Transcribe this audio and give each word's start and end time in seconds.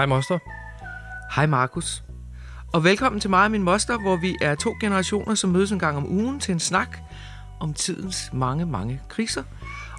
Hej, 0.00 0.06
Moster. 0.06 0.38
Hej 1.34 1.46
Markus. 1.46 2.02
Og 2.72 2.84
velkommen 2.84 3.20
til 3.20 3.30
mig 3.30 3.44
og 3.44 3.50
min 3.50 3.62
moster, 3.62 3.98
hvor 3.98 4.16
vi 4.16 4.36
er 4.40 4.54
to 4.54 4.74
generationer, 4.80 5.34
som 5.34 5.50
mødes 5.50 5.72
en 5.72 5.78
gang 5.78 5.96
om 5.96 6.06
ugen 6.12 6.40
til 6.40 6.52
en 6.52 6.60
snak 6.60 6.98
om 7.60 7.74
tidens 7.74 8.30
mange, 8.32 8.66
mange 8.66 9.00
kriser. 9.08 9.42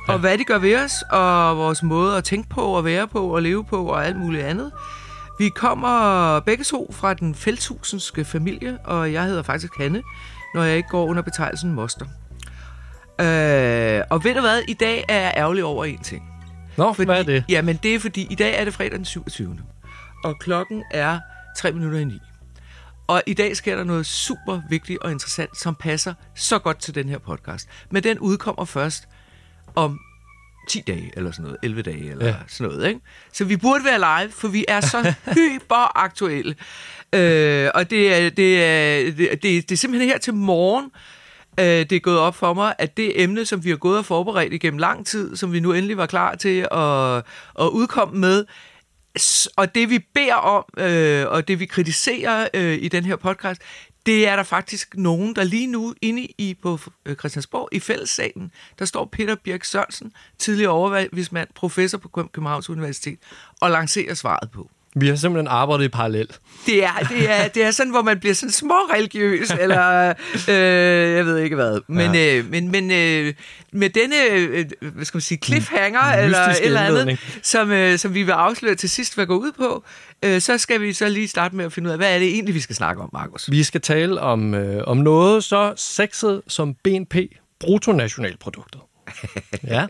Ja. 0.08 0.14
Og 0.14 0.20
hvad 0.20 0.38
de 0.38 0.44
gør 0.44 0.58
ved 0.58 0.84
os, 0.84 1.04
og 1.12 1.58
vores 1.58 1.84
måde 1.84 2.18
at 2.18 2.24
tænke 2.24 2.50
på, 2.50 2.62
og 2.62 2.86
være 2.86 3.08
på, 3.08 3.28
og 3.28 3.42
leve 3.42 3.64
på, 3.64 3.86
og 3.86 4.06
alt 4.06 4.18
muligt 4.18 4.44
andet. 4.44 4.72
Vi 5.40 5.50
kommer 5.50 6.40
begge 6.40 6.64
to 6.64 6.92
fra 6.94 7.14
den 7.14 7.36
felthusenske 7.36 8.26
familie, 8.26 8.78
og 8.84 9.14
jeg 9.14 9.26
hedder 9.26 9.44
faktisk 9.44 9.78
Hanne, 9.78 10.02
når 10.56 10.64
jeg 10.64 10.78
ikke 10.78 10.90
går 10.90 11.06
under 11.06 11.22
betegnelsen 11.22 11.74
moster. 11.74 12.06
Øh, 13.22 14.02
og 14.10 14.24
ved 14.24 14.36
du 14.36 14.42
hvad, 14.42 14.62
i 14.68 14.74
dag 14.74 15.06
er 15.10 15.20
jeg 15.20 15.34
ærgerlig 15.38 15.64
over 15.64 15.86
en 15.86 16.00
ting. 16.00 16.24
Nå, 16.78 16.94
Fordi, 16.94 17.06
hvad 17.06 17.20
er 17.20 17.24
det? 17.24 17.44
Jamen, 17.50 17.80
det 17.84 17.96
er 17.96 18.00
fordi, 18.00 18.28
i 18.30 18.36
dag 18.36 18.60
er 18.60 18.66
det 18.66 18.74
fredag 18.74 18.98
den 18.98 19.06
27. 19.06 19.58
Og 20.24 20.40
klokken 20.40 20.84
er 20.92 21.20
3 21.58 21.72
minutter 21.72 22.00
i 22.00 22.04
9. 22.04 22.20
Og 23.08 23.24
i 23.28 23.34
dag 23.34 23.58
sker 23.58 23.76
der 23.76 23.84
noget 23.84 24.06
super 24.06 24.62
vigtigt 24.70 25.00
og 25.00 25.12
interessant, 25.12 25.58
som 25.58 25.76
passer 25.76 26.14
så 26.36 26.60
godt 26.60 26.80
til 26.80 26.96
den 26.96 27.10
her 27.10 27.18
podcast. 27.18 27.70
Men 27.92 28.04
den 28.04 28.20
udkommer 28.20 28.66
først 28.66 29.08
om 29.76 30.00
10 30.70 30.82
dage, 30.88 31.12
eller 31.16 31.32
sådan 31.32 31.44
noget, 31.44 31.58
11 31.64 31.82
dage, 31.82 32.12
eller 32.12 32.28
ja. 32.28 32.36
Sådan 32.48 32.72
noget. 32.72 32.88
Ikke? 32.88 33.00
Så 33.34 33.46
vi 33.46 33.58
burde 33.58 33.86
være 33.86 34.00
live, 34.00 34.32
for 34.32 34.48
vi 34.48 34.66
er 34.68 34.82
så 34.82 35.14
hyperaktuelle. 35.38 36.56
Øh, 37.14 37.70
og 37.76 37.90
det 37.90 38.14
er, 38.14 38.30
det, 38.30 38.64
er, 38.64 39.04
det, 39.04 39.18
det, 39.18 39.42
det 39.42 39.72
er 39.72 39.76
simpelthen 39.78 40.10
her 40.10 40.18
til 40.18 40.34
morgen, 40.34 40.92
øh, 41.60 41.66
det 41.66 41.92
er 41.92 42.00
gået 42.00 42.20
op 42.20 42.36
for 42.36 42.54
mig, 42.54 42.74
at 42.78 42.98
det 42.98 43.24
emne, 43.24 43.46
som 43.46 43.64
vi 43.64 43.70
har 43.70 43.78
gået 43.78 43.98
og 43.98 44.06
forberedt 44.06 44.54
igennem 44.54 44.78
lang 44.78 45.06
tid, 45.06 45.36
som 45.36 45.54
vi 45.54 45.60
nu 45.60 45.74
endelig 45.74 45.98
var 45.98 46.06
klar 46.06 46.36
til 46.36 46.68
at, 46.72 47.16
at 47.60 47.70
udkomme 47.72 48.20
med, 48.20 48.46
og 49.56 49.76
det 49.76 49.90
vi 49.90 50.00
beder 50.00 50.36
om, 50.36 50.66
øh, 50.78 51.28
og 51.28 51.48
det 51.48 51.60
vi 51.60 51.66
kritiserer 51.66 52.48
øh, 52.54 52.78
i 52.82 52.88
den 52.88 53.06
her 53.06 53.16
podcast, 53.16 53.62
det 54.06 54.28
er 54.28 54.36
der 54.36 54.44
faktisk 54.44 54.98
nogen, 54.98 55.36
der 55.36 55.44
lige 55.44 55.68
nu 55.68 55.94
inde 56.02 56.28
i 56.38 56.58
på 56.62 56.80
øh, 57.06 57.16
Christiansborg, 57.16 57.70
i 57.72 57.80
fællessalen, 57.80 58.52
der 58.80 58.86
står 58.86 59.06
Peter 59.06 59.36
Birk 59.36 59.64
Sørensen, 59.64 60.14
tidligere 60.38 60.72
overvismand, 60.72 61.50
professor 61.56 61.98
på 61.98 62.08
Københavns 62.08 62.70
Universitet, 62.70 63.20
og 63.62 63.72
lancerer 63.72 64.14
svaret 64.14 64.52
på. 64.52 64.70
Vi 64.96 65.08
har 65.08 65.16
simpelthen 65.16 65.48
arbejdet 65.48 65.86
i 65.86 65.88
parallel. 65.88 66.28
Det 66.66 66.84
er, 66.84 66.94
det 67.10 67.30
er, 67.32 67.48
det 67.48 67.64
er 67.64 67.72
sådan, 67.72 67.92
hvor 67.92 68.02
man 68.02 68.20
bliver 68.20 68.34
sådan 68.34 68.52
småreligiøs, 68.52 69.52
eller 69.62 70.14
øh, 70.50 71.16
jeg 71.16 71.26
ved 71.26 71.38
ikke 71.38 71.56
hvad. 71.56 71.80
Men, 71.88 72.16
ja. 72.16 72.38
øh, 72.38 72.50
men, 72.52 72.72
men 72.72 72.92
øh, 72.92 73.34
med 73.74 73.90
denne, 73.90 74.16
øh, 74.32 74.66
hvad 74.82 75.06
skal 75.06 75.16
man 75.18 75.22
sige, 75.22 75.38
cliffhanger, 75.44 76.18
Mm. 76.18 76.24
eller 76.24 76.40
et 76.40 76.66
eller 76.66 76.82
andet, 76.82 77.20
som, 77.44 77.72
øh, 77.72 77.98
som 77.98 78.14
vi 78.14 78.24
vil 78.24 78.32
afsløre 78.32 78.76
til 78.76 78.90
sidst, 78.90 79.16
hvad 79.16 79.26
går 79.26 79.36
ud 79.36 79.52
på, 79.52 79.84
øh, 80.26 80.42
så 80.42 80.58
skal 80.58 80.82
vi 80.82 80.94
så 80.94 81.10
lige 81.10 81.28
starte 81.28 81.56
med 81.56 81.66
at 81.66 81.74
finde 81.74 81.88
ud 81.88 81.92
af, 81.92 81.98
hvad 81.98 82.16
er 82.16 82.20
det 82.20 82.28
egentlig, 82.28 82.56
vi 82.56 82.60
skal 82.60 82.76
snakke 82.76 83.02
om, 83.02 83.10
Markus? 83.14 83.52
Vi 83.52 83.64
skal 83.64 83.82
tale 83.82 84.22
om, 84.22 84.54
øh, 84.54 84.84
om 84.88 84.98
noget 84.98 85.44
så 85.44 85.74
sexet 85.78 86.42
som 86.48 86.74
BNP, 86.84 87.16
bruttonationalproduktet. 87.60 88.82
Ja, 89.68 89.88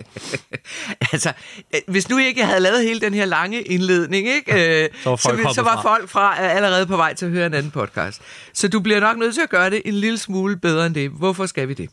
altså, 1.13 1.33
øh, 1.75 1.81
hvis 1.87 2.09
nu 2.09 2.17
ikke 2.17 2.45
havde 2.45 2.59
lavet 2.59 2.83
hele 2.83 3.01
den 3.01 3.13
her 3.13 3.25
lange 3.25 3.61
indledning, 3.61 4.27
ikke? 4.27 4.83
Øh, 4.83 4.89
Så 5.03 5.09
var 5.09 5.15
folk 5.15 5.41
så, 5.41 5.53
så 5.55 5.61
var 5.61 5.81
fra. 5.81 5.95
folk 5.95 6.09
fra 6.09 6.37
allerede 6.39 6.85
på 6.85 6.95
vej 6.97 7.13
til 7.13 7.25
at 7.25 7.31
høre 7.31 7.45
en 7.45 7.53
anden 7.53 7.71
podcast. 7.71 8.21
Så 8.53 8.67
du 8.67 8.79
bliver 8.79 8.99
nok 8.99 9.17
nødt 9.17 9.33
til 9.35 9.41
at 9.41 9.49
gøre 9.49 9.69
det 9.69 9.81
en 9.85 9.93
lille 9.93 10.17
smule 10.17 10.57
bedre 10.57 10.85
end 10.85 10.95
det. 10.95 11.09
Hvorfor 11.09 11.45
skal 11.45 11.67
vi 11.67 11.73
det? 11.73 11.89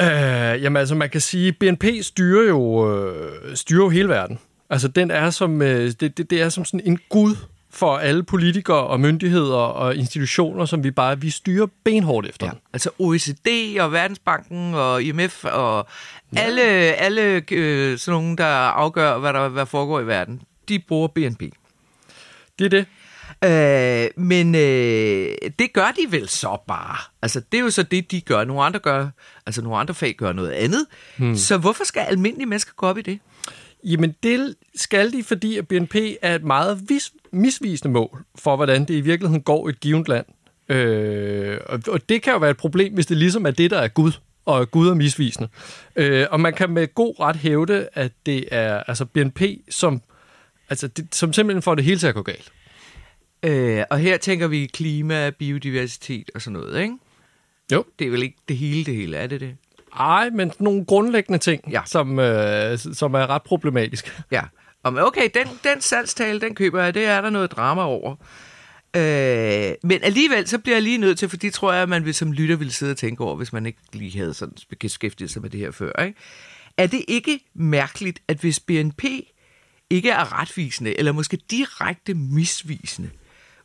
øh, 0.00 0.62
jamen 0.62 0.76
altså 0.76 0.94
man 0.94 1.10
kan 1.10 1.20
sige, 1.20 1.52
BNP 1.52 1.84
styrer 2.02 2.48
jo, 2.48 2.92
øh, 2.96 3.56
styrer 3.56 3.84
jo 3.84 3.88
hele 3.88 4.08
verden. 4.08 4.38
Altså 4.70 4.88
den 4.88 5.10
er 5.10 5.30
som, 5.30 5.62
øh, 5.62 5.92
det, 6.00 6.18
det, 6.18 6.30
det 6.30 6.42
er 6.42 6.48
som 6.48 6.64
sådan 6.64 6.80
en 6.84 6.98
gud 7.08 7.36
for 7.72 7.96
alle 7.96 8.22
politikere 8.22 8.86
og 8.86 9.00
myndigheder 9.00 9.56
og 9.56 9.96
institutioner, 9.96 10.64
som 10.64 10.84
vi 10.84 10.90
bare, 10.90 11.20
vi 11.20 11.30
styrer 11.30 11.66
benhårdt 11.84 12.26
efter. 12.26 12.46
Ja. 12.46 12.52
Altså 12.72 12.90
OECD 12.98 13.76
og 13.80 13.92
Verdensbanken 13.92 14.74
og 14.74 15.02
IMF 15.02 15.44
og 15.44 15.86
alle, 16.36 16.62
alle 16.62 17.42
øh, 17.50 17.98
sådan 17.98 18.20
nogle, 18.20 18.36
der 18.36 18.46
afgør, 18.46 19.18
hvad 19.18 19.32
der 19.32 19.48
hvad 19.48 19.66
foregår 19.66 20.00
i 20.00 20.06
verden, 20.06 20.42
de 20.68 20.78
bruger 20.78 21.08
BNP. 21.08 21.42
Det 22.58 22.64
er 22.64 22.68
det. 22.68 22.86
Øh, 23.44 24.24
men 24.24 24.54
øh, 24.54 25.34
det 25.58 25.72
gør 25.72 25.90
de 25.90 26.12
vel 26.12 26.28
så 26.28 26.58
bare. 26.68 26.96
Altså, 27.22 27.40
det 27.52 27.58
er 27.58 27.62
jo 27.62 27.70
så 27.70 27.82
det, 27.82 28.10
de 28.10 28.20
gør. 28.20 28.44
Nogle 28.44 28.62
andre 28.62 28.80
gør, 28.80 29.08
altså 29.46 29.62
nogle 29.62 29.78
andre 29.78 29.94
fag 29.94 30.14
gør 30.18 30.32
noget 30.32 30.50
andet. 30.50 30.86
Hmm. 31.16 31.36
Så 31.36 31.58
hvorfor 31.58 31.84
skal 31.84 32.00
almindelige 32.00 32.46
mennesker 32.46 32.72
gå 32.76 32.86
op 32.86 32.98
i 32.98 33.02
det? 33.02 33.18
Jamen 33.84 34.14
det 34.22 34.54
skal 34.74 35.12
de, 35.12 35.24
fordi 35.24 35.56
at 35.56 35.68
BNP 35.68 35.96
er 36.22 36.34
et 36.34 36.44
meget 36.44 36.80
vis, 36.88 37.12
misvisende 37.32 37.92
mål 37.92 38.24
for, 38.38 38.56
hvordan 38.56 38.84
det 38.84 38.94
i 38.94 39.00
virkeligheden 39.00 39.42
går 39.42 39.68
i 39.68 39.70
et 39.70 39.80
givet 39.80 40.08
land. 40.08 40.26
Øh, 40.68 41.58
og, 41.66 41.80
og 41.88 42.08
det 42.08 42.22
kan 42.22 42.32
jo 42.32 42.38
være 42.38 42.50
et 42.50 42.56
problem, 42.56 42.94
hvis 42.94 43.06
det 43.06 43.16
ligesom 43.16 43.46
er 43.46 43.50
det, 43.50 43.70
der 43.70 43.78
er 43.78 43.88
Gud, 43.88 44.12
og 44.44 44.70
Gud 44.70 44.88
er 44.88 44.94
misvisende. 44.94 45.48
Øh, 45.96 46.26
og 46.30 46.40
man 46.40 46.52
kan 46.54 46.70
med 46.70 46.94
god 46.94 47.20
ret 47.20 47.36
hævde, 47.36 47.88
at 47.94 48.12
det 48.26 48.44
er 48.50 48.82
altså 48.86 49.04
BNP, 49.04 49.42
som, 49.70 50.02
altså 50.70 50.88
det, 50.88 51.14
som 51.14 51.32
simpelthen 51.32 51.62
får 51.62 51.74
det 51.74 51.84
hele 51.84 51.98
til 51.98 52.06
at 52.06 52.14
gå 52.14 52.22
galt. 52.22 52.52
Øh, 53.42 53.84
og 53.90 53.98
her 53.98 54.16
tænker 54.16 54.46
vi 54.46 54.66
klima, 54.66 55.30
biodiversitet 55.30 56.30
og 56.34 56.42
sådan 56.42 56.52
noget, 56.60 56.80
ikke? 56.82 56.94
Jo. 57.72 57.84
Det 57.98 58.06
er 58.06 58.10
vel 58.10 58.22
ikke 58.22 58.36
det 58.48 58.56
hele, 58.56 58.84
det 58.84 58.94
hele, 58.94 59.16
er 59.16 59.26
det 59.26 59.40
det? 59.40 59.56
Ej, 59.98 60.30
men 60.30 60.52
nogle 60.58 60.84
grundlæggende 60.84 61.38
ting, 61.38 61.64
Ja. 61.70 61.80
som, 61.86 62.18
øh, 62.18 62.78
som 62.78 63.14
er 63.14 63.26
ret 63.30 63.42
problematiske. 63.42 64.10
Ja. 64.30 64.42
Om, 64.82 64.98
okay, 64.98 65.28
den, 65.34 65.48
den 65.64 65.80
salgstale, 65.80 66.40
den 66.40 66.54
køber 66.54 66.82
jeg. 66.82 66.94
Det 66.94 67.04
er 67.04 67.20
der 67.20 67.30
noget 67.30 67.52
drama 67.52 67.82
over. 67.82 68.16
Øh, 68.96 69.74
men 69.82 70.02
alligevel, 70.02 70.48
så 70.48 70.58
bliver 70.58 70.76
jeg 70.76 70.82
lige 70.82 70.98
nødt 70.98 71.18
til, 71.18 71.28
for 71.28 71.36
det 71.36 71.52
tror 71.52 71.72
jeg, 71.72 71.82
at 71.82 71.88
man 71.88 72.04
vil, 72.04 72.14
som 72.14 72.32
lytter 72.32 72.56
ville 72.56 72.72
sidde 72.72 72.90
og 72.90 72.96
tænke 72.96 73.24
over, 73.24 73.36
hvis 73.36 73.52
man 73.52 73.66
ikke 73.66 73.78
lige 73.92 74.18
havde 74.18 74.34
sådan 74.34 74.56
beskæftiget 74.80 75.30
sig 75.30 75.42
med 75.42 75.50
det 75.50 75.60
her 75.60 75.70
før. 75.70 76.02
Ikke? 76.02 76.18
Er 76.76 76.86
det 76.86 77.04
ikke 77.08 77.40
mærkeligt, 77.54 78.22
at 78.28 78.36
hvis 78.36 78.60
BNP 78.60 79.04
ikke 79.90 80.10
er 80.10 80.40
retvisende, 80.40 80.98
eller 80.98 81.12
måske 81.12 81.36
direkte 81.50 82.14
misvisende, 82.14 83.10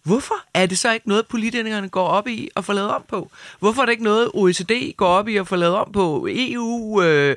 Hvorfor 0.08 0.36
er 0.54 0.66
det 0.66 0.78
så 0.78 0.94
ikke 0.94 1.10
noget, 1.10 1.28
politikerne 1.28 1.90
går 1.90 2.08
op 2.08 2.28
i 2.28 2.50
at 2.56 2.66
få 2.66 2.74
lavet 2.74 2.90
om 2.90 3.04
på? 3.08 3.32
Hvorfor 3.60 3.82
er 3.82 3.86
det 3.86 3.92
ikke 3.92 4.04
noget, 4.04 4.32
OECD 4.34 4.96
går 4.98 5.08
op 5.08 5.28
i 5.28 5.38
at 5.38 5.48
få 5.48 5.56
lavet 5.56 5.76
om 5.76 5.92
på? 5.92 6.28
EU, 6.32 7.02
øh, 7.02 7.36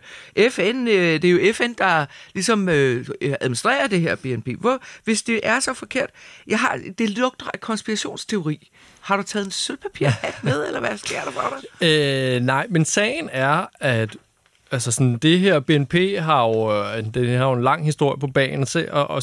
FN, 0.50 0.88
øh, 0.88 1.22
det 1.22 1.24
er 1.24 1.30
jo 1.30 1.52
FN, 1.52 1.72
der 1.78 2.06
ligesom 2.34 2.68
øh, 2.68 3.06
administrerer 3.20 3.86
det 3.86 4.00
her 4.00 4.16
BNP. 4.16 4.48
Hvor, 4.58 4.78
hvis 5.04 5.22
det 5.22 5.40
er 5.42 5.60
så 5.60 5.74
forkert, 5.74 6.10
jeg 6.46 6.58
har, 6.58 6.80
det 6.98 7.10
lugter 7.10 7.46
af 7.54 7.60
konspirationsteori. 7.60 8.70
Har 9.00 9.16
du 9.16 9.22
taget 9.22 9.44
en 9.44 9.50
sølvpapirhat 9.50 10.34
med, 10.44 10.66
eller 10.66 10.80
hvad 10.80 10.96
sker 10.96 11.24
der 11.24 11.30
for 11.30 11.60
dig? 11.80 11.88
Øh, 11.88 12.42
nej, 12.42 12.66
men 12.70 12.84
sagen 12.84 13.28
er, 13.32 13.66
at 13.80 14.16
altså 14.70 14.92
sådan, 14.92 15.18
det 15.18 15.40
her 15.40 15.60
BNP 15.60 15.94
har 16.18 16.46
jo, 16.46 16.72
øh, 16.72 17.04
det 17.14 17.38
har 17.38 17.46
jo 17.46 17.52
en 17.52 17.62
lang 17.62 17.84
historie 17.84 18.20
på 18.20 18.26
banen, 18.26 18.66
og, 18.90 19.10
og, 19.10 19.22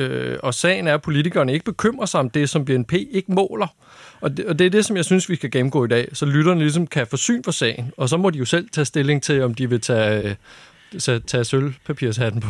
øh, 0.00 0.38
og 0.42 0.54
sagen 0.54 0.86
er, 0.86 0.94
at 0.94 1.02
politikerne 1.02 1.52
ikke 1.52 1.64
bekymrer 1.64 2.06
sig 2.06 2.20
om 2.20 2.30
det, 2.30 2.50
som 2.50 2.64
BNP 2.64 2.92
ikke 2.92 3.32
måler. 3.32 3.66
Og 4.20 4.36
det, 4.36 4.44
og 4.46 4.58
det 4.58 4.66
er 4.66 4.70
det, 4.70 4.84
som 4.84 4.96
jeg 4.96 5.04
synes, 5.04 5.28
vi 5.28 5.36
skal 5.36 5.50
gennemgå 5.50 5.84
i 5.84 5.88
dag, 5.88 6.08
så 6.12 6.26
lytterne 6.26 6.60
ligesom 6.60 6.86
kan 6.86 7.06
få 7.06 7.16
syn 7.16 7.42
for 7.44 7.50
sagen, 7.50 7.92
og 7.96 8.08
så 8.08 8.16
må 8.16 8.30
de 8.30 8.38
jo 8.38 8.44
selv 8.44 8.68
tage 8.68 8.84
stilling 8.84 9.22
til, 9.22 9.42
om 9.42 9.54
de 9.54 9.70
vil 9.70 9.80
tage, 9.80 10.22
øh, 10.22 10.34
tage, 11.00 11.20
tage 11.20 11.44
sølvpapirshatten 11.44 12.40
på. 12.40 12.48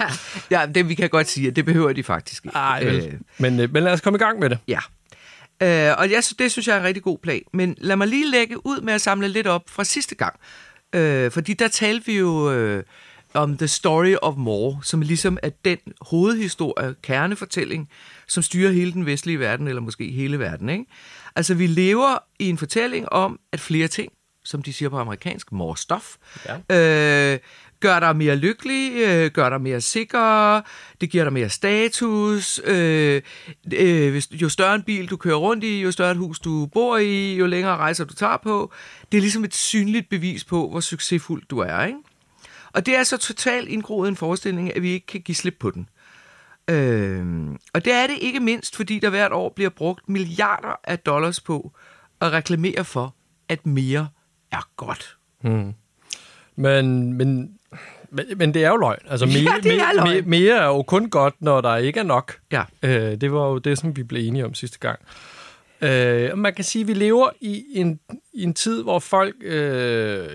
ja, 0.50 0.66
det 0.74 0.88
vi 0.88 0.94
kan 0.94 1.08
godt 1.08 1.28
sige, 1.28 1.48
at 1.48 1.56
det 1.56 1.64
behøver 1.64 1.92
de 1.92 2.02
faktisk 2.02 2.44
ikke. 2.44 2.56
Ej. 2.56 2.82
Øh, 2.86 3.12
men, 3.38 3.60
øh, 3.60 3.72
men 3.72 3.82
lad 3.82 3.92
os 3.92 4.00
komme 4.00 4.16
i 4.16 4.20
gang 4.20 4.38
med 4.38 4.50
det. 4.50 4.58
Ja. 4.68 4.80
Øh, 5.62 5.94
og 5.98 6.10
jeg, 6.10 6.22
det 6.38 6.52
synes 6.52 6.68
jeg 6.68 6.74
er 6.74 6.80
en 6.80 6.86
rigtig 6.86 7.02
god 7.02 7.18
plan. 7.18 7.42
Men 7.52 7.76
lad 7.78 7.96
mig 7.96 8.08
lige 8.08 8.30
lægge 8.30 8.66
ud 8.66 8.80
med 8.80 8.92
at 8.92 9.00
samle 9.00 9.28
lidt 9.28 9.46
op 9.46 9.62
fra 9.66 9.84
sidste 9.84 10.14
gang. 10.14 10.40
Øh, 10.92 11.30
fordi 11.30 11.54
der 11.54 11.68
talte 11.68 12.06
vi 12.06 12.18
jo 12.18 12.52
øh, 12.52 12.84
om 13.34 13.56
The 13.56 13.68
Story 13.68 14.14
of 14.22 14.34
More, 14.36 14.78
som 14.82 15.00
ligesom 15.00 15.38
er 15.42 15.50
den 15.64 15.78
hovedhistorie, 16.00 16.94
kernefortælling, 17.02 17.88
som 18.28 18.42
styrer 18.42 18.72
hele 18.72 18.92
den 18.92 19.06
vestlige 19.06 19.40
verden, 19.40 19.68
eller 19.68 19.82
måske 19.82 20.10
hele 20.10 20.38
verden. 20.38 20.68
Ikke? 20.68 20.84
Altså, 21.36 21.54
vi 21.54 21.66
lever 21.66 22.18
i 22.38 22.48
en 22.48 22.58
fortælling 22.58 23.08
om, 23.12 23.40
at 23.52 23.60
flere 23.60 23.88
ting, 23.88 24.12
som 24.44 24.62
de 24.62 24.72
siger 24.72 24.88
på 24.88 24.98
amerikansk, 24.98 25.52
more 25.52 25.76
stuff, 25.76 26.16
ja. 26.70 27.34
øh, 27.34 27.38
gør 27.80 28.00
dig 28.00 28.16
mere 28.16 28.36
lykkelig, 28.36 28.92
øh, 28.94 29.30
gør 29.30 29.48
dig 29.48 29.60
mere 29.60 29.80
sikker, 29.80 30.60
det 31.00 31.10
giver 31.10 31.24
dig 31.24 31.32
mere 31.32 31.48
status, 31.48 32.60
øh, 32.64 33.22
øh, 33.74 34.10
hvis, 34.10 34.28
jo 34.32 34.48
større 34.48 34.74
en 34.74 34.82
bil 34.82 35.10
du 35.10 35.16
kører 35.16 35.36
rundt 35.36 35.64
i, 35.64 35.80
jo 35.80 35.92
større 35.92 36.10
et 36.10 36.16
hus 36.16 36.38
du 36.38 36.66
bor 36.66 36.96
i, 36.96 37.36
jo 37.36 37.46
længere 37.46 37.76
rejser 37.76 38.04
du 38.04 38.14
tager 38.14 38.36
på. 38.36 38.72
Det 39.12 39.18
er 39.18 39.22
ligesom 39.22 39.44
et 39.44 39.54
synligt 39.54 40.08
bevis 40.08 40.44
på, 40.44 40.68
hvor 40.70 40.80
succesfuld 40.80 41.42
du 41.50 41.58
er. 41.58 41.84
Ikke? 41.84 41.98
Og 42.78 42.86
det 42.86 42.96
er 42.96 43.02
så 43.02 43.16
totalt 43.18 43.68
indgroet 43.68 44.08
en 44.08 44.16
forestilling, 44.16 44.76
at 44.76 44.82
vi 44.82 44.90
ikke 44.90 45.06
kan 45.06 45.20
give 45.20 45.34
slip 45.34 45.56
på 45.60 45.70
den. 45.70 45.88
Øh, 46.70 47.26
og 47.72 47.84
det 47.84 47.92
er 47.92 48.06
det 48.06 48.16
ikke 48.20 48.40
mindst, 48.40 48.76
fordi 48.76 48.98
der 48.98 49.10
hvert 49.10 49.32
år 49.32 49.52
bliver 49.56 49.70
brugt 49.70 50.08
milliarder 50.08 50.80
af 50.84 50.98
dollars 50.98 51.40
på 51.40 51.72
at 52.20 52.32
reklamere 52.32 52.84
for, 52.84 53.14
at 53.48 53.66
mere 53.66 54.08
er 54.52 54.68
godt. 54.76 55.16
Men, 56.56 57.12
men 57.12 57.54
Men, 58.10 58.26
men 58.36 58.54
det 58.54 58.64
er 58.64 58.68
jo 58.68 58.76
løgn. 58.76 58.98
Altså, 59.08 59.26
Ja, 59.28 59.42
mere, 59.42 59.60
det 59.62 59.72
er 59.80 59.94
løgn. 59.94 60.10
mere, 60.10 60.22
mere 60.22 60.56
er 60.56 60.66
jo 60.66 60.82
kun 60.82 61.10
godt, 61.10 61.34
når 61.40 61.60
der 61.60 61.76
ikke 61.76 62.00
er 62.00 62.04
nok. 62.04 62.38
Ja. 62.52 62.62
Øh, 62.82 63.20
det 63.20 63.32
var 63.32 63.46
jo 63.48 63.58
det, 63.58 63.78
som 63.78 63.96
vi 63.96 64.02
blev 64.02 64.28
enige 64.28 64.44
om 64.44 64.54
sidste 64.54 64.78
gang. 64.78 64.98
Øh, 65.80 66.38
man 66.38 66.54
kan 66.54 66.64
sige, 66.64 66.82
at 66.82 66.88
vi 66.88 66.94
lever 66.94 67.30
i 67.40 67.64
en, 67.74 68.00
i 68.32 68.42
en 68.42 68.54
tid, 68.54 68.82
hvor 68.82 68.98
folk, 68.98 69.34
øh, 69.40 70.28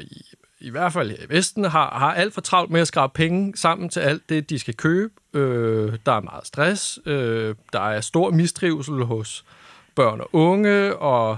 i, 0.64 0.70
hvert 0.70 0.94
fald 0.94 1.12
i 1.12 1.16
Vesten, 1.30 1.64
har, 1.66 1.90
har 2.00 2.14
alt 2.14 2.34
for 2.34 2.42
travlt 2.42 2.72
med 2.72 2.82
at 2.82 2.88
skrabe 2.88 3.14
penge 3.14 3.54
sammen 3.58 3.90
til 3.90 4.00
alt 4.00 4.30
det, 4.30 4.50
de 4.50 4.60
skal 4.60 4.74
købe. 4.76 5.14
Øh, 5.34 5.94
der 6.06 6.12
er 6.12 6.22
meget 6.22 6.48
stress. 6.48 7.00
Øh, 7.06 7.56
der 7.74 7.80
er 7.90 8.02
stor 8.02 8.32
mistrivsel 8.32 9.04
hos 9.04 9.46
børn 9.96 10.22
og 10.22 10.30
unge, 10.34 10.96
og 10.96 11.38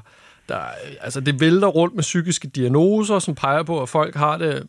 der, 0.50 0.56
er- 0.56 0.72
altså, 1.02 1.20
det 1.20 1.40
vælter 1.40 1.68
rundt 1.68 1.96
med 1.96 2.04
psykiske 2.04 2.48
diagnoser, 2.48 3.20
som 3.20 3.36
peger 3.36 3.64
på, 3.64 3.82
at 3.82 3.90
folk 3.90 4.16
har 4.16 4.38
det 4.38 4.68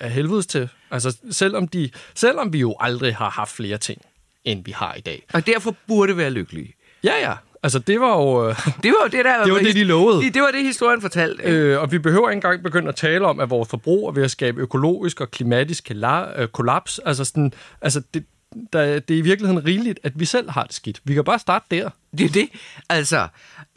af 0.00 0.10
helvedes 0.10 0.46
til. 0.46 0.68
Altså, 0.90 1.16
selvom, 1.30 1.68
de, 1.68 1.90
selvom 2.14 2.52
vi 2.52 2.58
jo 2.58 2.76
aldrig 2.80 3.16
har 3.16 3.30
haft 3.30 3.50
flere 3.50 3.78
ting, 3.78 4.02
end 4.44 4.64
vi 4.64 4.70
har 4.72 4.94
i 4.94 5.00
dag. 5.00 5.24
Og 5.32 5.46
derfor 5.46 5.74
burde 5.86 6.16
være 6.16 6.30
lykkelige. 6.30 6.74
Ja, 7.04 7.12
ja. 7.20 7.34
Altså, 7.66 7.78
det 7.78 8.00
var 8.00 8.16
jo... 8.16 8.48
øh, 8.48 8.56
Det 8.82 8.90
var 8.90 9.04
jo 9.04 9.08
det, 9.12 9.24
der... 9.24 9.44
Det 9.44 9.52
var 9.52 9.58
det, 9.58 9.74
de 9.74 9.84
lovede. 9.84 10.22
Det, 10.22 10.34
det 10.34 10.42
var 10.42 10.50
det, 10.50 10.62
historien 10.62 11.00
fortalte. 11.00 11.42
Øh, 11.42 11.80
og 11.80 11.92
vi 11.92 11.98
behøver 11.98 12.30
ikke 12.30 12.36
engang 12.36 12.62
begynde 12.62 12.88
at 12.88 12.96
tale 12.96 13.26
om, 13.26 13.40
at 13.40 13.50
vores 13.50 13.68
forbrug 13.68 14.08
er 14.08 14.12
ved 14.12 14.22
at 14.22 14.30
skabe 14.30 14.60
økologisk 14.60 15.20
og 15.20 15.30
klimatisk 15.30 15.90
øh, 15.90 16.48
kollaps. 16.48 16.98
Altså, 16.98 17.24
sådan, 17.24 17.52
altså 17.82 18.02
det, 18.14 18.24
der, 18.72 18.98
det 18.98 19.14
er 19.14 19.18
i 19.18 19.20
virkeligheden 19.20 19.66
rigeligt, 19.66 20.00
at 20.02 20.20
vi 20.20 20.24
selv 20.24 20.50
har 20.50 20.64
det 20.64 20.74
skidt. 20.74 21.00
Vi 21.04 21.14
kan 21.14 21.24
bare 21.24 21.38
starte 21.38 21.66
der. 21.70 21.90
Det 22.18 22.24
er 22.24 22.28
det. 22.28 22.48
Altså, 22.88 23.28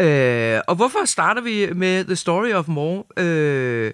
øh, 0.02 0.62
og 0.68 0.76
hvorfor 0.76 1.06
starter 1.06 1.42
vi 1.42 1.70
med 1.74 2.06
The 2.06 2.16
Story 2.16 2.52
of 2.52 2.68
More? 2.68 3.04
Øh, 3.18 3.94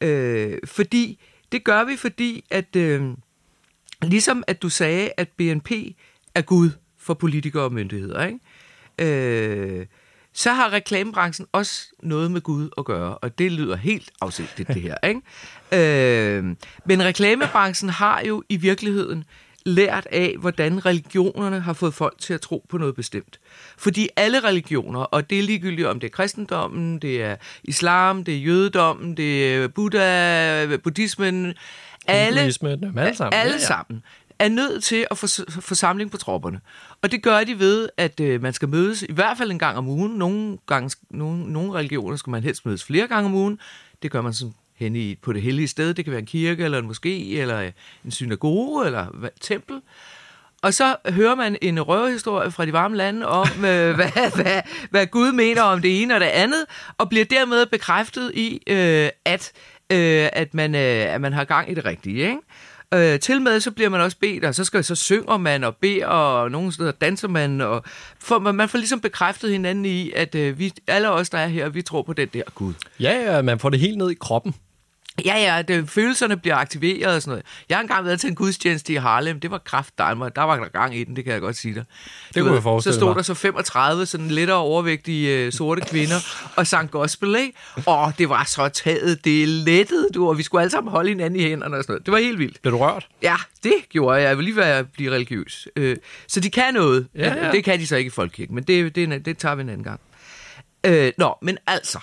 øh, 0.00 0.58
fordi, 0.64 1.18
det 1.52 1.64
gør 1.64 1.84
vi, 1.84 1.96
fordi 1.96 2.44
at, 2.50 2.76
øh, 2.76 3.02
ligesom 4.02 4.44
at 4.46 4.62
du 4.62 4.68
sagde, 4.68 5.10
at 5.16 5.28
BNP 5.28 5.70
er 6.34 6.42
Gud 6.42 6.70
for 6.98 7.14
politikere 7.14 7.62
og 7.62 7.72
myndigheder, 7.72 8.26
ikke? 8.26 8.38
Øh, 9.00 9.86
så 10.32 10.52
har 10.52 10.72
reklamebranchen 10.72 11.46
også 11.52 11.86
noget 12.02 12.30
med 12.30 12.40
Gud 12.40 12.68
at 12.78 12.84
gøre, 12.84 13.18
og 13.18 13.38
det 13.38 13.52
lyder 13.52 13.76
helt 13.76 14.10
afsindigt, 14.20 14.68
det 14.68 14.82
her. 14.82 14.96
Ikke? 15.08 16.36
Øh, 16.38 16.44
men 16.84 17.04
reklamebranchen 17.04 17.90
har 17.90 18.22
jo 18.26 18.42
i 18.48 18.56
virkeligheden 18.56 19.24
lært 19.66 20.06
af, 20.10 20.34
hvordan 20.38 20.86
religionerne 20.86 21.60
har 21.60 21.72
fået 21.72 21.94
folk 21.94 22.18
til 22.18 22.34
at 22.34 22.40
tro 22.40 22.66
på 22.68 22.78
noget 22.78 22.94
bestemt. 22.94 23.40
Fordi 23.78 24.08
alle 24.16 24.40
religioner, 24.40 25.00
og 25.00 25.30
det 25.30 25.38
er 25.38 25.42
ligegyldigt 25.42 25.88
om 25.88 26.00
det 26.00 26.06
er 26.06 26.10
kristendommen, 26.10 26.98
det 26.98 27.22
er 27.22 27.36
islam, 27.64 28.24
det 28.24 28.34
er 28.34 28.38
jødedommen, 28.38 29.16
det 29.16 29.54
er 29.54 29.68
buddha, 29.68 30.76
buddhismen, 30.76 31.54
alle, 32.06 32.40
alle 32.40 32.52
sammen. 32.52 32.94
alle 32.96 33.34
Ja, 33.34 33.50
ja. 33.50 33.58
sammen 33.58 34.02
er 34.40 34.48
nødt 34.48 34.84
til 34.84 35.06
at 35.10 35.18
få, 35.18 35.26
få 35.48 35.74
samling 35.74 36.10
på 36.10 36.16
tropperne. 36.16 36.60
Og 37.02 37.12
det 37.12 37.22
gør 37.22 37.44
de 37.44 37.58
ved, 37.58 37.88
at 37.96 38.20
øh, 38.20 38.42
man 38.42 38.52
skal 38.52 38.68
mødes 38.68 39.02
i 39.02 39.12
hvert 39.12 39.38
fald 39.38 39.50
en 39.50 39.58
gang 39.58 39.78
om 39.78 39.88
ugen. 39.88 40.12
Nogle, 40.12 40.58
gange, 40.66 40.96
nogle, 41.10 41.52
nogle 41.52 41.72
religioner 41.72 42.16
skal 42.16 42.30
man 42.30 42.42
helst 42.42 42.66
mødes 42.66 42.84
flere 42.84 43.06
gange 43.06 43.26
om 43.26 43.34
ugen. 43.34 43.58
Det 44.02 44.10
gør 44.10 44.20
man 44.20 44.32
sådan 44.32 44.54
hen 44.74 44.96
i, 44.96 45.14
på 45.14 45.32
det 45.32 45.42
hellige 45.42 45.68
sted. 45.68 45.94
Det 45.94 46.04
kan 46.04 46.10
være 46.10 46.20
en 46.20 46.26
kirke, 46.26 46.64
eller 46.64 46.78
en 46.78 46.90
moské, 46.90 47.38
eller 47.38 47.60
øh, 47.60 47.72
en 48.04 48.10
synagoge, 48.10 48.86
eller 48.86 49.06
et 49.24 49.30
tempel. 49.40 49.80
Og 50.62 50.74
så 50.74 50.96
hører 51.08 51.34
man 51.34 51.56
en 51.62 51.80
røverhistorie 51.80 52.50
fra 52.50 52.66
de 52.66 52.72
varme 52.72 52.96
lande 52.96 53.26
om, 53.26 53.48
øh, 53.56 53.94
hvad, 53.96 54.42
hvad, 54.42 54.62
hvad 54.90 55.06
Gud 55.06 55.32
mener 55.32 55.62
om 55.62 55.82
det 55.82 56.02
ene 56.02 56.14
og 56.14 56.20
det 56.20 56.26
andet, 56.26 56.64
og 56.98 57.08
bliver 57.08 57.24
dermed 57.24 57.66
bekræftet 57.66 58.32
i, 58.34 58.62
øh, 58.66 59.08
at, 59.24 59.52
øh, 59.90 60.28
at, 60.32 60.54
man, 60.54 60.74
øh, 60.74 61.14
at 61.14 61.20
man 61.20 61.32
har 61.32 61.44
gang 61.44 61.70
i 61.70 61.74
det 61.74 61.84
rigtige. 61.84 62.22
Ikke? 62.22 62.38
Øh, 62.94 63.20
til 63.20 63.42
med 63.42 63.60
så 63.60 63.70
bliver 63.70 63.90
man 63.90 64.00
også 64.00 64.16
bedt, 64.20 64.44
og 64.44 64.54
så, 64.54 64.64
skal, 64.64 64.84
så 64.84 64.94
synger 64.94 65.36
man 65.36 65.64
og 65.64 65.76
beder, 65.76 66.06
og 66.06 66.50
nogle 66.50 66.72
steder 66.72 66.92
danser 66.92 67.28
man, 67.28 67.60
og 67.60 67.82
for, 68.18 68.38
man 68.38 68.68
får 68.68 68.78
ligesom 68.78 69.00
bekræftet 69.00 69.50
hinanden 69.50 69.84
i, 69.84 70.12
at 70.12 70.34
øh, 70.34 70.58
vi, 70.58 70.72
alle 70.86 71.10
os, 71.10 71.30
der 71.30 71.38
er 71.38 71.46
her, 71.46 71.68
vi 71.68 71.82
tror 71.82 72.02
på 72.02 72.12
den 72.12 72.28
der 72.32 72.42
Gud. 72.54 72.74
Ja, 73.00 73.34
ja, 73.34 73.42
man 73.42 73.58
får 73.58 73.70
det 73.70 73.80
helt 73.80 73.98
ned 73.98 74.10
i 74.10 74.14
kroppen. 74.14 74.54
Ja, 75.26 75.56
ja, 75.56 75.62
det, 75.62 75.90
følelserne 75.90 76.36
bliver 76.36 76.56
aktiveret 76.56 77.14
og 77.16 77.22
sådan 77.22 77.30
noget. 77.30 77.44
Jeg 77.68 77.76
har 77.76 77.82
engang 77.82 78.04
været 78.04 78.20
til 78.20 78.28
en 78.28 78.34
gudstjeneste 78.34 78.92
i 78.92 78.96
Harlem. 78.96 79.40
Det 79.40 79.50
var 79.50 79.58
kraft 79.58 79.98
der 79.98 80.12
var 80.14 80.28
der 80.28 80.68
gang 80.68 80.96
i 80.96 81.04
den, 81.04 81.16
det 81.16 81.24
kan 81.24 81.32
jeg 81.32 81.40
godt 81.40 81.56
sige 81.56 81.74
dig. 81.74 81.84
Du 82.34 82.40
kunne 82.40 82.54
jeg 82.54 82.62
forestille 82.62 82.94
Så 82.94 82.98
stod 82.98 83.08
mig. 83.08 83.16
der 83.16 83.22
så 83.22 83.34
35 83.34 84.06
sådan 84.06 84.28
lettere 84.28 84.56
overvægtige 84.58 85.36
øh, 85.38 85.52
sorte 85.52 85.80
kvinder 85.80 86.16
og 86.56 86.66
sang 86.66 86.90
gospel, 86.90 87.36
ikke? 87.36 87.58
Og 87.86 88.12
det 88.18 88.28
var 88.28 88.44
så 88.44 88.68
taget, 88.68 89.24
det 89.24 89.48
lettede 89.48 90.08
du, 90.14 90.28
og 90.28 90.38
vi 90.38 90.42
skulle 90.42 90.62
alle 90.62 90.70
sammen 90.70 90.90
holde 90.90 91.08
hinanden 91.08 91.40
i 91.40 91.42
hænderne 91.42 91.76
og 91.76 91.82
sådan 91.82 91.92
noget. 91.92 92.06
Det 92.06 92.12
var 92.12 92.18
helt 92.18 92.38
vildt. 92.38 92.62
Blev 92.62 92.72
du 92.72 92.78
rørt? 92.78 93.08
Ja, 93.22 93.36
det 93.62 93.74
gjorde 93.88 94.20
jeg. 94.20 94.28
Jeg 94.28 94.36
vil 94.36 94.44
lige 94.44 94.56
være 94.56 94.84
blive 94.84 95.10
religiøs. 95.14 95.68
Øh, 95.76 95.96
så 96.28 96.40
de 96.40 96.50
kan 96.50 96.74
noget. 96.74 97.06
Ja, 97.14 97.44
ja. 97.44 97.50
Det 97.52 97.64
kan 97.64 97.78
de 97.78 97.86
så 97.86 97.96
ikke 97.96 98.08
i 98.08 98.10
folkekirken, 98.10 98.54
men 98.54 98.64
det, 98.64 98.94
det, 98.94 99.24
det 99.24 99.38
tager 99.38 99.54
vi 99.54 99.62
en 99.62 99.68
anden 99.68 99.84
gang. 99.84 100.00
Øh, 100.86 101.12
nå, 101.18 101.34
men 101.42 101.58
altså, 101.66 101.98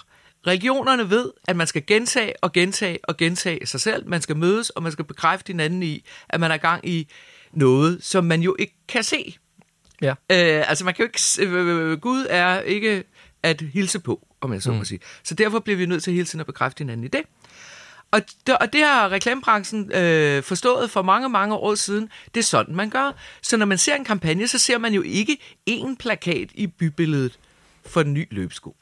religionerne 0.47 1.09
ved, 1.09 1.31
at 1.47 1.55
man 1.55 1.67
skal 1.67 1.85
gentage 1.87 2.33
og 2.43 2.53
gentage 2.53 2.99
og 3.03 3.17
gentage 3.17 3.65
sig 3.65 3.81
selv. 3.81 4.07
Man 4.09 4.21
skal 4.21 4.37
mødes, 4.37 4.69
og 4.69 4.83
man 4.83 4.91
skal 4.91 5.05
bekræfte 5.05 5.47
hinanden 5.49 5.83
i, 5.83 6.03
at 6.29 6.39
man 6.39 6.51
er 6.51 6.57
gang 6.57 6.87
i 6.89 7.07
noget, 7.53 8.03
som 8.03 8.23
man 8.23 8.41
jo 8.41 8.55
ikke 8.59 8.73
kan 8.87 9.03
se. 9.03 9.37
Ja. 10.01 10.09
Øh, 10.09 10.69
altså, 10.69 10.85
man 10.85 10.93
kan 10.93 11.03
jo 11.03 11.07
ikke... 11.07 11.21
s- 11.21 11.39
Øh, 11.39 11.99
Gud 11.99 12.25
er 12.29 12.59
ikke 12.61 13.03
at 13.43 13.61
hilse 13.61 13.99
på, 13.99 14.27
om 14.41 14.53
jeg 14.53 14.61
så 14.61 14.71
må 14.71 14.83
sige. 14.85 14.99
Så 15.23 15.35
derfor 15.35 15.59
bliver 15.59 15.77
vi 15.77 15.85
nødt 15.85 16.03
til 16.03 16.13
hele 16.13 16.25
tiden 16.25 16.39
at 16.39 16.45
bekræfte 16.45 16.79
hinanden 16.81 17.03
i 17.03 17.07
det. 17.07 17.21
Og 18.11 18.21
det, 18.47 18.57
og 18.57 18.73
det 18.73 18.81
har 18.81 19.09
reklamebranchen 19.11 19.91
øh, 19.91 20.43
forstået 20.43 20.91
for 20.91 21.01
mange, 21.01 21.29
mange 21.29 21.55
år 21.55 21.75
siden. 21.75 22.09
Det 22.33 22.39
er 22.39 22.43
sådan, 22.43 22.75
man 22.75 22.89
gør. 22.89 23.11
Så 23.41 23.57
når 23.57 23.65
man 23.65 23.77
ser 23.77 23.95
en 23.95 24.05
kampagne, 24.05 24.47
så 24.47 24.57
ser 24.59 24.77
man 24.77 24.93
jo 24.93 25.01
ikke 25.01 25.37
én 25.69 25.95
plakat 25.99 26.49
i 26.55 26.67
bybilledet 26.67 27.39
for 27.85 28.01
en 28.01 28.13
ny 28.13 28.27
løbesko. 28.31 28.75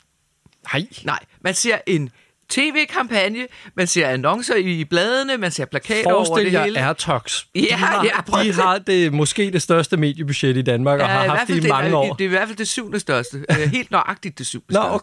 Nej. 0.74 0.88
Nej, 1.04 1.20
man 1.42 1.54
ser 1.54 1.78
en 1.88 2.10
tv-kampagne, 2.50 3.48
man 3.76 3.88
ser 3.88 4.08
annoncer 4.08 4.56
i, 4.56 4.84
bladene, 4.84 5.38
man 5.38 5.52
ser 5.52 5.66
plakater 5.66 6.12
over 6.14 6.26
Forestil 6.26 6.46
det 6.46 6.54
jer 6.54 6.64
hele. 6.64 6.80
Airtox. 6.80 7.44
Ja, 7.56 7.60
de 7.62 7.74
har, 7.74 8.04
ja, 8.04 8.22
prøv 8.22 8.44
de 8.44 8.54
har 8.54 8.78
det, 8.78 9.14
måske 9.14 9.52
det 9.52 9.62
største 9.62 9.98
mediebudget 9.98 10.58
i 10.58 10.62
Danmark, 10.62 11.00
og 11.00 11.08
Ja, 11.08 11.14
har 11.14 11.24
i 11.24 11.28
haft 11.28 11.48
det 11.48 11.66
i 11.66 11.68
mange 11.68 11.86
det, 11.90 11.96
år. 11.96 12.14
Det 12.14 12.24
er 12.24 12.26
i 12.26 12.30
hvert 12.30 12.48
fald 12.48 12.58
det 12.58 12.68
syvende 12.68 13.00
største. 13.00 13.46
Øh, 13.50 13.58
Helt 13.78 13.92
nøjagtigt 13.92 14.38
det 14.38 14.46
syvende 14.48 14.74
Nå, 14.74 14.80
største. 14.82 14.94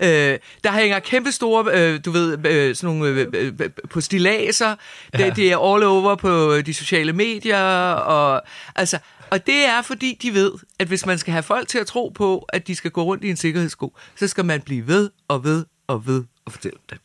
okay. 0.00 0.32
Øh, 0.32 0.38
der 0.64 0.72
hænger 0.72 0.98
kæmpe 0.98 1.32
store, 1.32 1.64
øh, 1.72 2.00
du 2.04 2.10
ved, 2.10 2.46
øh, 2.46 2.74
sådan 2.76 2.96
nogle 2.96 3.08
øh, 3.20 3.26
øh, 3.34 3.52
øh, 3.60 3.70
på 3.90 4.00
stilaser. 4.00 4.74
Det, 5.12 5.20
Ja. 5.20 5.30
det 5.30 5.52
er 5.52 5.74
all 5.74 5.82
over 5.84 6.14
på 6.16 6.56
de 6.66 6.74
sociale 6.74 7.12
medier. 7.12 7.92
Og, 7.92 8.42
altså, 8.76 8.98
og 9.32 9.46
det 9.46 9.64
er, 9.64 9.82
fordi 9.82 10.18
de 10.22 10.34
ved, 10.34 10.52
at 10.78 10.88
hvis 10.88 11.06
man 11.06 11.18
skal 11.18 11.32
have 11.32 11.42
folk 11.42 11.68
til 11.68 11.78
at 11.78 11.86
tro 11.86 12.08
på, 12.08 12.38
at 12.38 12.66
de 12.66 12.74
skal 12.74 12.90
gå 12.90 13.02
rundt 13.02 13.24
i 13.24 13.30
en 13.30 13.36
sikkerhedssko, 13.36 13.96
så 14.16 14.28
skal 14.28 14.44
man 14.44 14.60
blive 14.60 14.86
ved 14.86 15.10
og 15.28 15.44
ved 15.44 15.64
og 15.86 16.06
ved 16.06 16.24
og 16.44 16.52
fortælle 16.52 16.78
det. 16.90 16.98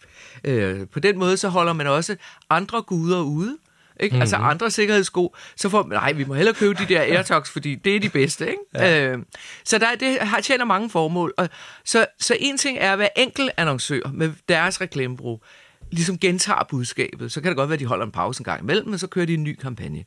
Øh, 0.44 0.88
på 0.88 1.00
den 1.00 1.18
måde, 1.18 1.38
så 1.38 1.50
holder 1.50 1.74
man 1.74 1.88
også 1.88 2.16
andre 2.50 2.82
guder 2.82 3.22
ude. 3.22 3.58
Ikke? 4.00 4.14
Mm-hmm. 4.14 4.22
Altså 4.22 4.36
andre 4.36 4.72
sikkerhedssko, 4.72 5.36
så 5.56 5.70
får 5.70 5.84
man, 5.84 5.98
nej, 5.98 6.12
vi 6.12 6.24
må 6.24 6.34
hellere 6.34 6.56
købe 6.56 6.74
de 6.74 6.86
der 6.94 7.02
AirTogs, 7.18 7.50
fordi 7.50 7.76
det 7.76 7.96
er 7.96 8.00
de 8.00 8.10
bedste. 8.10 8.48
Ikke? 8.48 8.62
Ja. 8.74 9.12
Øh, 9.12 9.20
så 9.64 9.78
der, 9.78 9.96
det 10.00 10.20
har, 10.20 10.42
tjener 10.42 10.66
mange 10.66 10.90
formål. 10.90 11.34
Og, 11.38 11.50
så, 11.86 12.06
så 12.20 12.38
en 12.40 12.58
ting 12.58 12.78
er, 12.78 12.92
at 12.92 12.98
hver 12.98 13.10
enkelt 13.18 13.52
annoncør 13.58 14.12
med 14.14 14.32
deres 14.50 14.82
reklamebrug 14.82 15.44
ligesom 15.92 16.18
gentager 16.18 16.64
budskabet. 16.70 17.32
Så 17.32 17.42
kan 17.42 17.50
det 17.50 17.58
godt 17.58 17.70
være, 17.70 17.74
at 17.74 17.80
de 17.80 17.86
holder 17.86 18.06
en 18.06 18.12
pause 18.12 18.42
en 18.42 18.44
gang 18.44 18.62
imellem, 18.62 18.88
men 18.88 19.00
så 19.00 19.08
kører 19.08 19.26
de 19.26 19.34
en 19.34 19.44
ny 19.44 19.56
kampagne. 19.56 20.04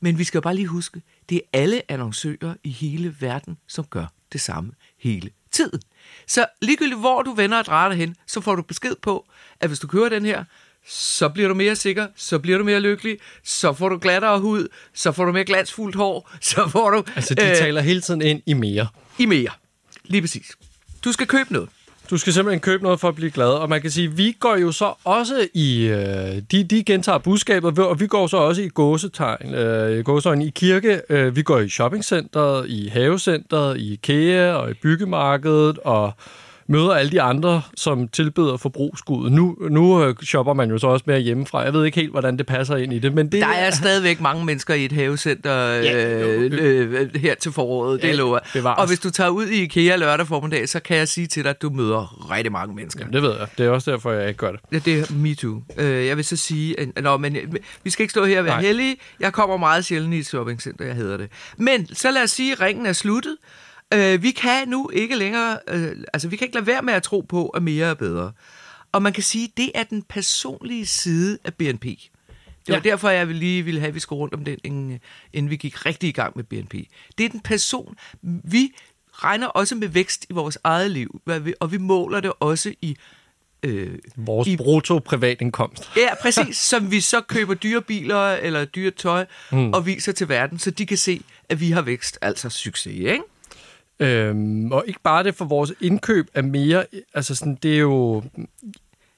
Men 0.00 0.18
vi 0.18 0.24
skal 0.24 0.38
jo 0.38 0.42
bare 0.42 0.54
lige 0.54 0.66
huske, 0.66 1.02
det 1.30 1.36
er 1.36 1.58
alle 1.60 1.82
annoncører 1.88 2.54
i 2.64 2.70
hele 2.70 3.16
verden, 3.20 3.58
som 3.68 3.84
gør 3.84 4.06
det 4.32 4.40
samme 4.40 4.72
hele 4.98 5.30
tiden. 5.50 5.80
Så 6.26 6.46
ligegyldigt 6.62 7.00
hvor 7.00 7.22
du 7.22 7.32
vender 7.32 7.58
og 7.58 7.64
drejer 7.64 7.88
dig 7.88 7.98
hen, 7.98 8.16
så 8.26 8.40
får 8.40 8.54
du 8.54 8.62
besked 8.62 8.94
på, 9.02 9.28
at 9.60 9.68
hvis 9.70 9.78
du 9.78 9.86
kører 9.86 10.08
den 10.08 10.24
her, 10.24 10.44
så 10.88 11.28
bliver 11.28 11.48
du 11.48 11.54
mere 11.54 11.76
sikker, 11.76 12.06
så 12.16 12.38
bliver 12.38 12.58
du 12.58 12.64
mere 12.64 12.80
lykkelig, 12.80 13.18
så 13.44 13.72
får 13.72 13.88
du 13.88 13.98
glattere 13.98 14.40
hud, 14.40 14.68
så 14.94 15.12
får 15.12 15.24
du 15.24 15.32
mere 15.32 15.44
glansfuldt 15.44 15.96
hår, 15.96 16.30
så 16.40 16.68
får 16.68 16.90
du 16.90 17.04
Altså, 17.16 17.34
de 17.34 17.50
øh, 17.50 17.56
taler 17.56 17.80
hele 17.80 18.00
tiden 18.00 18.22
ind 18.22 18.42
i 18.46 18.52
mere. 18.52 18.86
i 19.18 19.26
mere. 19.26 19.50
Lige 20.04 20.20
præcis. 20.22 20.52
Du 21.04 21.12
skal 21.12 21.26
købe 21.26 21.52
noget. 21.52 21.68
Du 22.10 22.18
skal 22.18 22.32
simpelthen 22.32 22.60
købe 22.60 22.82
noget 22.82 23.00
for 23.00 23.08
at 23.08 23.14
blive 23.14 23.30
glad, 23.30 23.48
og 23.48 23.68
man 23.68 23.80
kan 23.80 23.90
sige, 23.90 24.16
vi 24.16 24.36
går 24.40 24.56
jo 24.56 24.72
så 24.72 24.92
også 25.04 25.48
i, 25.54 25.86
øh, 25.86 26.42
de, 26.50 26.64
de 26.64 26.84
gentager 26.84 27.18
budskabet, 27.18 27.78
og 27.78 28.00
vi 28.00 28.06
går 28.06 28.26
så 28.26 28.36
også 28.36 28.62
i 28.62 28.68
gåsetegn, 28.68 29.54
øh, 29.54 30.04
gåsetegn 30.04 30.42
i 30.42 30.50
kirke, 30.50 31.00
øh, 31.10 31.36
vi 31.36 31.42
går 31.42 31.58
i 31.58 31.68
shoppingcenteret, 31.68 32.68
i 32.68 32.88
havecenteret, 32.88 33.76
i 33.78 33.92
IKEA 33.92 34.52
og 34.52 34.70
i 34.70 34.74
byggemarkedet, 34.74 35.78
og 35.78 36.12
møder 36.70 36.90
alle 36.94 37.12
de 37.12 37.22
andre, 37.22 37.62
som 37.76 38.08
tilbyder 38.08 38.56
forbrugsgud. 38.56 39.30
Nu, 39.30 39.56
nu 39.70 40.04
øh, 40.04 40.14
shopper 40.22 40.52
man 40.54 40.70
jo 40.70 40.78
så 40.78 40.86
også 40.86 41.04
mere 41.06 41.18
hjemmefra. 41.20 41.58
Jeg 41.60 41.72
ved 41.72 41.84
ikke 41.84 42.00
helt, 42.00 42.10
hvordan 42.10 42.38
det 42.38 42.46
passer 42.46 42.76
ind 42.76 42.92
i 42.92 42.98
det, 42.98 43.14
men 43.14 43.32
det 43.32 43.40
Der 43.42 43.48
er 43.48 43.70
stadigvæk 43.70 44.20
mange 44.20 44.44
mennesker 44.44 44.74
i 44.74 44.84
et 44.84 44.92
havecenter 44.92 45.80
øh, 45.94 46.50
øh, 46.52 47.14
her 47.16 47.34
til 47.34 47.52
foråret, 47.52 48.02
det 48.02 48.08
Ja, 48.08 48.12
lover 48.12 48.36
jeg. 48.36 48.42
bevares. 48.52 48.80
Og 48.80 48.86
hvis 48.86 48.98
du 48.98 49.10
tager 49.10 49.30
ud 49.30 49.46
i 49.46 49.62
IKEA 49.62 49.96
lørdag 49.96 50.26
formiddag, 50.26 50.68
så 50.68 50.80
kan 50.80 50.96
jeg 50.96 51.08
sige 51.08 51.26
til 51.26 51.42
dig, 51.42 51.50
at 51.50 51.62
du 51.62 51.70
møder 51.70 52.30
rigtig 52.30 52.52
mange 52.52 52.74
mennesker. 52.74 53.00
Jamen, 53.00 53.14
det 53.14 53.22
ved 53.22 53.30
jeg. 53.38 53.46
Det 53.58 53.66
er 53.66 53.70
også 53.70 53.90
derfor, 53.90 54.12
jeg 54.12 54.28
ikke 54.28 54.38
gør 54.38 54.50
det. 54.50 54.60
Ja, 54.72 54.78
det 54.78 54.98
er 55.00 55.12
me 55.14 55.34
too. 55.34 55.62
Øh, 55.78 56.06
jeg 56.06 56.16
vil 56.16 56.24
så 56.24 56.36
sige, 56.36 56.80
at, 56.80 57.02
nå, 57.02 57.16
men 57.16 57.36
øh, 57.36 57.42
vi 57.84 57.90
skal 57.90 58.02
ikke 58.02 58.10
stå 58.12 58.24
her 58.24 58.38
og 58.38 58.44
være 58.44 58.54
Nej. 58.54 58.62
heldige. 58.62 58.96
Jeg 59.20 59.32
kommer 59.32 59.56
meget 59.56 59.84
sjældent 59.84 60.14
i 60.14 60.18
et 60.18 60.26
shoppingcenter, 60.26 60.84
jeg 60.84 60.94
hedder 60.94 61.16
det. 61.16 61.28
Men 61.56 61.94
så 61.94 62.10
lad 62.10 62.22
os 62.22 62.30
sige, 62.30 62.52
at 62.52 62.60
ringen 62.60 62.86
er 62.86 62.92
sluttet. 62.92 63.36
Øh, 63.94 64.22
vi 64.22 64.30
kan 64.30 64.68
nu 64.68 64.90
ikke 64.92 65.16
længere, 65.16 65.58
øh, 65.68 65.96
altså 66.12 66.28
vi 66.28 66.36
kan 66.36 66.44
ikke 66.44 66.54
lade 66.54 66.66
være 66.66 66.82
med 66.82 66.94
at 66.94 67.02
tro 67.02 67.20
på, 67.20 67.48
at 67.48 67.62
mere 67.62 67.86
er 67.86 67.94
bedre. 67.94 68.32
Og 68.92 69.02
man 69.02 69.12
kan 69.12 69.22
sige, 69.22 69.44
at 69.44 69.50
det 69.56 69.70
er 69.74 69.82
den 69.82 70.02
personlige 70.02 70.86
side 70.86 71.38
af 71.44 71.54
BNP. 71.54 71.84
Det 71.84 72.08
var 72.68 72.74
Ja. 72.74 72.80
derfor, 72.80 73.08
jeg 73.08 73.26
lige 73.26 73.62
ville 73.62 73.80
have, 73.80 73.88
at 73.88 73.94
vi 73.94 74.00
skulle 74.00 74.18
rundt 74.20 74.34
om 74.34 74.44
den, 74.44 74.58
inden, 75.32 75.50
vi 75.50 75.56
gik 75.56 75.86
rigtig 75.86 76.08
i 76.08 76.12
gang 76.12 76.32
med 76.36 76.44
BNP. 76.44 76.74
Det 77.18 77.24
er 77.24 77.28
den 77.28 77.40
person. 77.40 77.96
Vi 78.22 78.72
regner 79.12 79.46
også 79.46 79.74
med 79.74 79.88
vækst 79.88 80.26
i 80.30 80.32
vores 80.32 80.58
eget 80.64 80.90
liv, 80.90 81.20
og 81.60 81.72
vi 81.72 81.78
måler 81.78 82.20
det 82.20 82.32
også 82.40 82.74
i 82.82 82.96
øh, 83.62 83.98
Vores 84.16 84.48
I- 84.48 84.56
brutto 84.56 84.98
privatindkomst. 84.98 85.90
Ja, 85.96 86.14
præcis. 86.22 86.56
Som 86.70 86.90
vi 86.90 87.00
så 87.00 87.20
køber 87.20 87.54
dyre 87.54 87.82
biler 87.82 88.30
eller 88.32 88.64
dyre 88.64 88.90
tøj 88.90 89.26
mm. 89.52 89.72
og 89.72 89.86
viser 89.86 90.12
til 90.12 90.28
verden, 90.28 90.58
så 90.58 90.70
de 90.70 90.86
kan 90.86 90.96
se, 90.96 91.22
at 91.48 91.60
vi 91.60 91.70
har 91.70 91.82
vækst, 91.82 92.18
altså 92.22 92.48
succes, 92.50 92.86
ikke? 92.96 93.20
Øhm, 94.00 94.72
og 94.72 94.84
ikke 94.86 95.00
bare 95.02 95.24
det 95.24 95.34
for 95.34 95.44
vores 95.44 95.72
indkøb 95.80 96.28
af 96.34 96.44
mere, 96.44 96.84
altså 97.14 97.34
sådan, 97.34 97.58
det 97.62 97.74
er 97.74 97.78
jo... 97.78 98.16
Altså, 98.16 98.38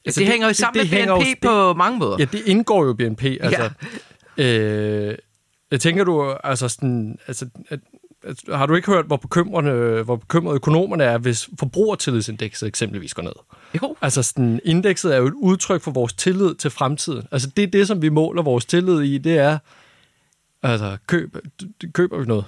det, 0.05 0.15
det 0.17 0.27
hænger 0.27 0.47
jo 0.47 0.55
sammen 0.55 0.83
det, 0.83 0.91
med 0.91 0.99
hænger 0.99 1.17
BNP 1.17 1.45
jo- 1.45 1.49
på 1.49 1.75
mange 1.75 1.99
måder. 1.99 2.17
Ja, 2.19 2.25
det 2.25 2.43
indgår 2.47 2.85
jo 2.85 2.93
BNP. 2.93 3.25
Altså, 3.25 3.71
øh, 4.37 5.15
jeg 5.71 5.81
tænker 5.81 6.05
du, 6.05 6.35
altså 6.45 6.69
sådan, 6.69 7.19
altså, 7.27 7.47
at, 7.69 7.81
at, 8.23 8.37
har 8.55 8.67
du 8.67 8.75
ikke 8.75 8.91
hørt, 8.91 9.07
hvor 9.07 9.17
bekymrende, 9.17 10.03
hvor 10.03 10.17
bekymrede 10.17 10.55
økonomerne 10.55 11.05
er, 11.05 11.19
hvis 11.19 11.49
forbrugertillidsindekset 11.59 12.67
eksempelvis 12.67 13.15
går 13.15 13.23
ned? 13.23 13.33
Jo. 13.83 13.97
Altså 14.01 14.23
sådan, 14.23 14.61
indekset 14.65 15.15
er 15.15 15.19
jo 15.19 15.27
et 15.27 15.33
udtryk 15.33 15.83
for 15.83 15.91
vores 15.91 16.13
tillid 16.13 16.55
til 16.55 16.71
fremtiden. 16.71 17.27
Altså 17.33 17.51
det 17.57 17.63
er 17.63 17.67
det, 17.67 17.87
som 17.87 18.03
vi 18.03 18.09
måler 18.09 18.43
vores 18.43 18.65
tillid 18.65 19.01
i, 19.01 19.19
det 19.19 19.39
er, 19.39 19.59
altså 20.63 20.97
køb, 21.07 21.37
køber 21.93 22.19
vi 22.19 22.25
noget? 22.25 22.45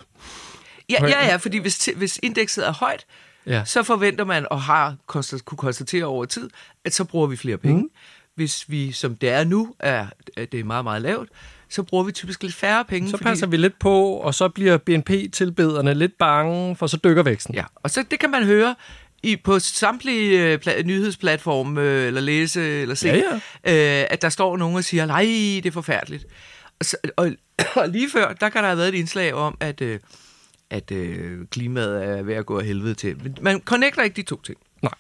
Ja, 0.91 1.07
ja, 1.07 1.27
ja, 1.27 1.37
fordi 1.37 1.59
hvis, 1.59 1.89
hvis 1.97 2.19
indekset 2.23 2.67
er 2.67 2.73
højt, 2.73 3.05
Ja. 3.47 3.65
så 3.65 3.83
forventer 3.83 4.25
man, 4.25 4.47
og 4.51 4.63
har 4.63 4.97
konstat, 5.07 5.45
kunne 5.45 5.59
konstatere 5.59 6.05
over 6.05 6.25
tid, 6.25 6.51
at 6.85 6.95
så 6.95 7.05
bruger 7.05 7.27
vi 7.27 7.37
flere 7.37 7.59
penge. 7.59 7.83
Mm. 7.83 7.89
Hvis 8.35 8.65
vi, 8.71 8.93
som 8.93 9.17
det 9.17 9.29
er 9.31 9.45
nu, 9.45 9.75
er, 9.79 10.07
at 10.37 10.53
det 10.53 10.61
er 10.61 10.65
meget, 10.65 10.85
meget 10.85 11.03
lavt, 11.03 11.29
så 11.69 11.83
bruger 11.83 12.05
vi 12.05 12.13
typisk 12.13 12.43
lidt 12.43 12.55
færre 12.55 12.85
penge. 12.85 13.11
Så 13.11 13.17
passer 13.19 13.47
vi 13.47 13.57
lidt 13.57 13.79
på, 13.79 14.05
og 14.13 14.35
så 14.35 14.49
bliver 14.49 14.77
BNP-tilbederne 14.77 15.95
lidt 15.95 16.19
bange, 16.19 16.77
for 16.77 16.87
så 16.87 16.97
dykker 17.05 17.23
væksten. 17.23 17.55
Ja, 17.55 17.65
og 17.75 17.91
så 17.91 18.05
det 18.11 18.19
kan 18.21 18.31
man 18.31 18.45
høre 18.45 18.75
i, 19.23 19.37
på 19.37 19.59
samtlige 19.59 20.43
øh, 20.53 20.59
pla- 20.67 20.83
nyhedsplatforme, 20.83 21.81
øh, 21.81 22.07
eller 22.07 22.21
læse, 22.21 22.81
eller 22.81 22.95
se, 22.95 23.09
Ja, 23.09 23.35
Øh, 24.01 24.07
at 24.11 24.23
der 24.23 24.29
står 24.29 24.57
nogen 24.57 24.77
og 24.77 24.85
siger, 24.85 25.07
nej, 25.07 25.23
det 25.63 25.67
er 25.67 25.71
forfærdeligt. 25.71 26.27
Og, 26.81 26.85
så, 26.85 26.97
og, 27.17 27.31
og 27.77 27.89
lige 27.89 28.11
før, 28.11 28.33
der 28.33 28.49
kan 28.49 28.63
der 28.63 28.69
have 28.69 28.79
været 28.79 28.89
et 28.89 28.95
indslag 28.95 29.35
om, 29.35 29.57
at, 29.61 29.81
øh, 29.81 30.01
at 30.71 30.91
øh, 30.93 31.47
klimaet 31.47 32.05
er 32.05 32.23
ved 32.23 32.35
at 32.35 32.47
gå 32.47 32.59
af 32.59 32.65
helvede 32.67 32.95
til. 32.95 33.37
Man 33.41 33.61
connecter 33.61 34.03
ikke 34.03 34.17
de 34.17 34.23
to 34.23 34.41
ting. 34.43 34.59
Nej. 34.83 34.95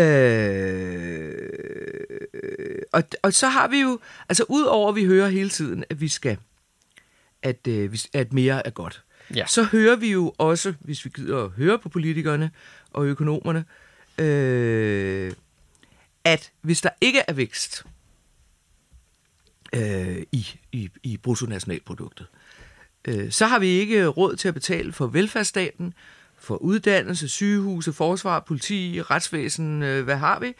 Øh, 0.00 1.60
og, 2.92 3.02
og 3.22 3.32
så 3.32 3.48
har 3.48 3.68
vi 3.68 3.80
jo, 3.80 3.98
altså 4.28 4.44
udover 4.48 4.88
at 4.88 4.94
vi 4.94 5.04
hører 5.04 5.28
hele 5.28 5.48
tiden, 5.48 5.84
at 5.90 6.00
vi 6.00 6.08
skal, 6.08 6.36
at, 7.42 7.66
øh, 7.68 7.96
at 8.12 8.32
mere 8.32 8.66
er 8.66 8.70
godt, 8.70 9.02
Ja. 9.34 9.46
så 9.46 9.62
hører 9.62 9.96
vi 9.96 10.12
jo 10.12 10.34
også, 10.38 10.74
hvis 10.80 11.04
vi 11.04 11.10
gider 11.14 11.44
at 11.44 11.50
høre 11.50 11.78
på 11.78 11.88
politikerne 11.88 12.50
og 12.90 13.06
økonomerne, 13.06 13.64
øh, 14.18 15.32
at 16.24 16.52
hvis 16.60 16.80
der 16.80 16.90
ikke 17.00 17.22
er 17.28 17.32
vækst 17.32 17.84
øh, 19.72 20.22
i, 20.32 20.46
i, 20.72 20.90
i 21.02 21.16
bruttonationalproduktet, 21.16 22.26
øh, 22.32 22.36
så 23.30 23.46
har 23.46 23.58
vi 23.58 23.66
ikke 23.68 24.06
råd 24.06 24.36
til 24.36 24.48
at 24.48 24.54
betale 24.54 24.92
for 24.92 25.06
velfærdsstaten, 25.06 25.94
for 26.38 26.56
uddannelse, 26.56 27.28
sygehuse, 27.28 27.92
forsvar, 27.92 28.40
politi, 28.40 29.02
retsvæsen, 29.02 29.82
øh, 29.82 30.04
hvad 30.04 30.16
har 30.16 30.40
vi? 30.40 30.54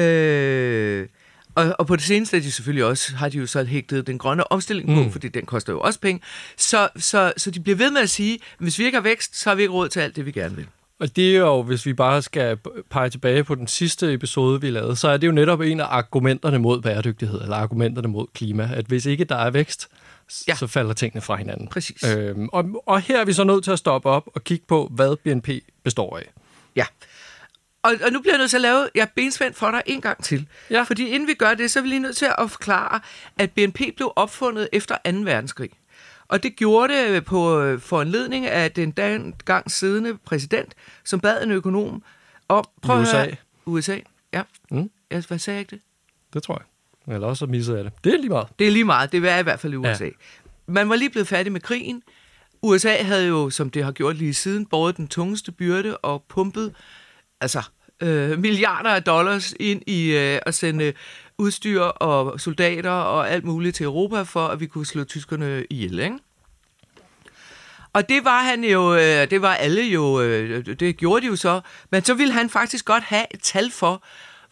Øh, 0.00 1.06
og, 1.54 1.76
og 1.78 1.86
på 1.86 1.96
det 1.96 2.04
seneste 2.04 2.36
er 2.36 2.40
de 2.40 2.52
selvfølgelig 2.52 2.84
også, 2.84 3.16
har 3.16 3.28
de 3.28 3.38
jo 3.38 3.46
så 3.46 3.64
hægtet 3.64 4.06
den 4.06 4.18
grønne 4.18 4.52
omstilling 4.52 4.88
på, 4.88 5.02
Mm. 5.02 5.12
fordi 5.12 5.28
den 5.28 5.46
koster 5.46 5.72
jo 5.72 5.80
også 5.80 6.00
penge. 6.00 6.20
Så, 6.56 6.88
så, 6.96 7.32
så 7.36 7.50
de 7.50 7.60
bliver 7.60 7.76
ved 7.76 7.90
med 7.90 8.00
at 8.00 8.10
sige, 8.10 8.34
at 8.34 8.40
hvis 8.58 8.78
vi 8.78 8.84
ikke 8.84 8.96
har 8.96 9.02
vækst, 9.02 9.36
så 9.40 9.50
har 9.50 9.54
vi 9.54 9.62
ikke 9.62 9.74
råd 9.74 9.88
til 9.88 10.00
alt 10.00 10.16
det, 10.16 10.26
vi 10.26 10.32
gerne 10.32 10.56
vil. 10.56 10.66
Og 11.00 11.16
det 11.16 11.34
er 11.36 11.38
jo, 11.40 11.62
hvis 11.62 11.86
vi 11.86 11.92
bare 11.92 12.22
skal 12.22 12.58
pege 12.90 13.10
tilbage 13.10 13.44
på 13.44 13.54
den 13.54 13.66
sidste 13.66 14.12
episode, 14.12 14.60
vi 14.60 14.70
lavede, 14.70 14.96
så 14.96 15.08
er 15.08 15.16
det 15.16 15.26
jo 15.26 15.32
netop 15.32 15.60
en 15.60 15.80
af 15.80 15.86
argumenterne 15.90 16.58
mod 16.58 16.82
bæredygtighed, 16.82 17.40
eller 17.42 17.56
argumenterne 17.56 18.08
mod 18.08 18.26
klima, 18.34 18.70
at 18.74 18.86
hvis 18.86 19.06
ikke 19.06 19.24
der 19.24 19.36
er 19.36 19.50
vækst, 19.50 19.88
Ja. 20.48 20.54
så 20.54 20.66
falder 20.66 20.92
tingene 20.92 21.20
fra 21.20 21.36
hinanden. 21.36 21.68
Præcis. 21.68 22.04
Øhm, 22.04 22.48
og, 22.52 22.82
og 22.86 23.00
her 23.00 23.20
er 23.20 23.24
vi 23.24 23.32
så 23.32 23.44
nødt 23.44 23.64
til 23.64 23.70
at 23.70 23.78
stoppe 23.78 24.08
op 24.08 24.28
og 24.34 24.44
kigge 24.44 24.64
på, 24.68 24.88
hvad 24.94 25.16
BNP 25.16 25.48
består 25.84 26.18
af. 26.18 26.30
Ja. 26.76 26.84
Og, 27.82 27.92
og 28.04 28.12
nu 28.12 28.20
bliver 28.20 28.34
jeg 28.34 28.38
nødt 28.38 28.50
til 28.50 28.56
at 28.56 28.60
lave, 28.60 28.88
jeg 28.94 29.08
benspændt 29.16 29.56
for 29.56 29.70
dig 29.70 29.82
en 29.86 30.00
gang 30.00 30.24
til. 30.24 30.48
Ja. 30.70 30.82
Fordi 30.82 31.06
inden 31.08 31.28
vi 31.28 31.34
gør 31.34 31.54
det, 31.54 31.70
så 31.70 31.78
er 31.78 31.82
vi 31.82 31.88
lige 31.88 31.98
nødt 32.00 32.16
til 32.16 32.28
at 32.38 32.50
forklare, 32.50 33.00
at 33.38 33.50
BNP 33.50 33.80
blev 33.96 34.12
opfundet 34.16 34.68
efter 34.72 34.94
2. 34.94 35.10
verdenskrig. 35.18 35.70
Og 36.28 36.42
det 36.42 36.56
gjorde 36.56 36.94
det 37.14 37.24
på 37.24 37.60
øh, 37.60 37.80
foranledning 37.80 38.46
af 38.46 38.72
den 38.72 38.90
dengang 38.90 39.70
siddende 39.70 40.18
præsident, 40.18 40.74
som 41.04 41.20
bad 41.20 41.42
en 41.44 41.50
økonom 41.50 42.02
om... 42.48 42.64
prøv 42.82 42.96
at 42.96 43.02
USA. 43.02 43.24
høre- 43.24 43.36
USA, 43.66 43.98
ja. 44.32 44.42
Mm. 44.70 44.90
Hvad 45.08 45.22
sagde 45.38 45.54
jeg 45.56 45.60
ikke 45.60 45.70
det? 45.70 45.80
Det 46.34 46.42
tror 46.42 46.54
jeg. 46.54 46.64
Eller 47.08 47.26
også 47.26 47.38
så 47.38 47.46
misser 47.46 47.74
jeg 47.74 47.84
det. 47.84 47.92
Det 48.04 48.14
er 48.14 48.18
lige 48.18 48.28
meget. 48.28 48.48
Det 48.58 48.66
er 48.66 48.70
lige 48.70 48.84
meget. 48.84 49.12
Det 49.12 49.24
er 49.28 49.38
i 49.38 49.42
hvert 49.42 49.60
fald 49.60 49.72
i 49.72 49.76
USA. 49.76 50.04
Ja. 50.04 50.04
Ja. 50.04 50.10
Man 50.66 50.88
var 50.88 50.96
lige 50.96 51.10
blevet 51.10 51.28
færdig 51.28 51.52
med 51.52 51.60
krigen. 51.60 52.02
USA 52.62 53.02
havde 53.02 53.26
jo, 53.26 53.50
som 53.50 53.70
det 53.70 53.84
har 53.84 53.92
gjort 53.92 54.16
lige 54.16 54.34
siden, 54.34 54.66
båret 54.66 54.96
den 54.96 55.08
tungeste 55.08 55.52
byrde 55.52 55.96
og 55.96 56.24
pumpet 56.28 56.74
altså, 57.40 57.62
øh, 58.00 58.38
milliarder 58.38 58.90
af 58.90 59.02
dollars 59.02 59.54
ind 59.60 59.82
i 59.86 60.10
øh, 60.10 60.38
at 60.46 60.54
sende 60.54 60.92
udstyr 61.38 61.80
og 61.80 62.40
soldater 62.40 62.90
og 62.90 63.30
alt 63.30 63.44
muligt 63.44 63.76
til 63.76 63.84
Europa, 63.84 64.22
for 64.22 64.46
at 64.46 64.60
vi 64.60 64.66
kunne 64.66 64.86
slå 64.86 65.04
tyskerne 65.04 65.64
ihjel, 65.70 65.98
ikke? 65.98 66.18
Og 67.92 68.08
det 68.08 68.24
var 68.24 68.42
han 68.42 68.64
jo, 68.64 68.94
øh, 68.94 69.30
det 69.30 69.42
var 69.42 69.54
alle 69.54 69.82
jo, 69.82 70.20
øh, 70.20 70.66
det 70.66 70.96
gjorde 70.96 71.22
de 71.22 71.26
jo 71.26 71.36
så. 71.36 71.60
Men 71.90 72.04
så 72.04 72.14
ville 72.14 72.32
han 72.32 72.50
faktisk 72.50 72.84
godt 72.84 73.04
have 73.04 73.24
et 73.30 73.40
tal 73.40 73.70
for, 73.70 74.02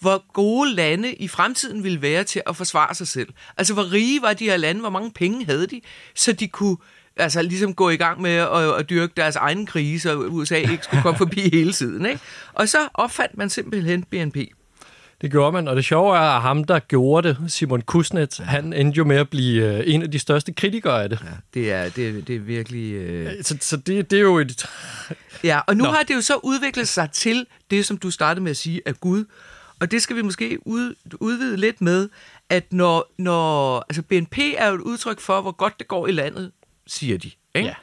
hvor 0.00 0.32
gode 0.32 0.74
lande 0.74 1.14
i 1.14 1.28
fremtiden 1.28 1.84
ville 1.84 2.02
være 2.02 2.24
til 2.24 2.42
at 2.46 2.56
forsvare 2.56 2.94
sig 2.94 3.08
selv. 3.08 3.28
Altså, 3.56 3.74
hvor 3.74 3.92
rige 3.92 4.22
var 4.22 4.32
de 4.32 4.44
her 4.44 4.56
lande, 4.56 4.80
hvor 4.80 4.90
mange 4.90 5.10
penge 5.10 5.44
havde 5.44 5.66
de, 5.66 5.80
så 6.14 6.32
de 6.32 6.48
kunne 6.48 6.76
altså, 7.16 7.42
ligesom 7.42 7.74
gå 7.74 7.90
i 7.90 7.96
gang 7.96 8.20
med 8.20 8.30
at, 8.30 8.74
at 8.78 8.90
dyrke 8.90 9.12
deres 9.16 9.36
egen 9.36 9.66
krise, 9.66 10.02
så 10.02 10.16
USA 10.16 10.56
ikke 10.56 10.84
skulle 10.84 11.02
komme 11.02 11.18
forbi 11.18 11.40
hele 11.56 11.72
tiden. 11.72 12.06
Ikke? 12.06 12.20
Og 12.52 12.68
så 12.68 12.78
opfandt 12.94 13.36
man 13.36 13.50
simpelthen 13.50 14.02
BNP. 14.02 14.36
Det 15.20 15.30
gjorde 15.30 15.52
man, 15.52 15.68
og 15.68 15.76
det 15.76 15.84
sjove 15.84 16.16
er, 16.16 16.20
at 16.20 16.42
ham, 16.42 16.64
der 16.64 16.78
gjorde 16.78 17.28
det, 17.28 17.36
Simon 17.48 17.80
Kusnet, 17.80 18.40
han 18.44 18.72
endte 18.72 18.98
jo 18.98 19.04
med 19.04 19.16
at 19.16 19.28
blive 19.28 19.78
øh, 19.78 19.82
en 19.86 20.02
af 20.02 20.10
de 20.10 20.18
største 20.18 20.52
kritikere 20.52 21.02
af 21.02 21.08
det. 21.08 21.18
Ja, 21.24 21.30
det 21.54 21.72
er, 21.72 21.88
det, 21.88 22.28
det 22.28 22.36
er 22.36 22.40
virkelig... 22.40 22.92
Øh... 22.92 23.32
Så, 23.42 23.56
så 23.60 23.76
det, 23.76 24.10
det 24.10 24.16
er 24.16 24.20
jo 24.20 24.38
et... 24.38 24.66
Ja, 25.44 25.60
og 25.66 25.76
nu 25.76 25.84
Nå. 25.84 25.90
Har 25.90 26.02
det 26.02 26.14
jo 26.14 26.20
så 26.20 26.34
udviklet 26.42 26.88
sig 26.88 27.10
til 27.12 27.46
det, 27.70 27.86
som 27.86 27.96
du 27.96 28.10
startede 28.10 28.44
med 28.44 28.50
at 28.50 28.56
sige, 28.56 28.80
er 28.86 28.92
Gud. 28.92 29.24
Og 29.80 29.90
det 29.90 30.02
skal 30.02 30.16
vi 30.16 30.22
måske 30.22 30.58
ud, 30.66 30.94
udvide 31.20 31.56
lidt 31.56 31.80
med, 31.80 32.08
at 32.48 32.72
når, 32.72 33.12
når 33.18 33.78
altså 33.78 34.02
BNP 34.02 34.38
er 34.38 34.68
jo 34.68 34.74
et 34.74 34.80
udtryk 34.80 35.20
for, 35.20 35.40
hvor 35.40 35.52
godt 35.52 35.78
det 35.78 35.88
går 35.88 36.06
i 36.06 36.12
landet, 36.12 36.52
siger 36.86 37.18
de. 37.18 37.30
Ikke? 37.54 37.68
Ja. 37.68 37.74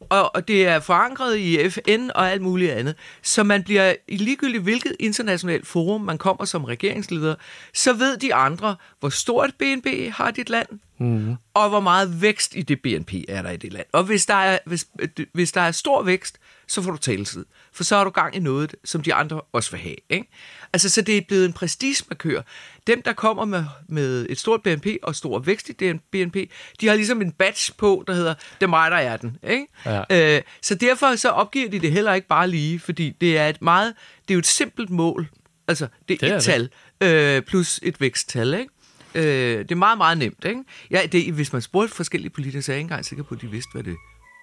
Og, 0.00 0.34
og 0.34 0.48
det 0.48 0.66
er 0.66 0.80
forankret 0.80 1.38
i 1.38 1.70
FN 1.70 2.10
og 2.14 2.30
alt 2.30 2.42
muligt 2.42 2.72
andet. 2.72 2.94
Så 3.22 3.42
man 3.42 3.62
bliver, 3.62 3.94
i 4.08 4.16
ligegyldigt 4.16 4.62
hvilket 4.62 4.96
internationalt 5.00 5.66
forum 5.66 6.00
man 6.00 6.18
kommer 6.18 6.44
som 6.44 6.64
regeringsleder, 6.64 7.34
så 7.74 7.92
ved 7.92 8.16
de 8.16 8.34
andre, 8.34 8.76
hvor 9.00 9.08
stort 9.08 9.54
BNP 9.58 9.86
har 10.12 10.30
dit 10.30 10.50
land, 10.50 10.68
mm. 10.98 11.34
og 11.54 11.68
hvor 11.68 11.80
meget 11.80 12.22
vækst 12.22 12.56
i 12.56 12.62
det 12.62 12.82
BNP 12.82 13.12
er 13.28 13.42
der 13.42 13.50
i 13.50 13.56
det 13.56 13.72
land. 13.72 13.86
Og 13.92 14.04
hvis 14.04 14.26
der 14.26 14.34
er, 14.34 14.58
hvis, 14.66 14.86
hvis 15.32 15.52
der 15.52 15.60
er 15.60 15.70
stor 15.70 16.02
vækst, 16.02 16.38
så 16.66 16.82
får 16.82 16.90
du 16.90 16.96
taletid. 16.96 17.44
For 17.72 17.84
så 17.84 17.96
har 17.96 18.04
du 18.04 18.10
gang 18.10 18.36
i 18.36 18.38
noget, 18.38 18.74
som 18.84 19.02
de 19.02 19.14
andre 19.14 19.40
også 19.52 19.70
vil 19.70 19.80
have. 19.80 19.96
Ikke? 20.10 20.28
Altså, 20.72 20.88
så 20.88 21.02
det 21.02 21.16
er 21.16 21.20
blevet 21.28 21.44
en 21.44 21.52
prestigemarkør. 21.52 22.42
Dem, 22.86 23.02
der 23.02 23.12
kommer 23.12 23.44
med, 23.44 23.64
med 23.88 24.26
et 24.28 24.38
stort 24.38 24.62
BNP 24.62 24.86
og 25.02 25.16
stor 25.16 25.38
vækst 25.38 25.68
i 25.68 25.92
BNP, 26.12 26.36
de 26.80 26.86
har 26.88 26.94
ligesom 26.94 27.22
en 27.22 27.32
badge 27.32 27.72
på, 27.78 28.04
der 28.06 28.14
hedder, 28.14 28.34
det 28.34 28.62
er 28.62 28.66
mig, 28.66 28.90
der 28.90 28.96
er 28.96 29.16
den. 29.16 29.36
Ikke? 29.50 29.66
Ja. 29.86 30.36
Øh, 30.36 30.42
så 30.62 30.74
derfor 30.74 31.16
så 31.16 31.28
opgiver 31.28 31.70
de 31.70 31.80
det 31.80 31.92
heller 31.92 32.14
ikke 32.14 32.28
bare 32.28 32.48
lige, 32.48 32.80
fordi 32.80 33.10
det 33.20 33.38
er 33.38 33.48
et 33.48 33.62
meget, 33.62 33.94
det 34.22 34.30
er 34.30 34.34
jo 34.34 34.38
et 34.38 34.46
simpelt 34.46 34.90
mål. 34.90 35.28
Altså, 35.68 35.88
det 36.08 36.14
er, 36.14 36.18
det 36.18 36.30
er 36.30 36.36
et 36.36 36.42
det. 36.42 36.44
tal 36.44 36.70
øh, 37.00 37.42
plus 37.42 37.80
et 37.82 38.00
væksttal, 38.00 38.54
ikke? 38.54 38.70
Øh, 39.14 39.58
det 39.58 39.72
er 39.72 39.74
meget, 39.74 39.98
meget 39.98 40.18
nemt, 40.18 40.44
ikke? 40.44 40.60
Ja, 40.90 41.00
det, 41.12 41.32
hvis 41.32 41.52
man 41.52 41.62
spurgte 41.62 41.94
forskellige 41.94 42.30
politikere, 42.30 42.62
så 42.62 42.72
er 42.72 42.74
jeg 42.74 42.78
ikke 42.78 42.84
engang 42.84 43.04
sikker 43.04 43.24
på, 43.24 43.34
at 43.34 43.40
de 43.40 43.46
vidste, 43.46 43.70
hvad 43.72 43.82
det 43.82 43.96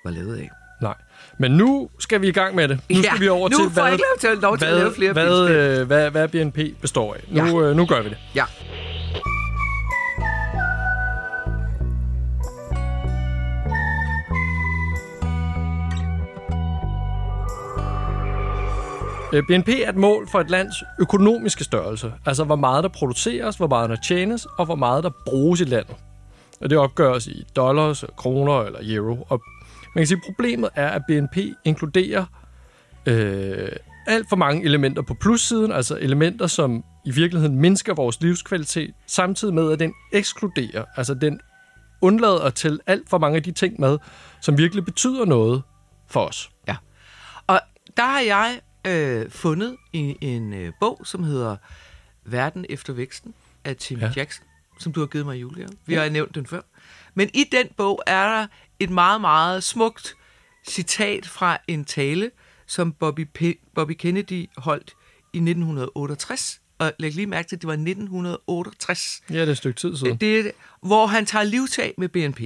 var 0.06 0.12
lavet 0.12 0.38
af. 0.38 0.50
Nej. 0.82 0.96
Men 1.40 1.52
nu 1.52 1.90
skal 2.00 2.22
vi 2.22 2.28
i 2.28 2.32
gang 2.32 2.56
med 2.56 2.68
det. 2.68 2.80
Nu 2.90 2.98
ja, 2.98 3.02
skal 3.02 3.20
vi 3.20 3.28
over 3.28 3.50
nu 3.50 3.58
til, 3.58 3.68
hvad, 3.68 3.84
jeg 3.84 3.94
ikke 3.94 4.04
lov 4.10 4.32
til, 4.32 4.42
lov 4.42 4.58
til 4.58 4.68
hvad, 4.68 4.78
at 4.78 4.82
lave 4.82 4.94
flere 4.94 5.14
hvad, 5.14 5.50
øh, 5.50 5.88
hvad, 5.88 6.12
hvad 6.12 6.28
BNP 6.28 6.82
består 6.82 7.14
af. 7.14 7.20
Nu, 7.30 7.62
ja. 7.62 7.70
øh, 7.70 7.76
nu 7.76 7.86
gør 7.86 8.02
vi 8.02 8.10
det. 8.10 8.18
Ja. 8.36 8.46
Øh, 19.34 19.44
BNP 19.48 19.70
er 19.70 19.90
et 19.90 19.96
mål 19.96 20.28
for 20.30 20.40
et 20.40 20.50
lands 20.50 20.76
økonomiske 21.00 21.64
størrelse. 21.64 22.14
Altså 22.26 22.44
hvor 22.44 22.56
meget 22.56 22.84
der 22.84 22.90
produceres, 22.90 23.56
hvor 23.56 23.68
meget 23.68 23.90
der 23.90 23.96
tjenes, 23.96 24.48
og 24.58 24.66
hvor 24.66 24.76
meget 24.76 25.04
der 25.04 25.10
bruges 25.26 25.62
i 25.62 25.64
landet. 25.64 25.96
Og 26.62 26.70
det 26.70 26.78
opgøres 26.78 27.28
i 27.28 27.44
dollars, 27.56 28.04
kroner 28.18 28.62
eller 28.62 28.80
euro. 28.84 29.28
Og 29.30 29.42
man 29.96 30.02
kan 30.02 30.08
sige, 30.08 30.18
at 30.18 30.24
problemet 30.26 30.70
er, 30.76 30.90
at 30.90 31.02
BNP 31.08 31.38
inkluderer 31.66 32.26
øh, 33.06 33.70
alt 34.08 34.30
for 34.30 34.36
mange 34.36 34.64
elementer 34.66 35.02
på 35.02 35.14
plussiden, 35.14 35.72
altså 35.72 35.98
elementer, 35.98 36.48
som 36.48 36.84
i 37.06 37.12
virkeligheden 37.12 37.60
mindsker 37.60 37.94
vores 37.94 38.22
livskvalitet, 38.22 38.94
samtidig 39.08 39.54
med, 39.54 39.72
at 39.72 39.80
den 39.80 39.94
ekskluderer, 40.14 40.86
altså 40.98 41.14
den 41.14 41.40
undlader 42.02 42.40
at 42.40 42.54
tælle 42.54 42.80
alt 42.88 43.10
for 43.10 43.18
mange 43.18 43.36
af 43.36 43.44
de 43.44 43.52
ting 43.52 43.76
med, 43.80 43.98
som 44.42 44.58
virkelig 44.58 44.86
betyder 44.86 45.26
noget 45.26 45.64
for 46.08 46.20
os. 46.20 46.50
Ja. 46.68 46.76
Og 47.48 47.60
der 47.98 48.04
har 48.04 48.20
jeg 48.20 48.60
øh, 48.88 49.32
fundet 49.32 49.78
i 49.94 50.18
en 50.22 50.54
øh, 50.54 50.74
bog, 50.80 51.02
som 51.04 51.24
hedder 51.24 51.58
Verden 52.26 52.66
efter 52.70 52.94
væksten 52.94 53.34
af 53.64 53.76
Tim 53.76 54.00
ja. 54.00 54.12
Jackson, 54.16 54.46
som 54.80 54.94
du 54.94 55.00
har 55.00 55.08
givet 55.08 55.26
mig 55.26 55.38
i 55.38 55.40
julegave. 55.40 55.70
Vi 55.86 55.94
ja. 55.94 56.02
har 56.02 56.10
nævnt 56.10 56.36
den 56.36 56.46
før. 56.46 56.62
Men 57.14 57.30
i 57.34 57.44
den 57.52 57.68
bog 57.78 58.04
er 58.08 58.24
der 58.24 58.48
et 58.80 58.90
meget, 58.90 59.22
meget 59.22 59.64
smukt 59.64 60.16
citat 60.68 61.28
fra 61.28 61.58
en 61.68 61.86
tale, 61.86 62.32
som 62.68 62.94
Bobby, 62.94 63.28
P- 63.40 63.72
Bobby 63.76 63.92
Kennedy 63.92 64.50
holdt 64.58 64.94
i 65.34 65.38
1968. 65.38 66.62
Og 66.80 66.94
læg 67.00 67.14
lige 67.16 67.28
mærke 67.28 67.50
til, 67.50 67.56
at 67.56 67.62
det 67.62 67.68
var 67.68 67.74
1968. 67.74 69.22
Ja, 69.30 69.34
det 69.34 69.48
er 69.48 69.52
et 69.52 69.58
stykke 69.58 69.80
tid 69.80 69.98
siden. 69.98 70.18
Det, 70.18 70.52
hvor 70.82 71.06
han 71.06 71.26
tager 71.26 71.44
livtag 71.44 71.94
med 71.98 72.10
BNP. 72.10 72.42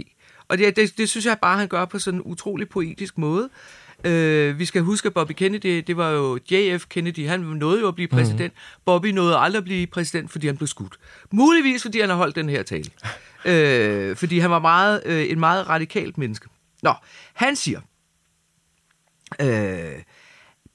Og 0.48 0.58
det, 0.58 0.76
det, 0.76 0.98
det 0.98 1.10
synes 1.10 1.26
jeg 1.26 1.38
bare, 1.42 1.58
han 1.58 1.68
gør 1.68 1.86
på 1.86 2.00
sådan 2.00 2.20
en 2.20 2.24
utrolig 2.26 2.70
poetisk 2.70 3.18
måde. 3.18 3.50
Øh, 4.06 4.60
vi 4.60 4.66
skal 4.66 4.82
huske, 4.82 5.08
at 5.08 5.14
Bobby 5.14 5.32
Kennedy, 5.32 5.84
det 5.88 5.98
var 5.98 6.10
jo 6.10 6.40
JF 6.52 6.86
Kennedy, 6.90 7.28
han 7.28 7.40
nåede 7.40 7.80
jo 7.80 7.88
at 7.88 7.96
blive 7.96 8.08
præsident. 8.08 8.54
Mm. 8.54 8.82
Bobby 8.86 9.08
nåede 9.08 9.38
aldrig 9.38 9.58
at 9.58 9.64
blive 9.64 9.88
præsident, 9.88 10.32
fordi 10.32 10.48
han 10.48 10.58
blev 10.58 10.68
skudt. 10.68 10.98
Muligvis, 11.32 11.82
fordi 11.82 12.00
han 12.00 12.10
har 12.10 12.16
holdt 12.16 12.36
den 12.36 12.50
her 12.50 12.64
tale. 12.64 12.92
øh, 13.52 14.16
fordi 14.16 14.40
han 14.40 14.52
var 14.52 14.60
meget, 14.60 15.02
øh, 15.06 15.32
en 15.32 15.40
meget 15.40 15.70
radikalt 15.70 16.18
menneske. 16.18 16.48
Nå, 16.84 16.94
han 17.34 17.56
siger, 17.56 17.82
øh, 19.42 20.02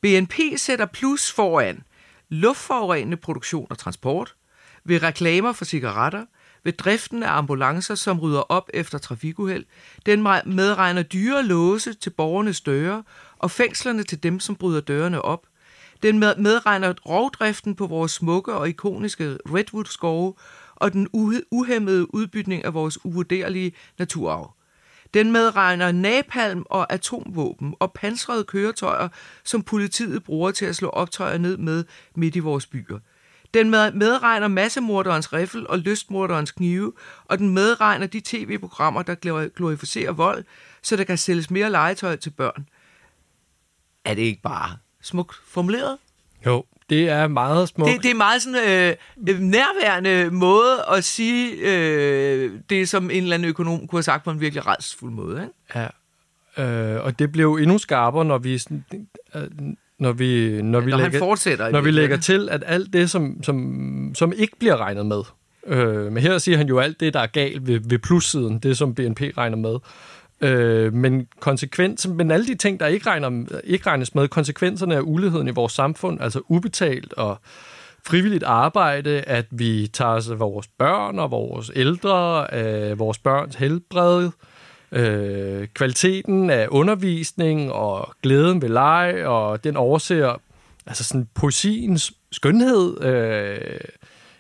BNP 0.01 0.35
sætter 0.57 0.87
plus 0.87 1.33
foran 1.33 1.83
luftforurenende 2.29 3.17
produktion 3.17 3.67
og 3.71 3.79
transport, 3.79 4.35
ved 4.85 5.03
reklamer 5.03 5.53
for 5.53 5.65
cigaretter, 5.65 6.25
ved 6.65 6.73
driften 6.73 7.23
af 7.23 7.33
ambulancer, 7.33 7.95
som 7.95 8.21
rydder 8.21 8.41
op 8.41 8.71
efter 8.75 8.99
trafikuheld. 8.99 9.65
Den 10.07 10.23
medregner 10.47 11.03
dyre 11.03 11.43
låse 11.43 11.95
til 11.95 12.11
borgernes 12.11 12.61
døre 12.61 13.03
og 13.39 13.51
fængslerne 13.51 14.03
til 14.03 14.23
dem, 14.23 14.41
som 14.41 14.57
bryder 14.57 14.81
dørene 14.81 15.23
op. 15.23 15.47
Den 16.03 16.19
medregner 16.19 16.95
rovdriften 17.07 17.75
på 17.75 17.87
vores 17.87 18.13
smukke 18.13 18.53
og 18.53 18.69
ikoniske 18.69 19.39
redwood-skove 19.47 20.35
og 20.77 20.93
den 20.93 21.09
uhemmede 21.51 22.15
udbytning 22.15 22.65
af 22.65 22.75
vores 22.75 23.05
uvurderlige 23.05 23.73
naturarv. 23.99 24.55
Den 25.15 25.33
medregner 25.33 25.93
napalm 25.93 26.65
og 26.71 26.93
atomvåben 26.93 27.75
og 27.81 27.93
pansrede 27.93 28.45
køretøjer, 28.45 29.09
som 29.45 29.63
politiet 29.63 30.25
bruger 30.25 30.51
til 30.51 30.67
at 30.67 30.77
slå 30.77 30.89
optøjer 30.89 31.39
ned 31.39 31.57
med 31.57 31.85
midt 32.15 32.37
i 32.37 32.39
vores 32.39 32.67
byer. 32.67 32.99
Den 33.55 33.71
medregner 33.71 34.49
massemorderens 34.49 35.33
riffel 35.33 35.67
og 35.67 35.79
lystmorderens 35.79 36.51
knive, 36.51 36.93
og 37.25 37.39
den 37.39 37.49
medregner 37.49 38.07
de 38.07 38.21
tv-programmer, 38.25 39.03
der 39.03 39.49
glorificerer 39.49 40.13
vold, 40.13 40.45
så 40.83 40.97
der 40.97 41.05
kan 41.05 41.19
sælges 41.19 41.51
mere 41.51 41.71
legetøj 41.71 42.17
til 42.17 42.31
børn. 42.31 42.67
Er 44.05 44.15
det 44.15 44.23
ikke 44.23 44.43
bare 44.43 44.77
smukt 45.03 45.41
formuleret? 45.47 45.99
Jo, 46.47 46.65
det 46.91 47.09
er 47.09 47.29
meget 47.29 47.69
smukt. 47.69 47.93
Det, 47.93 48.03
det 48.03 48.11
er 48.11 48.15
meget 48.15 48.43
sådan 48.43 48.97
øh, 49.27 49.41
nærværende 49.41 50.31
måde 50.31 50.85
at 50.91 51.05
sige 51.05 51.53
øh, 51.57 52.61
det, 52.71 52.89
som 52.89 53.11
en 53.11 53.23
eller 53.23 53.35
anden 53.35 53.49
økonom 53.49 53.87
kunne 53.87 53.97
have 53.99 54.03
sagt 54.03 54.25
på 54.25 54.31
en 54.31 54.41
virkelig 54.41 54.67
redsfuld 54.67 55.13
måde. 55.13 55.43
Ikke? 55.43 55.89
Ja, 56.57 56.95
øh, 56.97 57.05
og 57.05 57.19
det 57.19 57.33
blev 57.33 57.55
endnu 57.55 57.79
skarpere, 57.79 58.25
når 58.25 58.39
vi... 58.39 58.59
Sådan, 58.59 58.85
øh, 59.35 59.43
når 60.01 60.13
vi, 60.13 60.63
når 60.63 60.81
vi, 60.81 60.91
når 60.91 60.99
lægger, 60.99 61.19
fortsætter 61.19 61.71
når 61.71 61.81
vi 61.81 61.91
lægger 61.91 62.17
til, 62.17 62.49
at 62.51 62.63
alt 62.67 62.93
det, 62.93 63.11
som, 63.11 63.43
som, 63.43 64.13
som 64.15 64.33
ikke 64.37 64.57
bliver 64.59 64.77
regnet 64.77 65.07
med, 65.07 65.23
øh, 65.67 66.13
men 66.13 66.23
her 66.23 66.39
siger 66.39 66.59
han 66.59 66.69
jo 66.69 66.79
alt 66.79 67.01
det, 67.01 67.15
der 67.15 67.21
er 67.21 67.27
galt 67.27 67.67
ved, 67.67 67.81
ved 67.85 67.99
plussiden, 67.99 68.59
det 68.59 68.77
som 68.77 68.95
BNP 68.95 69.21
regner 69.39 69.57
med, 69.57 69.79
øh, 70.41 70.95
men 70.95 71.27
konsekvens, 71.41 72.09
men 72.09 72.31
alle 72.31 72.47
de 72.47 72.55
ting, 72.55 72.81
der 72.81 72.87
ikke, 72.87 73.07
regner, 73.07 73.47
ikke 73.65 73.87
regnes 73.87 74.15
med, 74.15 74.29
konsekvenserne 74.29 74.97
af 74.97 75.01
uligheden 75.05 75.49
i 75.49 75.51
vores 75.51 75.73
samfund, 75.73 76.21
altså 76.21 76.41
ubetalt 76.49 77.13
og 77.13 77.41
frivilligt 78.07 78.45
arbejde, 78.45 79.21
at 79.21 79.47
vi 79.51 79.91
tager 79.93 80.11
os 80.11 80.31
af 80.31 80.39
vores 80.39 80.67
børn 80.79 81.19
og 81.19 81.31
vores 81.31 81.71
ældre, 81.75 82.55
af 82.55 82.99
vores 82.99 83.19
børns 83.19 83.55
helbred, 83.55 84.31
øh, 84.93 85.69
kvaliteten 85.75 86.51
af 86.51 86.67
undervisning 86.71 87.73
og 87.73 88.15
glæden 88.23 88.63
ved 88.63 88.69
leg, 88.69 89.27
og 89.27 89.65
den 89.65 89.77
overser 89.77 90.41
altså 90.87 91.05
sådan 91.05 91.29
poesiens 91.35 92.13
skønhed, 92.33 93.05
øh, 93.05 93.81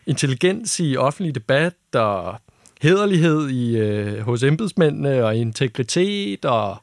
intelligens 0.06 0.80
i 0.80 0.96
offentlig 0.96 1.34
debat 1.34 1.74
og 1.94 2.40
hederlighed 2.82 3.48
i, 3.48 3.76
øh, 3.76 4.20
hos 4.20 4.42
embedsmændene 4.42 5.24
og 5.24 5.36
integritet, 5.36 6.44
og 6.44 6.76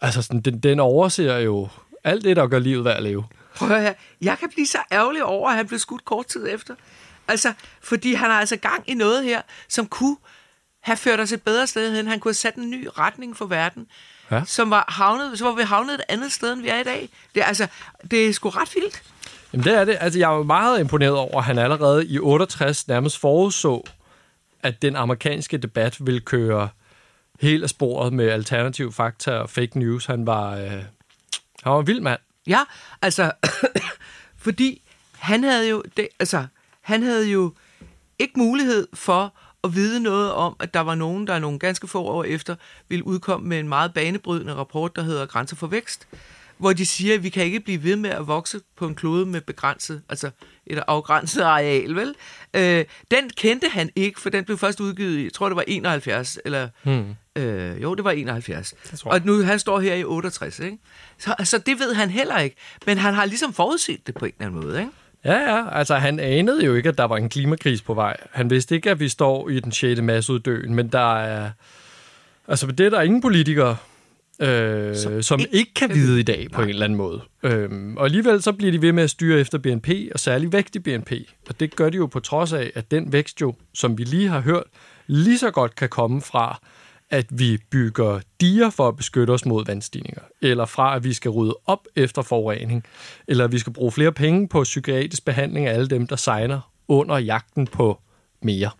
altså 0.00 0.22
sådan, 0.22 0.40
den, 0.40 0.58
den 0.58 0.80
overser 0.80 1.38
jo 1.38 1.68
alt 2.04 2.24
det, 2.24 2.36
der 2.36 2.46
gør 2.46 2.58
livet 2.58 2.84
værd 2.84 2.96
at 2.96 3.02
leve. 3.02 3.24
Prøv 3.54 3.70
at 3.70 3.82
høre, 3.82 3.94
jeg 4.22 4.38
kan 4.38 4.48
blive 4.54 4.66
så 4.66 4.78
ærgerlig 4.92 5.24
over, 5.24 5.50
at 5.50 5.56
han 5.56 5.66
blev 5.66 5.78
skudt 5.78 6.04
kort 6.04 6.26
tid 6.26 6.46
efter. 6.50 6.74
Altså, 7.28 7.52
fordi 7.82 8.14
han 8.14 8.30
har 8.30 8.40
altså 8.40 8.56
gang 8.56 8.84
i 8.86 8.94
noget 8.94 9.24
her, 9.24 9.42
som 9.68 9.86
kunne 9.86 10.16
have 10.82 10.96
ført 10.96 11.20
os 11.20 11.32
et 11.32 11.42
bedre 11.42 11.66
sted 11.66 11.96
hen. 11.96 12.06
Han 12.06 12.20
kunne 12.20 12.30
have 12.30 12.34
sat 12.34 12.54
en 12.54 12.70
ny 12.70 12.88
retning 12.98 13.36
for 13.36 13.46
verden, 13.46 13.86
ja. 14.30 14.42
som 14.44 14.70
var 14.70 14.84
havnet, 14.88 15.38
så 15.38 15.44
var 15.44 15.52
vi 15.52 15.62
havnet 15.62 15.94
et 15.94 16.00
andet 16.08 16.32
sted, 16.32 16.52
end 16.52 16.62
vi 16.62 16.68
er 16.68 16.78
i 16.78 16.84
dag. 16.84 17.08
Det, 17.34 17.42
altså, 17.46 17.66
det 18.10 18.28
er 18.28 18.32
sgu 18.32 18.48
ret 18.48 18.74
vildt. 18.74 19.02
Jamen 19.52 19.64
det 19.64 19.74
er 19.74 19.84
det. 19.84 19.96
Altså, 20.00 20.18
jeg 20.18 20.28
var 20.28 20.42
meget 20.42 20.80
imponeret 20.80 21.16
over, 21.16 21.38
at 21.38 21.44
han 21.44 21.58
allerede 21.58 22.06
i 22.06 22.18
68 22.18 22.88
nærmest 22.88 23.18
forudså, 23.18 23.84
at 24.62 24.82
den 24.82 24.96
amerikanske 24.96 25.58
debat 25.58 26.06
ville 26.06 26.20
køre 26.20 26.68
helt 27.40 27.62
af 27.62 27.68
sporet 27.68 28.12
med 28.12 28.28
alternativ 28.28 28.92
fakta 28.92 29.32
og 29.32 29.50
fake 29.50 29.78
news. 29.78 30.06
Han 30.06 30.26
var, 30.26 30.56
øh, 30.56 30.70
han 31.62 31.72
var 31.72 31.80
en 31.80 31.86
vild 31.86 32.00
mand. 32.00 32.20
Ja, 32.46 32.60
altså, 33.02 33.32
fordi 34.44 34.82
han 35.18 35.44
havde 35.44 35.68
jo, 35.68 35.82
det, 35.96 36.08
altså, 36.20 36.46
han 36.80 37.02
havde 37.02 37.28
jo 37.28 37.52
ikke 38.18 38.38
mulighed 38.38 38.88
for 38.94 39.34
at 39.64 39.74
vide 39.74 40.00
noget 40.00 40.32
om, 40.32 40.56
at 40.60 40.74
der 40.74 40.80
var 40.80 40.94
nogen, 40.94 41.26
der 41.26 41.38
nogle 41.38 41.58
ganske 41.58 41.86
få 41.86 42.02
år 42.02 42.24
efter 42.24 42.54
ville 42.88 43.06
udkomme 43.06 43.48
med 43.48 43.58
en 43.58 43.68
meget 43.68 43.94
banebrydende 43.94 44.54
rapport, 44.54 44.96
der 44.96 45.02
hedder 45.02 45.26
Grænser 45.26 45.56
for 45.56 45.66
Vækst, 45.66 46.08
hvor 46.58 46.72
de 46.72 46.86
siger, 46.86 47.14
at 47.14 47.22
vi 47.22 47.28
kan 47.28 47.44
ikke 47.44 47.60
blive 47.60 47.82
ved 47.82 47.96
med 47.96 48.10
at 48.10 48.26
vokse 48.26 48.60
på 48.76 48.86
en 48.86 48.94
klode 48.94 49.26
med 49.26 49.40
begrænset, 49.40 50.02
altså 50.08 50.30
et 50.66 50.82
afgrænset 50.86 51.42
areal, 51.42 51.94
vel? 51.94 52.14
Øh, 52.54 52.84
den 53.10 53.30
kendte 53.30 53.68
han 53.68 53.90
ikke, 53.96 54.20
for 54.20 54.30
den 54.30 54.44
blev 54.44 54.58
først 54.58 54.80
udgivet 54.80 55.24
jeg 55.24 55.32
tror 55.32 55.48
det 55.48 55.56
var 55.56 55.64
71, 55.66 56.38
eller... 56.44 56.68
Hmm. 56.82 57.14
Øh, 57.36 57.82
jo, 57.82 57.94
det 57.94 58.04
var 58.04 58.10
71. 58.10 58.74
Og 59.04 59.20
nu 59.24 59.42
han 59.42 59.58
står 59.58 59.80
her 59.80 59.94
i 59.94 60.04
68, 60.04 60.60
ikke? 60.60 60.78
Så, 61.18 61.34
så 61.44 61.58
det 61.58 61.78
ved 61.78 61.94
han 61.94 62.10
heller 62.10 62.38
ikke. 62.38 62.56
Men 62.86 62.98
han 62.98 63.14
har 63.14 63.24
ligesom 63.24 63.52
forudset 63.52 64.06
det 64.06 64.14
på 64.14 64.24
en 64.24 64.32
eller 64.38 64.46
anden 64.46 64.62
måde, 64.62 64.80
ikke? 64.80 64.92
Ja, 65.24 65.54
ja. 65.54 65.78
Altså, 65.78 65.94
han 65.94 66.20
anede 66.20 66.64
jo 66.64 66.74
ikke, 66.74 66.88
at 66.88 66.98
der 66.98 67.04
var 67.04 67.16
en 67.16 67.28
klimakris 67.28 67.82
på 67.82 67.94
vej. 67.94 68.16
Han 68.30 68.50
vidste 68.50 68.74
ikke, 68.74 68.90
at 68.90 69.00
vi 69.00 69.08
står 69.08 69.48
i 69.48 69.60
den 69.60 69.72
6. 69.72 70.00
masseuddøen, 70.00 70.74
men 70.74 70.88
der 70.88 71.16
er... 71.16 71.50
Altså, 72.48 72.66
det 72.66 72.86
er 72.86 72.90
der 72.90 73.00
ingen 73.00 73.20
politikere, 73.20 73.76
øh, 74.40 74.96
Som 74.96 75.22
som 75.22 75.40
ikke 75.40 75.56
ikke 75.56 75.74
kan 75.74 75.90
vide 75.94 76.20
i 76.20 76.22
dag 76.22 76.48
på 76.52 76.62
en 76.62 76.68
eller 76.68 76.84
anden 76.84 76.96
måde. 76.96 77.20
Øhm, 77.42 77.96
og 77.96 78.04
alligevel 78.04 78.42
så 78.42 78.52
bliver 78.52 78.72
de 78.72 78.82
ved 78.82 78.92
med 78.92 79.02
at 79.02 79.10
styre 79.10 79.40
efter 79.40 79.58
BNP, 79.58 79.88
og 80.14 80.20
særlig 80.20 80.52
vækst 80.52 80.76
i 80.76 80.78
BNP. 80.78 81.12
Og 81.48 81.60
det 81.60 81.76
gør 81.76 81.90
de 81.90 81.96
jo 81.96 82.06
på 82.06 82.20
trods 82.20 82.52
af, 82.52 82.72
at 82.74 82.90
den 82.90 83.12
vækst 83.12 83.40
jo, 83.40 83.54
som 83.74 83.98
vi 83.98 84.04
lige 84.04 84.28
har 84.28 84.40
hørt, 84.40 84.64
lige 85.06 85.38
så 85.38 85.50
godt 85.50 85.76
kan 85.76 85.88
komme 85.88 86.20
fra, 86.20 86.60
at 87.12 87.26
vi 87.30 87.58
bygger 87.70 88.20
diger 88.40 88.70
for 88.70 88.88
at 88.88 88.96
beskytte 88.96 89.30
os 89.30 89.44
mod 89.44 89.66
vandstigninger, 89.66 90.22
eller 90.40 90.64
fra, 90.64 90.96
at 90.96 91.04
vi 91.04 91.12
skal 91.12 91.30
rydde 91.30 91.56
op 91.66 91.86
efter 91.96 92.22
forurening, 92.22 92.84
eller 93.28 93.44
at 93.44 93.52
vi 93.52 93.58
skal 93.58 93.72
bruge 93.72 93.92
flere 93.92 94.12
penge 94.12 94.48
på 94.48 94.62
psykiatrisk 94.62 95.24
behandling 95.24 95.66
af 95.66 95.74
alle 95.74 95.88
dem, 95.88 96.06
der 96.06 96.16
signer 96.16 96.72
under 96.88 97.18
jagten 97.18 97.66
på 97.66 98.00
mere. 98.42 98.70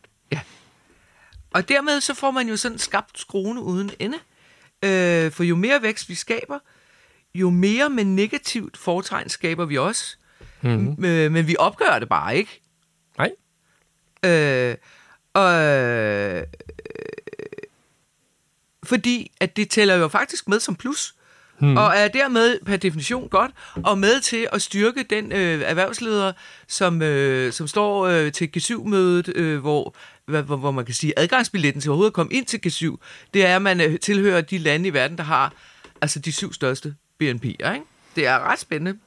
Og 1.54 1.68
dermed 1.68 2.00
så 2.00 2.14
får 2.14 2.30
man 2.30 2.48
jo 2.48 2.56
sådan 2.56 2.78
skabt 2.78 3.18
skruen 3.18 3.58
uden 3.58 3.90
ende. 3.98 4.18
Øh, 4.84 5.32
for 5.32 5.44
jo 5.44 5.56
mere 5.56 5.82
vækst 5.82 6.08
vi 6.08 6.14
skaber, 6.14 6.58
jo 7.34 7.50
mere 7.50 7.90
med 7.90 8.04
negativt 8.04 8.76
foretegn 8.76 9.28
skaber 9.28 9.64
vi 9.64 9.78
også. 9.78 10.16
Mm-hmm. 10.62 11.04
Øh, 11.04 11.32
men 11.32 11.46
vi 11.46 11.56
opgør 11.58 11.98
det 11.98 12.08
bare 12.08 12.36
ikke. 12.36 12.62
Nej? 13.18 13.30
Øh, 14.24 14.76
og, 15.34 15.52
fordi 18.92 19.32
at 19.40 19.56
det 19.56 19.70
tæller 19.70 19.94
jo 19.94 20.08
faktisk 20.08 20.48
med 20.48 20.60
som 20.60 20.76
plus. 20.76 21.14
Hmm. 21.58 21.76
Og 21.76 21.92
er 21.96 22.08
dermed 22.08 22.58
per 22.66 22.76
definition 22.76 23.28
godt, 23.28 23.50
og 23.84 23.98
med 23.98 24.20
til 24.20 24.48
at 24.52 24.62
styrke 24.62 25.02
den 25.10 25.32
øh, 25.32 25.62
erhvervsleder, 25.64 26.32
som, 26.68 27.02
øh, 27.02 27.52
som 27.52 27.66
står 27.66 28.06
øh, 28.06 28.32
til 28.32 28.50
G7-mødet, 28.56 29.36
øh, 29.36 29.60
hvor, 29.60 29.94
hvor, 30.26 30.56
hvor 30.56 30.70
man 30.70 30.84
kan 30.84 30.94
sige, 30.94 31.12
adgangsbilletten 31.16 31.82
til 31.82 31.90
overhovedet 31.90 32.10
at 32.10 32.14
komme 32.14 32.32
ind 32.32 32.46
til 32.46 32.60
G7, 32.66 32.96
det 33.34 33.46
er, 33.46 33.56
at 33.56 33.62
man 33.62 33.80
øh, 33.80 33.98
tilhører 33.98 34.40
de 34.40 34.58
lande 34.58 34.88
i 34.88 34.92
verden, 34.92 35.18
der 35.18 35.24
har 35.24 35.52
altså 36.00 36.18
de 36.18 36.32
syv 36.32 36.52
største 36.52 36.94
BNP'er. 37.22 37.72
Ikke? 37.72 37.82
Det 38.16 38.26
er 38.26 38.38
ret 38.38 38.58
spændende. 38.58 38.98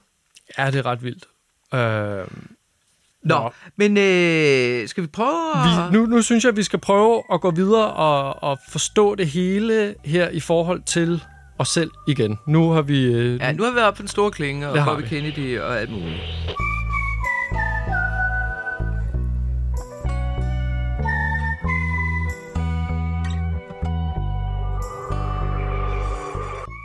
Ja, 0.58 0.72
det 0.72 0.76
er 0.76 0.86
ret 0.86 1.04
vildt. 1.04 1.26
Øh, 1.74 2.28
Nå, 3.26 3.36
Nå. 3.40 3.50
men 3.78 3.98
øh, 3.98 4.88
skal 4.88 5.04
vi 5.04 5.08
prøve 5.08 5.52
at... 5.56 5.92
Vi, 5.92 5.98
nu, 5.98 6.06
nu 6.06 6.22
synes 6.22 6.44
jeg, 6.44 6.50
at 6.50 6.58
vi 6.58 6.64
skal 6.64 6.80
prøve 6.80 7.24
at 7.34 7.42
gå 7.42 7.52
videre 7.52 7.88
og, 7.94 8.44
og 8.44 8.58
forstå 8.70 9.16
det 9.16 9.28
hele 9.28 9.96
her 10.06 10.30
i 10.30 10.40
forhold 10.40 10.82
til 10.82 11.24
os 11.60 11.68
selv 11.68 11.92
igen. 12.08 12.38
Nu 12.48 12.70
har 12.72 12.82
vi... 12.82 13.04
Øh, 13.06 13.40
Ja, 13.40 13.52
nu 13.52 13.64
har 13.64 13.70
vi 13.72 13.76
været 13.76 13.88
oppe 13.88 13.98
på 13.98 14.02
den 14.02 14.08
store 14.08 14.32
klinge, 14.32 14.70
og 14.70 14.86
Bobby. 14.86 15.02
Kennedy 15.02 15.60
og 15.60 15.80
alt 15.80 15.92
muligt. 15.92 16.22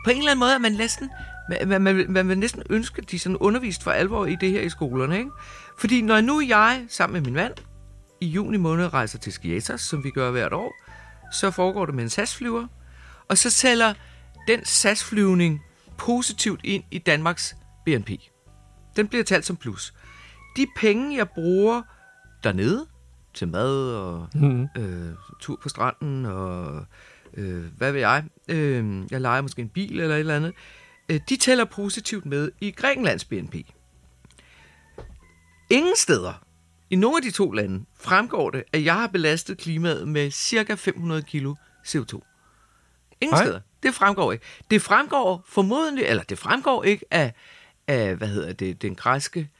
På 0.04 0.10
en 0.10 0.18
eller 0.18 0.30
anden 0.30 0.38
måde 0.40 0.54
er 0.54 0.58
man 0.58 0.72
næsten... 0.72 1.10
Man, 1.68 1.82
man, 1.82 2.06
man, 2.08 2.28
vil 2.28 2.38
næsten 2.38 2.62
ønske, 2.70 3.02
at 3.02 3.10
de 3.10 3.18
sådan 3.18 3.36
undervist 3.36 3.82
for 3.82 3.90
alvor 3.90 4.26
i 4.26 4.36
det 4.40 4.50
her 4.50 4.60
i 4.60 4.68
skolerne, 4.68 5.18
ikke? 5.18 5.30
Fordi 5.78 6.02
når 6.02 6.20
nu 6.20 6.40
jeg, 6.40 6.84
sammen 6.88 7.12
med 7.12 7.20
min 7.20 7.34
mand, 7.34 7.52
i 8.20 8.26
juni 8.26 8.56
måned 8.56 8.92
rejser 8.94 9.18
til 9.18 9.32
Skiatos, 9.32 9.80
som 9.80 10.04
vi 10.04 10.10
gør 10.10 10.30
hvert 10.30 10.52
år, 10.52 10.74
så 11.32 11.50
foregår 11.50 11.86
det 11.86 11.94
med 11.94 12.04
en 12.04 12.10
SAS-flyver, 12.10 12.66
og 13.28 13.38
så 13.38 13.50
tæller 13.50 13.94
den 14.48 14.64
SAS-flyvning 14.64 15.62
positivt 15.98 16.60
ind 16.64 16.84
i 16.90 16.98
Danmarks 16.98 17.56
BNP. 17.86 18.10
Den 18.96 19.08
bliver 19.08 19.24
talt 19.24 19.46
som 19.46 19.56
plus. 19.56 19.94
De 20.56 20.66
penge, 20.76 21.16
jeg 21.16 21.28
bruger 21.28 21.82
dernede 22.44 22.86
til 23.34 23.48
mad 23.48 23.94
og 23.94 24.28
Mhm. 24.34 24.68
øh, 24.78 25.12
tur 25.40 25.58
på 25.62 25.68
stranden 25.68 26.26
og 26.26 26.84
øh, 27.34 27.64
hvad 27.76 27.92
ved 27.92 28.00
jeg, 28.00 28.24
øh, 28.48 29.02
jeg 29.10 29.20
leger 29.20 29.40
måske 29.42 29.62
en 29.62 29.68
bil 29.68 30.00
eller 30.00 30.14
et 30.14 30.20
eller 30.20 30.36
andet, 30.36 30.48
øh, 30.48 30.54
de 31.18 31.36
tæller 31.36 31.64
positivt 31.64 32.26
med 32.26 32.50
i 32.60 32.70
Grækenlands 32.70 33.24
BNP. 33.24 33.54
Ingen 35.70 35.96
steder 35.96 36.32
i 36.90 36.96
nogle 36.96 37.16
af 37.16 37.22
de 37.22 37.30
to 37.30 37.52
lande 37.52 37.84
fremgår 38.00 38.50
det, 38.50 38.62
at 38.72 38.84
jeg 38.84 38.94
har 38.94 39.06
belastet 39.06 39.58
klimaet 39.58 40.08
med 40.08 40.30
cirka 40.30 40.74
500 40.74 41.22
kilo 41.22 41.54
CO2. 41.86 42.20
Ingen 43.20 43.34
Nej. 43.34 43.44
steder. 43.44 43.60
Det 43.82 43.94
fremgår 43.94 44.32
ikke. 44.32 44.44
Det 44.70 44.82
fremgår 44.82 45.44
formodentlig, 45.48 46.04
eller 46.04 46.22
det 46.22 46.38
fremgår 46.38 46.84
ikke 46.84 47.04
af, 47.10 47.32
af 47.86 48.16
hvad 48.16 48.28
hedder 48.28 48.52
det, 48.52 48.82
den 48.82 48.94
græske... 48.94 49.50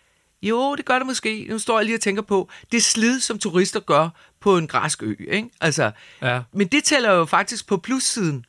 Jo, 0.42 0.74
det 0.74 0.84
gør 0.84 0.98
det 0.98 1.06
måske. 1.06 1.46
Nu 1.48 1.58
står 1.58 1.78
jeg 1.78 1.84
lige 1.84 1.96
og 1.96 2.00
tænker 2.00 2.22
på, 2.22 2.50
det 2.72 2.82
slid, 2.82 3.20
som 3.20 3.38
turister 3.38 3.80
gør 3.80 4.08
på 4.40 4.56
en 4.58 4.66
græsk 4.66 5.02
ø. 5.02 5.14
Ikke? 5.30 5.50
Altså, 5.60 5.90
ja. 6.22 6.42
men 6.52 6.66
det 6.66 6.84
tæller 6.84 7.12
jo 7.12 7.24
faktisk 7.24 7.66
på 7.66 7.76
plussiden. 7.76 8.44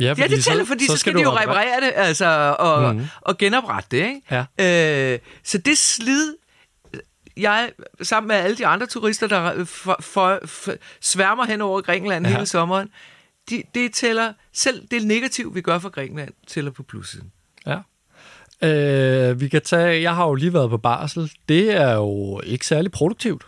Ja, 0.00 0.14
Ja, 0.18 0.26
det 0.26 0.44
tæller, 0.44 0.64
fordi 0.64 0.86
så, 0.86 0.92
så 0.92 0.98
skal, 0.98 1.14
de 1.14 1.22
jo 1.22 1.30
reparere- 1.30 1.80
det 1.80 1.92
altså, 1.94 2.56
og, 2.58 2.94
mm. 2.94 3.06
og 3.20 3.38
genoprette 3.38 3.88
det. 3.90 4.06
Ikke? 4.06 4.46
Ja. 4.58 5.12
Øh, 5.14 5.18
så 5.44 5.58
det 5.58 5.78
slid, 5.78 6.36
jeg 7.36 7.70
sammen 8.02 8.28
med 8.28 8.36
alle 8.36 8.56
de 8.56 8.66
andre 8.66 8.86
turister, 8.86 9.26
der 9.26 9.64
for, 9.64 9.96
for, 10.00 10.40
for, 10.44 10.72
sværmer 11.00 11.44
hen 11.44 11.60
over 11.60 11.80
Grækenland 11.80 12.26
ja. 12.26 12.32
hele 12.32 12.46
sommeren, 12.46 12.88
de, 13.50 13.62
det 13.74 13.94
tæller, 13.94 14.32
selv 14.52 14.86
det 14.90 15.04
negativ, 15.06 15.54
vi 15.54 15.60
gør 15.60 15.78
for 15.78 15.88
Grækenland, 15.88 16.32
tæller 16.46 16.70
på 16.70 16.82
plussiden. 16.82 17.32
Ja. 17.66 17.78
Øh, 18.62 19.40
vi 19.40 19.48
kan 19.48 19.62
tage, 19.62 20.02
jeg 20.02 20.14
har 20.14 20.26
jo 20.26 20.34
lige 20.34 20.52
været 20.54 20.70
på 20.70 20.78
barsel. 20.78 21.32
Det 21.48 21.70
er 21.76 21.92
jo 21.94 22.40
ikke 22.44 22.66
særlig 22.66 22.92
produktivt. 22.92 23.46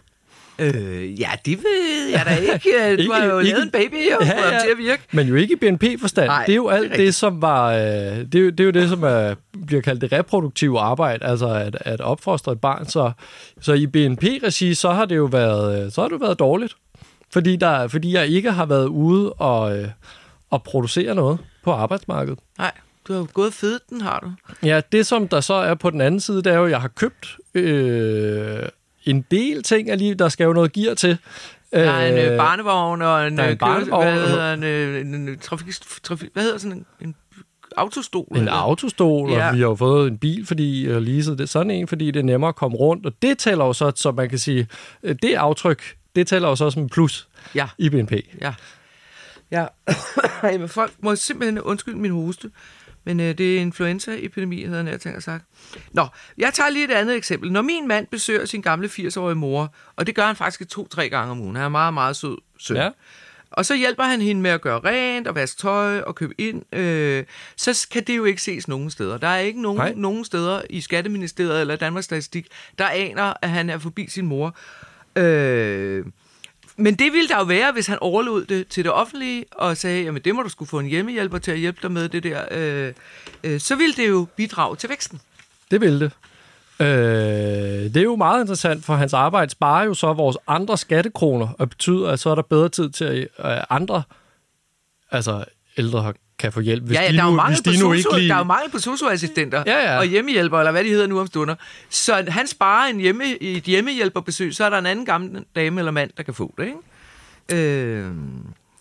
Øh, 0.59 1.21
ja, 1.21 1.31
det 1.45 1.59
ved 1.59 2.09
jeg 2.13 2.23
da 2.27 2.35
ikke. 2.37 2.97
Du 2.97 3.03
Ikke- 3.03 3.15
har 3.15 3.25
jo 3.25 3.39
ikke- 3.39 3.51
lavet 3.51 3.65
en 3.65 3.71
baby 3.71 3.95
og 4.21 4.27
Ja, 4.27 4.53
ja. 4.55 4.61
til 4.61 4.69
at 4.73 4.79
virke. 4.79 5.03
Men 5.13 5.29
jo 5.29 5.35
ikke 5.35 5.53
i 5.53 5.57
BNP-forstand. 5.57 6.31
Det 6.47 6.53
er 6.53 6.57
jo 6.57 6.69
det 6.71 6.75
er 6.77 6.79
alt 6.83 6.93
det, 6.97 7.15
som 7.15 7.43
var... 7.43 7.73
Øh, 7.73 7.81
det, 7.81 8.35
er 8.35 8.39
jo, 8.41 8.51
det 8.51 8.61
er 8.61 8.65
jo 8.65 8.71
det, 8.71 8.89
som 8.89 9.03
er, 9.03 9.35
bliver 9.67 9.83
kaldt 9.83 10.01
det 10.01 10.13
reproduktive 10.13 10.81
arbejde, 10.81 11.25
altså 11.25 11.49
at, 11.49 11.77
at 11.81 12.01
opfostre 12.01 12.53
et 12.53 12.61
barn. 12.61 12.87
Så, 12.89 13.13
så 13.61 13.73
i 13.73 13.87
BNP-regi, 13.87 14.75
så 14.75 14.91
har 14.91 15.05
det 15.05 15.17
jo 15.17 15.25
været, 15.25 15.85
øh, 15.87 15.93
så 15.93 16.01
har 16.01 16.09
det 16.09 16.21
været 16.21 16.39
dårligt. 16.39 16.75
Fordi, 17.33 17.57
der, 17.57 17.89
fordi 17.89 18.13
jeg 18.15 18.27
ikke 18.29 18.53
har 18.53 18.67
været 18.67 18.87
ude 18.87 19.33
og, 19.33 19.79
øh, 19.79 19.89
og 20.51 20.63
producere 20.63 21.15
noget 21.15 21.39
på 21.65 21.73
arbejdsmarkedet. 21.73 22.39
Nej, 22.59 22.73
du 23.09 23.13
har 23.13 23.21
jo 23.21 23.27
gået 23.33 23.55
fedt, 23.55 23.83
den 23.91 24.01
har 24.01 24.21
du. 24.21 24.31
Ja, 24.67 24.81
det 24.93 25.07
som 25.07 25.29
der 25.29 25.41
så 25.41 25.55
er 25.55 25.75
på 25.75 25.91
den 25.91 26.01
anden 26.01 26.21
side, 26.21 26.37
det 26.43 26.47
er 26.53 26.57
jo, 26.57 26.65
at 26.65 26.71
jeg 26.71 26.81
har 26.81 26.89
købt 26.89 27.37
øh, 27.55 28.59
en 29.11 29.25
del 29.31 29.63
ting 29.63 29.97
livet. 29.97 30.19
Der 30.19 30.29
skal 30.29 30.45
jo 30.45 30.53
noget 30.53 30.73
gear 30.73 30.95
til. 30.95 31.19
Der 31.73 31.79
er 31.91 32.25
en 32.27 32.33
øh, 32.33 32.39
barnevogn 32.39 33.03
og 33.03 33.27
en, 33.27 33.39
der 33.39 33.43
er 33.45 33.47
en 33.49 33.53
øh, 33.53 33.59
køres- 33.59 33.59
barnevogn. 33.59 34.05
hvad 34.07 34.29
hedder 34.29 34.55
en, 34.55 34.63
øh, 34.63 35.01
en, 35.01 35.15
en 35.15 35.39
trafik, 35.39 35.67
trafik, 36.03 36.29
hvad 36.33 36.43
hedder 36.43 36.59
sådan 36.59 36.77
en, 36.79 36.87
en 37.01 37.15
autostol? 37.77 38.27
En 38.31 38.37
eller? 38.37 38.53
autostol, 38.53 39.31
Ja. 39.31 39.49
og 39.49 39.55
vi 39.55 39.61
har 39.61 39.67
jo 39.69 39.75
fået 39.75 40.11
en 40.11 40.19
bil, 40.19 40.47
fordi 40.47 40.89
jeg 40.89 41.03
leasede 41.03 41.39
det 41.39 41.49
sådan 41.49 41.71
en, 41.71 41.89
fordi 41.89 42.07
det 42.11 42.21
er 42.21 42.25
nemmere 42.25 42.49
at 42.49 42.57
komme 42.57 42.77
rundt. 42.77 43.07
Og 43.07 43.13
det 43.23 43.39
tæller 43.39 43.65
jo 43.65 43.73
så, 43.73 43.93
så 43.97 44.13
man 44.13 44.29
kan 44.29 44.39
sige, 44.39 44.67
øh, 45.03 45.17
det 45.23 45.35
aftryk, 45.35 45.83
det 46.17 46.27
tæller 46.27 46.49
jo 46.49 46.57
så 46.57 46.71
som 46.71 46.83
en 46.83 46.89
plus 46.89 47.29
Ja, 47.55 47.69
i 47.79 47.89
BNP. 47.91 48.13
ja. 48.41 48.55
Ja, 49.51 49.67
Jamen, 50.53 50.69
folk 50.69 50.93
må 51.03 51.17
simpelthen 51.17 51.61
undskylde 51.61 51.99
min 51.99 52.11
hoste, 52.11 52.51
men 53.09 53.21
øh, 53.21 53.39
det 53.39 53.57
er 53.57 53.61
influenzaepidemi, 53.61 54.65
havde 54.65 54.87
jeg 54.87 55.01
tænkt 55.01 55.23
sagt. 55.23 55.45
Nå, 55.93 56.07
jeg 56.39 56.55
tager 56.55 56.71
lige 56.71 56.85
et 56.85 56.91
andet 56.91 57.17
eksempel. 57.17 57.53
Når 57.53 57.63
min 57.63 57.89
mand 57.89 58.07
besøger 58.07 58.45
sin 58.45 58.63
gamle 58.63 58.89
80-årige 58.89 59.35
mor, 59.35 59.75
og 59.97 60.07
det 60.07 60.15
gør 60.15 60.27
han 60.27 60.37
faktisk 60.37 60.69
to-tre 60.69 61.09
gange 61.09 61.31
om 61.31 61.41
ugen, 61.41 61.57
han 61.57 61.65
er 61.65 61.69
meget, 61.69 61.95
meget 61.95 62.17
sød 62.17 62.37
søn. 62.59 62.77
Ja. 62.77 62.91
Og 63.51 63.67
så 63.67 63.75
hjælper 63.75 64.03
han 64.05 64.21
hende 64.21 64.41
med 64.41 64.51
at 64.51 64.61
gøre 64.61 64.81
rent 64.85 65.29
og 65.29 65.35
vaske 65.35 65.61
tøj 65.61 66.01
og 66.01 66.15
købe 66.15 66.35
ind. 66.39 66.75
Øh, 66.75 67.25
så 67.57 67.87
kan 67.91 68.05
det 68.05 68.17
jo 68.17 68.25
ikke 68.25 68.43
ses 68.43 68.69
nogen 68.69 68.91
steder. 68.91 69.19
Der 69.19 69.29
er 69.29 69.39
ikke 69.39 69.63
Nej. 69.63 69.73
nogen, 69.73 69.99
nogen 69.99 70.25
steder 70.25 70.63
i 70.71 70.81
Skatteministeriet 70.81 71.61
eller 71.61 71.77
Danmarks 71.77 72.05
Statistik, 72.05 72.47
der 72.79 72.89
aner, 72.89 73.33
at 73.43 73.51
han 73.51 73.71
er 73.71 73.79
forbi 73.79 74.07
sin 74.09 74.27
mor. 74.27 74.57
Øh, 75.17 76.05
men 76.79 76.95
det 76.95 77.13
ville 77.13 77.29
der 77.29 77.39
jo 77.39 77.45
være, 77.45 77.73
hvis 77.73 77.87
han 77.87 77.99
overlod 78.01 78.45
det 78.45 78.69
til 78.69 78.85
det 78.85 78.93
offentlige 78.93 79.45
og 79.53 79.77
sagde, 79.77 80.03
jamen 80.03 80.23
det 80.23 80.35
må 80.35 80.43
du 80.43 80.49
skulle 80.49 80.69
få 80.69 80.79
en 80.79 80.87
hjemmehjælper 80.87 81.39
til 81.39 81.51
at 81.51 81.59
hjælpe 81.59 81.79
dig 81.83 81.93
med 81.93 82.09
det 82.09 82.23
der. 82.23 82.45
Øh, 82.51 82.93
øh, 83.45 83.61
så 83.61 83.77
ville 83.77 83.95
det 83.95 84.09
jo 84.09 84.27
bidrage 84.37 84.77
til 84.77 84.89
væksten. 84.89 85.21
Det 85.71 85.81
ville 85.81 86.01
det. 86.01 86.13
Øh, 86.81 87.95
det 87.95 87.97
er 87.97 88.03
jo 88.03 88.17
meget 88.17 88.41
interessant, 88.41 88.85
for 88.85 88.95
hans 88.95 89.15
arbejde 89.15 89.51
sparer 89.51 89.85
jo 89.85 89.95
så 89.95 90.13
vores 90.13 90.37
andre 90.47 90.79
skattekroner, 90.79 91.49
og 91.59 91.69
betyder, 91.69 92.11
at 92.11 92.21
så 92.21 92.31
er 92.31 92.35
der 92.35 92.43
bedre 92.43 92.69
tid 92.69 92.91
til, 92.91 93.29
at 93.37 93.59
øh, 93.59 93.65
andre 93.71 94.03
altså 95.11 95.45
ældre 95.79 96.15
kan 96.39 96.53
få 96.53 96.61
hjælp. 96.61 96.83
Hvis 96.85 96.97
ja, 96.97 97.03
ja, 97.03 97.09
de 97.09 97.17
der, 97.17 97.21
er 97.23 97.25
jo 97.25 97.31
nu, 97.31 97.37
mangel 97.37 97.55
hvis 97.55 97.81
på 97.81 97.91
de 97.91 97.97
ikke 97.97 98.03
sosu, 98.03 98.17
lige... 98.17 98.29
der 98.29 98.35
er 98.35 98.39
jo 98.39 98.45
mangel 98.45 98.71
på 98.71 98.79
socioassistenter 98.79 99.63
Ja, 99.67 99.93
ja. 99.93 99.99
og 99.99 100.05
hjemmehjælper, 100.05 100.59
eller 100.59 100.73
hvad 100.73 100.85
de 100.85 100.89
hedder 100.89 101.07
nu 101.07 101.21
om 101.21 101.27
stunder. 101.27 101.55
Så 101.91 102.25
han 102.29 102.47
sparer 102.47 102.89
en 102.91 103.01
hjemme, 103.01 103.25
et 103.41 103.63
hjemmehjælperbesøg, 103.63 104.55
så 104.55 104.65
er 104.65 104.71
der 104.71 104.79
en 104.79 104.87
anden 104.87 105.05
gammel 105.07 105.45
dame 105.57 105.81
eller 105.81 105.93
mand, 105.93 106.11
der 106.17 106.23
kan 106.23 106.35
få 106.35 106.55
det, 106.59 106.65
ikke? 106.67 107.63
Øh, 107.65 108.05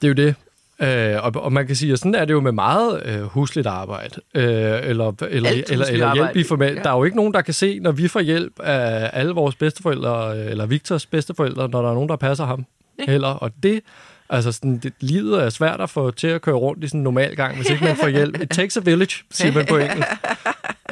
Det 0.02 0.04
er 0.04 0.08
jo 0.08 0.14
det. 0.14 0.36
Øh, 0.82 1.24
og, 1.24 1.44
og 1.44 1.54
man 1.54 1.68
kan 1.68 1.76
sige, 1.76 1.94
at 1.94 2.00
sådan 2.00 2.16
er 2.16 2.26
det 2.26 2.34
jo 2.34 2.40
med 2.40 2.52
meget 2.52 3.02
øh, 3.06 3.22
husligt 3.22 3.68
arbejde. 3.68 4.16
Øh, 4.36 4.44
eller, 4.44 5.14
eller, 5.30 5.50
Alt 5.50 5.72
eller, 5.72 5.86
eller 5.86 6.14
hjælp 6.14 6.36
i 6.36 6.44
format. 6.44 6.70
ja. 6.72 6.76
Ja. 6.76 6.82
Der 6.84 6.90
er 6.90 6.98
jo 6.98 7.04
ikke 7.04 7.18
nogen, 7.18 7.34
der 7.34 7.42
kan 7.42 7.54
se, 7.54 7.80
når 7.80 7.92
vi 7.92 8.08
får 8.08 8.20
hjælp 8.20 8.60
af 8.60 9.10
alle 9.14 9.34
vores 9.34 9.56
bedsteforældre, 9.56 10.38
øh, 10.40 10.52
eller 10.52 10.66
Victors 10.66 11.06
bedsteforældre, 11.06 11.70
når 11.70 11.82
der 11.82 11.90
er 11.90 11.94
nogen, 11.94 12.10
der 12.10 12.16
passer 12.16 12.46
ham. 12.46 12.66
Ikke? 13.00 13.12
Heller. 13.12 13.28
Og 13.28 13.52
det 13.64 13.82
Altså, 14.30 14.52
sådan, 14.52 14.78
det, 14.78 14.94
livet 15.00 15.44
er 15.44 15.50
svært 15.50 15.82
at 15.82 15.90
få 15.90 16.12
til 16.12 16.28
at 16.28 16.42
køre 16.42 16.56
rundt 16.56 16.84
i 16.84 16.88
sådan 16.88 17.00
en 17.00 17.04
normal 17.04 17.36
gang, 17.36 17.56
hvis 17.56 17.70
ikke 17.70 17.84
man 17.84 17.96
får 17.96 18.08
hjælp. 18.08 18.42
It 18.42 18.50
takes 18.50 18.78
a 18.78 18.80
village, 18.80 19.24
siger 19.32 19.52
man 19.54 19.66
på 19.66 19.78
engelsk. 19.78 20.08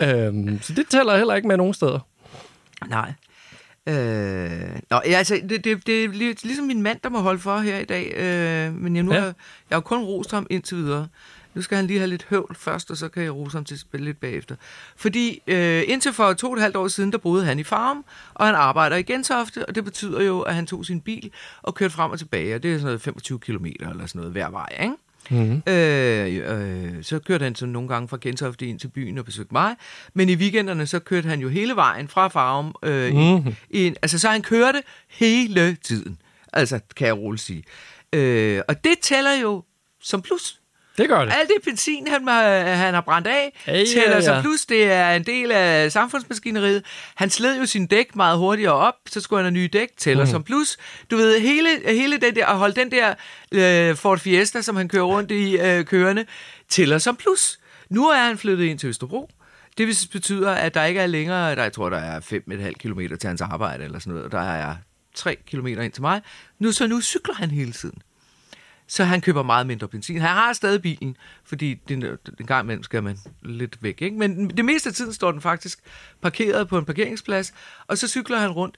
øhm, 0.01 0.59
så 0.61 0.73
det 0.73 0.87
tæller 0.89 1.17
heller 1.17 1.35
ikke 1.35 1.47
med 1.47 1.57
nogen 1.57 1.73
steder. 1.73 1.99
Nej. 2.89 3.13
Øh, 3.87 4.61
nå, 4.91 4.97
altså, 5.05 5.39
det, 5.49 5.63
det, 5.63 5.87
det 5.87 6.03
er 6.03 6.07
lig- 6.09 6.43
ligesom 6.43 6.65
min 6.65 6.81
mand, 6.81 6.99
der 7.03 7.09
må 7.09 7.19
holde 7.19 7.39
for 7.39 7.57
her 7.57 7.77
i 7.79 7.85
dag. 7.85 8.13
Øh, 8.17 8.73
men 8.73 8.95
jeg, 8.95 9.03
nu 9.03 9.13
Ja. 9.13 9.19
har, 9.19 9.25
jeg 9.69 9.75
har 9.75 9.79
kun 9.79 10.03
rost 10.03 10.31
ham 10.31 10.47
indtil 10.49 10.77
videre. 10.77 11.07
Nu 11.55 11.61
skal 11.61 11.75
han 11.75 11.87
lige 11.87 11.99
have 11.99 12.09
lidt 12.09 12.25
høvl 12.29 12.55
først, 12.59 12.91
og 12.91 12.97
så 12.97 13.09
kan 13.09 13.23
jeg 13.23 13.35
rose 13.35 13.57
ham 13.57 13.65
til 13.65 13.79
spille 13.79 14.05
lidt 14.05 14.19
bagefter. 14.19 14.55
Fordi 14.95 15.41
øh, 15.47 15.83
indtil 15.87 16.13
for 16.13 16.33
to 16.33 16.47
og 16.47 16.53
et 16.53 16.61
halvt 16.61 16.75
år 16.75 16.87
siden, 16.87 17.11
der 17.11 17.17
boede 17.17 17.45
han 17.45 17.59
i 17.59 17.63
farm, 17.63 18.05
og 18.33 18.45
han 18.45 18.55
arbejder 18.55 18.95
i 18.95 19.03
Gentofte, 19.03 19.65
og 19.65 19.75
det 19.75 19.83
betyder 19.83 20.21
jo, 20.23 20.41
at 20.41 20.55
han 20.55 20.67
tog 20.67 20.85
sin 20.85 21.01
bil 21.01 21.31
og 21.61 21.75
kørte 21.75 21.93
frem 21.93 22.11
og 22.11 22.19
tilbage, 22.19 22.55
og 22.55 22.63
det 22.63 22.71
er 22.71 22.75
sådan 22.75 22.85
noget 22.85 23.01
25 23.01 23.39
km 23.39 23.65
eller 23.65 24.05
sådan 24.05 24.19
noget 24.19 24.31
hver 24.31 24.49
vej, 24.49 24.77
ikke? 24.81 24.95
Mm-hmm. 25.29 25.61
Øh, 25.67 26.95
øh, 26.95 27.03
så 27.03 27.19
kørte 27.19 27.43
han 27.43 27.55
så 27.55 27.65
nogle 27.65 27.89
gange 27.89 28.07
fra 28.07 28.17
Gentofte 28.21 28.65
ind 28.65 28.79
til 28.79 28.87
byen 28.87 29.17
og 29.17 29.25
besøgte 29.25 29.53
mig. 29.53 29.75
Men 30.13 30.29
i 30.29 30.35
weekenderne, 30.35 30.87
så 30.87 30.99
kørte 30.99 31.29
han 31.29 31.39
jo 31.39 31.49
hele 31.49 31.75
vejen 31.75 32.07
fra 32.07 32.27
Farum. 32.27 32.75
Øh, 32.83 33.13
mm. 33.13 33.19
Mhm. 33.19 33.55
i, 33.69 33.95
altså, 34.01 34.19
så 34.19 34.29
han 34.29 34.41
kørte 34.41 34.83
hele 35.09 35.75
tiden. 35.75 36.17
Altså, 36.53 36.79
kan 36.95 37.07
jeg 37.07 37.17
roligt 37.17 37.43
sige. 37.43 37.63
Øh, 38.13 38.61
og 38.67 38.83
det 38.83 38.99
tæller 39.01 39.33
jo 39.41 39.63
som 40.01 40.21
plus. 40.21 40.61
Det 40.97 41.09
gør 41.09 41.25
det. 41.25 41.33
Alt 41.33 41.49
det 41.49 41.55
benzin, 41.65 42.07
han, 42.07 42.27
har- 42.27 42.59
han 42.59 42.93
har 42.93 43.01
brændt 43.01 43.27
af, 43.27 43.53
Ja, 43.67 43.77
ja, 43.77 43.85
tæller 43.85 44.15
ja. 44.15 44.21
som 44.21 44.41
plus. 44.41 44.65
Det 44.65 44.83
er 44.91 45.11
en 45.11 45.23
del 45.23 45.51
af 45.51 45.91
samfundsmaskineriet. 45.91 46.83
Han 47.15 47.29
sled 47.29 47.59
jo 47.59 47.65
sin 47.65 47.87
dæk 47.87 48.15
meget 48.15 48.37
hurtigere 48.37 48.73
op, 48.73 48.93
så 49.09 49.21
skulle 49.21 49.37
han 49.43 49.45
have 49.45 49.51
nye 49.61 49.69
dæk, 49.73 49.89
tæller 49.97 50.23
mm. 50.25 50.31
som 50.31 50.43
plus. 50.43 50.77
Du 51.11 51.15
ved, 51.17 51.39
hele, 51.39 51.69
hele 51.87 52.17
den 52.17 52.35
der, 52.35 52.45
at 52.45 52.57
holde 52.57 52.75
den 52.75 52.91
der 52.91 53.13
øh, 53.51 53.95
Ford 53.95 54.19
Fiesta, 54.19 54.61
som 54.61 54.75
han 54.75 54.87
kører 54.89 55.03
rundt 55.03 55.31
i 55.31 55.57
øh, 55.57 55.85
kørende, 55.85 56.25
tæller 56.69 56.97
som 56.97 57.15
plus. 57.15 57.59
Nu 57.89 58.07
er 58.09 58.17
han 58.17 58.37
flyttet 58.37 58.65
ind 58.65 58.79
til 58.79 58.89
Østerbro. 58.89 59.29
Det 59.77 59.87
vil- 59.87 59.97
betyder, 60.11 60.51
at 60.51 60.73
der 60.73 60.83
ikke 60.83 60.99
er 60.99 61.07
længere, 61.07 61.55
der, 61.55 61.61
jeg 61.63 61.73
tror, 61.73 61.89
der 61.89 61.97
er 61.97 62.19
5,5 62.19 62.71
km 62.71 62.99
til 63.19 63.27
hans 63.27 63.41
arbejde 63.41 63.83
eller 63.83 63.99
sådan 63.99 64.11
noget, 64.13 64.25
og 64.25 64.31
der 64.31 64.51
er 64.51 64.75
3 65.15 65.35
km 65.51 65.67
ind 65.67 65.91
til 65.91 66.01
mig. 66.01 66.21
Nu, 66.59 66.71
så 66.71 66.87
nu 66.87 67.01
cykler 67.01 67.33
han 67.35 67.51
hele 67.51 67.71
tiden. 67.71 68.01
Så 68.87 69.03
han 69.03 69.21
køber 69.21 69.43
meget 69.43 69.67
mindre 69.67 69.87
benzin. 69.87 70.21
Han 70.21 70.29
har 70.29 70.53
stadig 70.53 70.81
bilen, 70.81 71.17
fordi 71.43 71.73
den, 71.73 72.03
en 72.39 72.45
gang 72.45 72.63
imellem 72.65 72.83
skal 72.83 73.03
man 73.03 73.17
lidt 73.43 73.83
væk. 73.83 74.01
Ikke? 74.01 74.17
Men 74.17 74.49
det 74.49 74.65
meste 74.65 74.89
af 74.89 74.93
tiden 74.95 75.13
står 75.13 75.31
den 75.31 75.41
faktisk 75.41 75.79
parkeret 76.21 76.67
på 76.67 76.77
en 76.77 76.85
parkeringsplads, 76.85 77.53
og 77.87 77.97
så 77.97 78.07
cykler 78.07 78.37
han 78.37 78.51
rundt. 78.51 78.77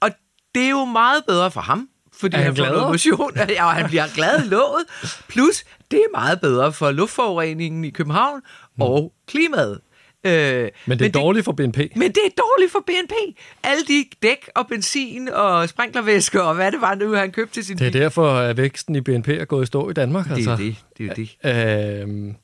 Og 0.00 0.10
det 0.54 0.64
er 0.64 0.70
jo 0.70 0.84
meget 0.84 1.24
bedre 1.26 1.50
for 1.50 1.60
ham, 1.60 1.88
fordi 2.12 2.36
Er 2.36 2.38
han 2.38 2.46
han, 2.46 2.56
får 2.56 2.72
noget 2.72 2.90
motion, 2.90 3.32
ja, 3.48 3.64
og 3.64 3.72
han 3.72 3.88
bliver 3.88 4.14
glad 4.14 4.44
i 4.44 4.48
låget. 4.48 4.84
Plus, 5.28 5.64
det 5.90 5.98
er 5.98 6.16
meget 6.16 6.40
bedre 6.40 6.72
for 6.72 6.90
luftforureningen 6.90 7.84
i 7.84 7.90
København 7.90 8.42
og 8.80 9.12
klimaet. 9.26 9.80
Øh, 10.24 10.68
Men 10.86 10.98
det 10.98 11.06
er 11.06 11.10
dårligt 11.12 11.44
for 11.44 11.52
BNP. 11.52 11.78
men 11.96 12.08
det 12.08 12.20
er 12.26 12.30
dårligt 12.38 12.72
for 12.72 12.78
BNP. 12.86 13.12
Alle 13.64 13.82
de 13.88 14.04
dæk 14.22 14.50
og 14.56 14.66
benzin 14.66 15.28
og 15.28 15.68
sprinklervæske 15.68 16.42
og 16.42 16.54
hvad 16.54 16.72
det 16.72 16.80
var 16.80 16.94
nu, 16.94 17.14
han 17.14 17.32
købte 17.32 17.54
til 17.54 17.64
sin 17.64 17.78
Det 17.78 17.86
er 17.86 17.90
bil. 17.90 18.00
derfor, 18.00 18.30
at 18.30 18.56
væksten 18.56 18.94
i 18.96 19.00
BNP 19.00 19.28
er 19.28 19.44
gået 19.44 19.62
i 19.62 19.66
stå 19.66 19.90
i 19.90 19.92
Danmark. 19.92 20.24
Det 20.24 20.32
er 20.32 20.36
altså. 20.36 20.56
det. 20.56 20.76
Det 20.98 21.10
er 21.10 21.14
det. 21.14 22.02
Øhm, 22.02 22.34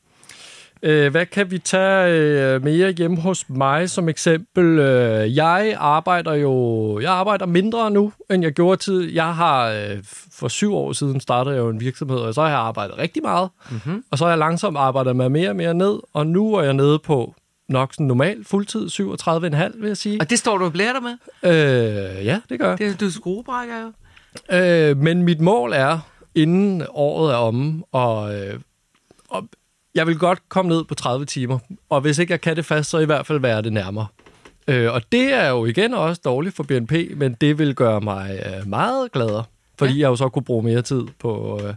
øh, 0.83 1.11
hvad 1.11 1.27
kan 1.27 1.51
vi 1.51 1.59
tage 1.59 2.13
øh, 2.55 2.65
mere 2.65 2.91
hjemme 2.91 3.17
hos 3.21 3.45
mig 3.49 3.91
som 3.91 4.09
eksempel? 4.09 4.79
Øh, 4.79 5.37
jeg 5.37 5.77
arbejder 5.79 6.35
jo 6.35 7.01
jeg 7.01 7.13
arbejder 7.13 7.47
mindre 7.47 7.91
nu, 7.91 8.13
end 8.31 8.43
jeg 8.43 8.53
gjorde 8.53 8.83
tid. 8.83 9.13
Jeg 9.13 9.35
har 9.35 9.69
øh, 9.71 9.99
for 10.33 10.49
syv 10.49 10.75
år 10.75 10.93
siden 10.93 11.21
startet 11.21 11.51
jeg 11.53 11.59
jo 11.59 11.69
en 11.69 11.81
virksomhed, 11.81 12.19
og 12.19 12.35
så 12.35 12.41
har 12.43 12.49
jeg 12.49 12.59
arbejdet 12.59 12.99
rigtig 12.99 13.23
meget. 13.23 13.49
Mm-hmm. 13.71 14.05
Og 14.11 14.19
så 14.19 14.25
har 14.25 14.31
jeg 14.31 14.39
langsomt 14.39 14.77
arbejdet 14.77 15.17
mig 15.17 15.33
mere 15.33 15.49
og 15.51 15.57
mere 15.57 15.75
ned, 15.75 15.99
og 16.15 16.27
nu 16.27 16.55
er 16.55 16.63
jeg 16.63 16.75
nede 16.75 16.99
på 16.99 17.35
nok 17.71 17.95
sådan 17.95 18.07
normal 18.07 18.45
fuldtid, 18.45 18.87
37,5 18.87 19.81
vil 19.81 19.87
jeg 19.87 19.97
sige. 19.97 20.21
Og 20.21 20.31
det 20.31 20.39
står 20.39 20.59
du 20.59 20.65
og 20.65 20.73
blærer 20.73 20.93
dig 20.93 21.03
med? 21.03 21.17
Øh, 21.43 22.27
ja, 22.27 22.41
det 22.49 22.59
gør 22.59 22.69
jeg. 22.69 22.79
Det 22.79 22.87
er 22.87 22.97
du 22.97 23.11
skruebrækker 23.11 23.75
jo. 23.83 23.93
Øh, 24.57 24.97
men 24.97 25.23
mit 25.23 25.41
mål 25.41 25.73
er, 25.73 25.99
inden 26.35 26.83
året 26.89 27.33
er 27.33 27.37
omme, 27.37 27.83
og, 27.93 28.35
øh, 28.35 28.61
og 29.29 29.49
jeg 29.95 30.07
vil 30.07 30.19
godt 30.19 30.49
komme 30.49 30.69
ned 30.69 30.85
på 30.85 30.95
30 30.95 31.27
timer. 31.27 31.59
Og 31.89 32.01
hvis 32.01 32.19
ikke 32.19 32.31
jeg 32.31 32.41
kan 32.41 32.57
det 32.57 32.65
fast, 32.65 32.91
så 32.91 32.99
i 32.99 33.05
hvert 33.05 33.27
fald 33.27 33.41
være 33.41 33.63
det 33.63 33.73
nærmere. 33.73 34.07
Øh, 34.69 34.93
og 34.93 35.03
det 35.13 35.35
er 35.35 35.49
jo 35.49 35.65
igen 35.65 35.95
også 35.95 36.21
dårligt 36.25 36.57
for 36.57 36.63
BNP, 36.63 36.93
men 37.17 37.37
det 37.41 37.59
vil 37.59 37.75
gøre 37.75 38.01
mig 38.01 38.43
øh, 38.47 38.69
meget 38.69 39.13
gladere, 39.13 39.45
fordi 39.79 39.93
ja. 39.93 40.01
jeg 40.01 40.09
jo 40.09 40.17
så 40.17 40.29
kunne 40.29 40.45
bruge 40.45 40.63
mere 40.63 40.83
tid 40.83 41.03
på, 41.19 41.61
øh, 41.65 41.75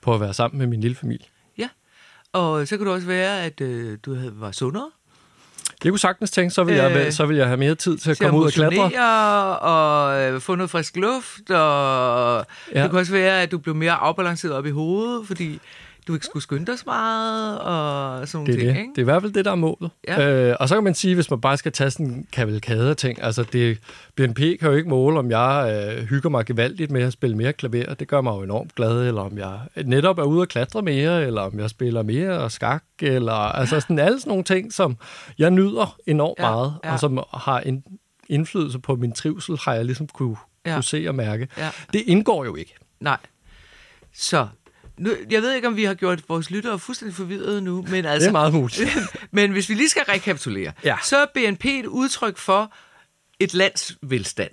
på 0.00 0.14
at 0.14 0.20
være 0.20 0.34
sammen 0.34 0.58
med 0.58 0.66
min 0.66 0.80
lille 0.80 0.94
familie. 0.94 1.26
Ja. 1.58 1.68
Og 2.32 2.68
så 2.68 2.76
kan 2.76 2.86
det 2.86 2.94
også 2.94 3.06
være, 3.06 3.42
at 3.42 3.60
øh, 3.60 3.98
du 4.04 4.14
havde, 4.14 4.32
var 4.40 4.50
sundere. 4.50 4.90
Det 5.82 5.90
kunne 5.92 5.98
sagtens 5.98 6.30
tænke, 6.30 6.50
så 6.50 6.64
vil, 6.64 6.74
jeg, 6.74 7.06
Øh, 7.06 7.12
så 7.12 7.26
vil 7.26 7.36
jeg 7.36 7.46
have 7.46 7.56
mere 7.56 7.74
tid 7.74 7.98
til 7.98 8.10
at 8.10 8.16
Til 8.16 8.24
at 8.24 8.30
komme 8.30 8.40
ud 8.40 8.46
og 8.46 8.52
klatre. 8.52 9.58
og 9.60 10.20
øh, 10.22 10.40
få 10.40 10.54
noget 10.54 10.70
frisk 10.70 10.96
luft. 10.96 11.50
Og 11.50 12.46
Ja. 12.74 12.82
det 12.82 12.90
kan 12.90 12.98
også 12.98 13.12
være, 13.12 13.42
at 13.42 13.50
du 13.50 13.58
blev 13.58 13.74
mere 13.74 13.92
afbalanceret 13.92 14.54
op 14.54 14.66
i 14.66 14.70
hovedet, 14.70 15.26
fordi 15.26 15.60
du 16.06 16.14
ikke 16.14 16.26
skulle 16.26 16.42
skynde 16.42 16.66
dig 16.66 16.78
så 16.78 16.84
meget 16.86 17.58
og 17.58 18.28
sådan 18.28 18.46
Det 18.46 18.54
er, 18.54 18.58
ting. 18.58 18.68
det. 18.74 18.80
Ikke? 18.80 18.90
det 18.90 18.98
er 18.98 19.02
i 19.02 19.04
hvert 19.04 19.22
fald 19.22 19.32
det, 19.32 19.44
der 19.44 19.50
er 19.50 19.54
målet. 19.54 19.90
Ja. 20.08 20.30
Øh, 20.50 20.56
og 20.60 20.68
så 20.68 20.74
kan 20.74 20.84
man 20.84 20.94
sige, 20.94 21.14
hvis 21.14 21.30
man 21.30 21.40
bare 21.40 21.56
skal 21.56 21.72
tage 21.72 21.90
sådan 21.90 22.06
en 22.06 22.26
kavalkade 22.32 22.90
af 22.90 22.96
ting, 22.96 23.22
altså 23.22 23.42
det, 23.52 23.78
BNP 24.16 24.36
kan 24.38 24.60
jo 24.62 24.72
ikke 24.72 24.88
måle, 24.88 25.18
om 25.18 25.30
jeg 25.30 25.86
øh, 25.98 26.04
hygger 26.04 26.30
mig 26.30 26.46
gevaldigt 26.46 26.90
med 26.90 27.02
at 27.02 27.12
spille 27.12 27.36
mere 27.36 27.52
klaver. 27.52 27.94
Det 27.94 28.08
gør 28.08 28.20
mig 28.20 28.30
jo 28.30 28.42
enormt 28.42 28.74
glad, 28.74 29.06
eller 29.08 29.20
om 29.22 29.38
jeg 29.38 29.58
netop 29.84 30.18
er 30.18 30.22
ude 30.24 30.40
og 30.40 30.48
klatre 30.48 30.82
mere, 30.82 31.22
eller 31.26 31.40
om 31.42 31.58
jeg 31.58 31.70
spiller 31.70 32.02
mere 32.02 32.50
skak, 32.50 32.84
eller 33.02 33.32
altså 33.32 33.80
sådan 33.80 33.98
alle 33.98 34.20
sådan 34.20 34.30
nogle 34.30 34.44
ting, 34.44 34.72
som 34.72 34.96
jeg 35.38 35.50
nyder 35.50 35.96
enormt 36.06 36.38
Ja, 36.38 36.50
meget, 36.50 36.74
ja. 36.84 36.92
og 36.92 37.00
som 37.00 37.22
har 37.34 37.60
en 37.60 37.84
indflydelse 38.28 38.78
på 38.78 38.96
min 38.96 39.12
trivsel, 39.12 39.58
har 39.62 39.74
jeg 39.74 39.84
ligesom 39.84 40.06
kunne, 40.06 40.36
Ja. 40.66 40.74
kunne 40.74 40.84
se 40.84 41.04
og 41.08 41.14
mærke. 41.14 41.48
Ja. 41.58 41.70
Det 41.92 42.02
indgår 42.06 42.44
jo 42.44 42.54
ikke. 42.56 42.74
Nej. 43.00 43.16
Så, 44.14 44.46
nu, 44.98 45.10
jeg 45.30 45.42
ved 45.42 45.52
ikke, 45.54 45.68
om 45.68 45.76
vi 45.76 45.84
har 45.84 45.94
gjort 45.94 46.28
vores 46.28 46.50
lyttere 46.50 46.78
fuldstændig 46.78 47.16
forvirrede 47.16 47.62
nu, 47.62 47.82
men 47.82 48.04
altså... 48.04 48.24
Det 48.24 48.28
er 48.28 48.32
meget 48.32 48.54
muligt. 48.54 48.80
men 49.30 49.52
hvis 49.52 49.68
vi 49.68 49.74
lige 49.74 49.88
skal 49.88 50.02
rekapitulere, 50.08 50.72
Ja. 50.84 50.96
så 51.04 51.16
er 51.16 51.26
BNP 51.34 51.64
et 51.64 51.86
udtryk 51.86 52.38
for 52.38 52.72
et 53.40 53.54
lands 53.54 53.96
velstand. 54.02 54.50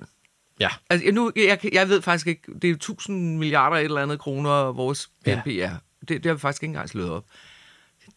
Ja. 0.60 0.70
Altså, 0.90 1.12
nu, 1.12 1.32
jeg, 1.36 1.60
jeg 1.74 1.90
ved 1.90 2.02
faktisk 2.02 2.28
ikke, 2.28 2.42
det 2.54 2.64
er 2.64 2.70
jo 2.70 2.76
1000 2.76 3.38
milliarder 3.38 3.78
et 3.78 3.84
eller 3.84 4.02
andet 4.02 4.20
kroner, 4.20 4.52
vores 4.72 5.10
BNP 5.26 5.48
ja. 5.48 5.52
er. 5.52 5.76
Det, 6.00 6.10
det 6.10 6.26
har 6.26 6.34
vi 6.34 6.40
faktisk 6.40 6.64
ikke 6.64 6.72
engang 6.72 6.90
slået 6.90 7.12
op. 7.12 7.26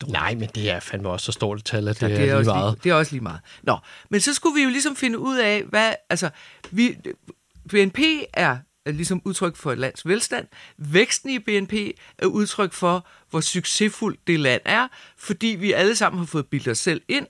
Nej, 0.09 0.35
men 0.35 0.49
det 0.55 0.71
er 0.71 0.81
fandme 0.81 1.09
også 1.09 1.25
så 1.27 1.33
stort 1.33 1.59
et 1.59 1.65
tal, 1.65 1.89
at 1.89 2.01
det, 2.01 2.09
Ja, 2.09 2.15
er, 2.15 2.19
lige 2.21 2.37
også 2.37 2.51
meget. 2.51 2.73
Lige, 2.73 2.81
det 2.85 2.91
er 2.91 2.95
også 2.95 3.13
lige 3.13 3.23
meget. 3.23 3.41
Nå, 3.63 3.79
men 4.11 4.21
så 4.21 4.35
skulle 4.35 4.55
vi 4.55 4.63
jo 4.63 4.69
ligesom 4.69 4.97
finde 4.97 5.19
ud 5.19 5.37
af, 5.39 5.63
hvad, 5.63 5.93
altså, 6.11 6.31
vi, 6.71 6.97
BNP 7.69 7.99
er 8.33 8.57
ligesom 8.93 9.23
udtryk 9.25 9.57
for 9.57 9.73
et 9.73 9.79
lands 9.79 10.07
velstand. 10.09 10.47
Væksten 10.79 11.31
i 11.31 11.39
BNP 11.39 11.73
er 12.19 12.27
udtryk 12.27 12.73
for, 12.73 13.07
hvor 13.31 13.41
succesfuldt 13.41 14.21
det 14.27 14.41
land 14.41 14.63
er, 14.65 14.89
fordi 15.19 15.47
vi 15.47 15.73
alle 15.73 15.97
sammen 15.97 16.19
har 16.19 16.27
fået 16.27 16.47
bildet 16.47 16.69
os 16.69 16.79
selv 16.79 17.01
ind, 17.09 17.27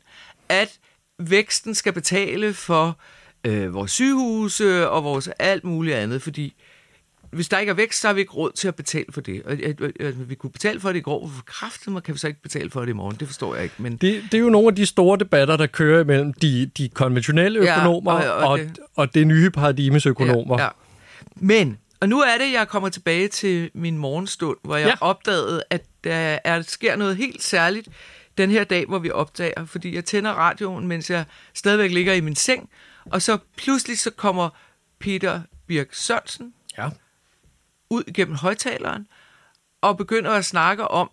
at 0.48 0.78
væksten 1.18 1.74
skal 1.74 1.92
betale 1.92 2.54
for 2.54 2.98
øh, 3.44 3.74
vores 3.74 3.90
sygehuse 3.92 4.88
og 4.88 5.04
vores 5.04 5.28
alt 5.38 5.64
muligt 5.64 5.96
andet, 5.96 6.22
fordi 6.22 6.54
hvis 7.30 7.48
der 7.48 7.58
ikke 7.58 7.70
er 7.70 7.74
vækst, 7.74 8.00
så 8.00 8.06
har 8.08 8.14
vi 8.14 8.20
ikke 8.20 8.32
råd 8.32 8.52
til 8.52 8.68
at 8.68 8.74
betale 8.74 9.04
for 9.10 9.20
det. 9.20 9.42
Og, 9.42 9.52
at, 9.52 9.80
at, 9.80 9.92
at 10.00 10.28
vi 10.30 10.34
kunne 10.34 10.50
betale 10.50 10.80
for 10.80 10.88
det 10.88 10.96
i 10.96 11.00
går, 11.00 11.18
hvorfor 11.18 11.42
kraften 11.42 12.00
kan 12.00 12.14
vi 12.14 12.18
så 12.18 12.26
ikke 12.26 12.42
betale 12.42 12.70
for 12.70 12.80
det 12.80 12.88
i 12.88 12.92
morgen? 12.92 13.16
Det 13.20 13.28
forstår 13.28 13.54
jeg 13.54 13.64
ikke. 13.64 13.74
Men 13.78 13.92
Det, 13.96 14.22
det 14.32 14.34
er 14.34 14.42
jo 14.42 14.50
nogle 14.50 14.68
af 14.68 14.74
de 14.74 14.86
store 14.86 15.18
debatter, 15.18 15.56
der 15.56 15.66
kører 15.66 16.00
imellem 16.00 16.32
de, 16.32 16.66
de 16.78 16.88
konventionelle 16.88 17.64
Ja, 17.64 17.76
økonomer 17.76 18.12
og- 18.12 18.30
og 18.44 18.48
og, 18.50 18.58
det- 18.58 18.78
og, 18.78 18.88
og 18.96 19.14
det 19.14 19.26
nye 19.26 19.50
paradigmes 19.50 20.06
økonomer. 20.06 20.58
Ja, 20.58 20.64
ja. 20.64 20.70
Men, 21.36 21.78
og 22.00 22.08
nu 22.08 22.20
er 22.20 22.38
det, 22.38 22.52
jeg 22.52 22.68
kommer 22.68 22.88
tilbage 22.88 23.28
til 23.28 23.70
min 23.74 23.98
morgenstund, 23.98 24.56
hvor 24.62 24.76
jeg 24.76 24.86
Ja. 24.88 24.94
opdagede, 25.00 25.62
at 25.70 25.84
der 26.04 26.38
er, 26.44 26.62
sker 26.62 26.96
noget 26.96 27.16
helt 27.16 27.42
særligt 27.42 27.88
den 28.38 28.50
her 28.50 28.64
dag, 28.64 28.86
hvor 28.86 28.98
vi 28.98 29.10
opdager, 29.10 29.64
fordi 29.64 29.94
jeg 29.94 30.04
tænder 30.04 30.30
radioen, 30.32 30.86
mens 30.86 31.10
jeg 31.10 31.24
stadigvæk 31.54 31.90
ligger 31.90 32.12
i 32.12 32.20
min 32.20 32.36
seng, 32.36 32.70
og 33.04 33.22
så 33.22 33.38
pludselig 33.56 33.98
så 33.98 34.10
kommer 34.10 34.48
Peter 34.98 35.40
Birk 35.66 35.94
Sørensen 35.94 36.54
ja. 36.78 36.88
ud 37.90 38.02
igennem 38.06 38.34
højtaleren 38.36 39.06
og 39.80 39.96
begynder 39.96 40.30
at 40.30 40.44
snakke 40.44 40.88
om 40.88 41.10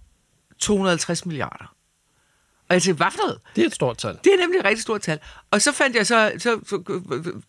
250 0.59 1.25
milliarder. 1.25 1.72
Og 2.73 2.75
jeg 2.75 2.83
tænkte, 2.83 3.03
hvad 3.03 3.12
for 3.12 3.19
noget? 3.23 3.39
Det 3.55 3.62
er 3.62 3.65
et 3.65 3.75
stort 3.75 3.97
tal. 3.97 4.17
Det 4.23 4.33
er 4.33 4.38
nemlig 4.38 4.59
et 4.59 4.65
rigtig 4.65 4.81
stort 4.81 5.01
tal. 5.01 5.19
Og 5.51 5.62
så 5.62 5.71
fandt 5.71 5.95
jeg 5.95 6.07
så, 6.07 6.31
så, 6.38 6.59
så 6.65 6.77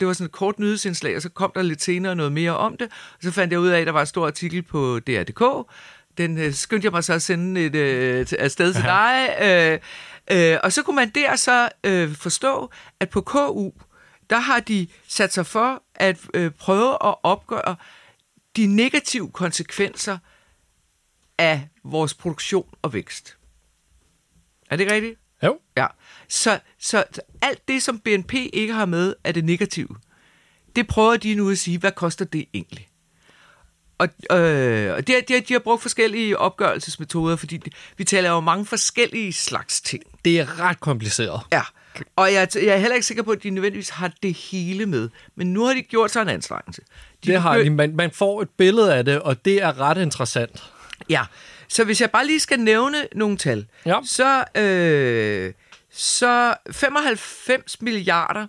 det 0.01 0.07
var 0.07 0.13
sådan 0.13 0.25
et 0.25 0.33
kort 0.33 0.59
nyhedsindslag, 0.59 1.17
og 1.17 1.23
så 1.23 1.29
kom 1.29 1.53
der 1.55 1.63
lidt 1.63 1.83
senere 1.83 2.17
noget 2.17 2.33
mere 2.33 2.57
om 2.57 2.77
det. 2.77 2.89
Og 2.89 3.23
så 3.23 3.31
fandt 3.31 3.53
jeg 3.53 3.61
ud 3.61 3.69
af, 3.69 3.81
at 3.81 3.87
der 3.87 3.93
var 3.93 4.01
en 4.01 4.07
stor 4.07 4.27
artikel 4.27 4.63
på 4.63 5.01
DR.dk. 5.01 5.71
Den 6.19 6.39
øh, 6.39 6.55
skyndte 6.55 6.87
jeg 6.87 6.93
mig 6.93 7.05
så 7.05 7.13
at 7.13 7.23
sende 7.23 7.65
et 7.65 7.75
øh, 7.75 8.27
afsted 8.39 8.75
til 8.75 8.83
dig. 8.83 9.37
Øh, 9.43 9.79
øh, 10.53 10.59
og 10.63 10.73
så 10.73 10.83
kunne 10.83 10.97
man 10.97 11.11
der 11.11 11.37
så 11.37 11.69
øh, 11.85 12.15
forstå, 12.15 12.71
at 13.01 13.11
på 13.11 13.21
KU, 13.21 13.71
der 14.31 14.39
har 14.39 14.61
de 14.61 14.87
sat 15.09 15.33
sig 15.33 15.47
for 15.47 15.83
at 15.95 16.19
øh, 16.35 16.51
prøve 16.51 16.93
at 16.93 17.15
opgøre 17.23 17.77
de 18.57 18.67
negative 18.67 19.31
konsekvenser 19.31 20.19
af 21.39 21.69
vores 21.85 22.15
produktion 22.15 22.67
og 22.83 22.93
vækst. 22.93 23.37
Er 24.75 24.79
det 24.85 24.93
rigtigt? 24.93 25.19
Jo. 25.45 25.59
Ja. 25.77 25.87
Så, 26.29 26.59
så, 26.81 27.05
alt 27.43 27.69
det, 27.69 27.83
som 27.83 27.99
BNP 27.99 28.33
ikke 28.53 28.73
har 28.73 28.87
med, 28.87 29.15
er 29.25 29.33
det 29.33 29.45
negative. 29.45 29.89
Det 30.77 30.87
prøver 30.87 31.17
de 31.17 31.35
nu 31.35 31.51
at 31.51 31.59
sige, 31.59 31.79
hvad 31.79 31.93
koster 31.93 32.25
det 32.25 32.45
egentlig? 32.55 32.89
Og, 33.99 34.09
øh, 34.31 34.95
og 34.95 35.07
de, 35.07 35.13
de, 35.29 35.33
har- 35.35 35.41
de 35.49 35.53
har 35.53 35.59
brugt 35.61 35.83
forskellige 35.83 36.39
opgørelsesmetoder, 36.39 37.37
fordi 37.37 37.61
vi 37.97 38.05
taler 38.05 38.29
jo 38.31 38.35
om 38.37 38.45
mange 38.45 38.67
forskellige 38.67 39.33
slags 39.33 39.81
ting. 39.81 40.03
Det 40.25 40.41
er 40.41 40.61
ret 40.61 40.81
kompliceret. 40.81 41.41
Ja, 41.53 41.63
og 42.17 42.33
jeg, 42.33 42.49
jeg 42.55 42.65
er 42.67 42.77
heller 42.77 42.95
ikke 42.95 43.07
sikker 43.07 43.23
på, 43.23 43.31
at 43.31 43.43
de 43.43 43.51
nødvendigvis 43.51 43.89
har 43.89 44.13
det 44.23 44.35
hele 44.37 44.87
med. 44.87 45.09
Men 45.37 45.53
nu 45.53 45.65
har 45.65 45.75
de 45.75 45.83
gjort 45.83 46.11
sig 46.11 46.23
en 46.23 46.29
anstrengelse. 46.29 46.83
De 47.25 47.31
Det 47.33 47.41
har 47.43 47.57
de. 47.59 47.71
Man, 47.71 47.97
man 47.97 48.11
får 48.11 48.43
et 48.43 48.49
billede 48.51 48.95
af 48.95 49.05
det, 49.05 49.21
og 49.21 49.45
det 49.45 49.63
er 49.63 49.81
ret 49.81 49.99
interessant. 49.99 50.71
Ja, 51.11 51.23
så 51.75 51.85
hvis 51.85 52.01
jeg 52.01 52.11
bare 52.11 52.27
lige 52.27 52.41
skal 52.41 52.61
nævne 52.61 52.97
nogle 53.15 53.37
tal, 53.37 53.67
Ja. 53.87 53.99
så, 54.05 54.45
øh, 54.63 55.53
så 55.93 56.55
95 56.71 57.83
milliarder 57.83 58.47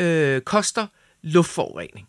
øh, 0.00 0.40
koster 0.40 0.86
luftforurening. 1.22 2.08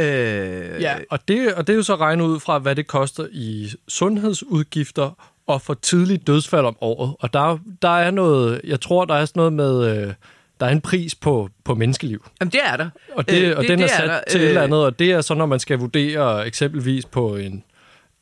Øh, 0.00 0.82
Ja, 0.82 0.96
og 1.10 1.28
det, 1.28 1.54
og 1.54 1.66
det 1.66 1.72
er 1.72 1.76
jo 1.76 1.82
så 1.82 1.96
regnet 1.96 2.24
ud 2.24 2.40
fra, 2.40 2.58
hvad 2.58 2.76
det 2.76 2.86
koster 2.86 3.26
i 3.32 3.70
sundhedsudgifter 3.88 5.28
og 5.46 5.62
for 5.62 5.74
tidligt 5.74 6.26
dødsfald 6.26 6.66
om 6.66 6.76
året. 6.80 7.14
Og 7.20 7.32
der, 7.32 7.58
der 7.82 7.98
er 7.98 8.10
noget, 8.10 8.60
jeg 8.64 8.80
tror, 8.80 9.04
der 9.04 9.14
er 9.14 9.24
sådan 9.24 9.40
noget 9.40 9.52
med, 9.52 9.96
øh, 10.08 10.14
der 10.60 10.66
er 10.66 10.70
en 10.70 10.80
pris 10.80 11.14
på, 11.14 11.48
på 11.64 11.74
menneskeliv. 11.74 12.26
Jamen, 12.40 12.52
det 12.52 12.60
er 12.64 12.76
der. 12.76 12.90
Og, 13.14 13.28
det, 13.28 13.42
øh, 13.50 13.56
og 13.58 13.64
den 13.64 13.80
er 13.82 13.86
sat 13.86 14.08
der. 14.08 14.20
til 14.30 14.40
et 14.40 14.48
eller 14.48 14.62
andet, 14.62 14.84
og 14.84 14.98
det 14.98 15.12
er 15.12 15.20
så, 15.20 15.34
når 15.34 15.46
man 15.46 15.60
skal 15.60 15.78
vurdere 15.78 16.46
eksempelvis 16.46 17.04
på 17.06 17.36
en, 17.36 17.64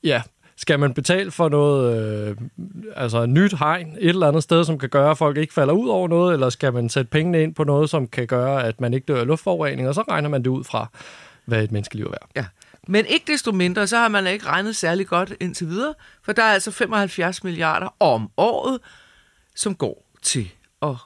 ja, 0.04 0.22
skal 0.60 0.78
man 0.78 0.94
betale 0.94 1.30
for 1.30 1.48
noget, 1.48 1.96
øh, 2.28 2.36
altså 2.96 3.18
et 3.18 3.28
nyt 3.28 3.58
hegn 3.58 3.96
et 4.00 4.08
eller 4.08 4.28
andet 4.28 4.42
sted, 4.42 4.64
som 4.64 4.78
kan 4.78 4.88
gøre, 4.88 5.10
at 5.10 5.18
folk 5.18 5.36
ikke 5.36 5.54
falder 5.54 5.74
ud 5.74 5.88
over 5.88 6.08
noget, 6.08 6.32
eller 6.32 6.50
skal 6.50 6.72
man 6.72 6.88
sætte 6.88 7.10
pengene 7.10 7.42
ind 7.42 7.54
på 7.54 7.64
noget, 7.64 7.90
som 7.90 8.06
kan 8.06 8.26
gøre, 8.26 8.64
at 8.64 8.80
man 8.80 8.94
ikke 8.94 9.04
dør 9.04 9.20
af 9.20 9.26
luftforurening, 9.26 9.88
og 9.88 9.94
så 9.94 10.02
regner 10.02 10.28
man 10.28 10.42
det 10.42 10.50
ud 10.50 10.64
fra, 10.64 10.86
hvad 11.44 11.64
et 11.64 11.72
menneskeliv 11.72 12.04
er 12.04 12.10
værd. 12.10 12.28
Ja. 12.36 12.44
Men 12.88 13.06
ikke 13.06 13.32
desto 13.32 13.52
mindre, 13.52 13.86
så 13.86 13.96
har 13.96 14.08
man 14.08 14.26
ikke 14.26 14.46
regnet 14.46 14.76
særlig 14.76 15.06
godt 15.06 15.32
indtil 15.40 15.68
videre, 15.68 15.94
for 16.22 16.32
der 16.32 16.42
er 16.42 16.52
altså 16.52 16.70
75 16.70 17.44
milliarder 17.44 17.94
om 18.00 18.30
året, 18.36 18.78
som 19.54 19.74
går 19.74 20.06
til 20.22 20.50
at 20.82 20.96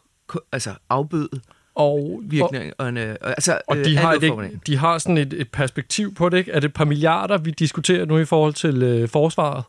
altså 0.53 0.75
afbøde 0.88 1.40
og, 1.75 1.93
og, 1.93 2.21
virkningerne. 2.25 3.17
Altså, 3.23 3.59
og 3.67 3.77
øh, 3.77 3.85
de, 3.85 3.91
af 3.91 3.97
har 3.97 4.13
et, 4.13 4.61
de 4.67 4.77
har 4.77 4.99
sådan 4.99 5.19
et, 5.19 5.33
et 5.33 5.51
perspektiv 5.51 6.15
på 6.15 6.29
det, 6.29 6.39
ikke? 6.39 6.53
Er 6.53 6.61
det 6.61 6.69
et 6.69 6.75
par 6.75 6.85
milliarder, 6.85 7.39
vi 7.39 7.51
diskuterer 7.51 8.05
nu 8.05 8.19
i 8.19 8.25
forhold 8.25 8.55
til 8.55 8.83
øh, 8.83 9.09
forsvaret? 9.09 9.65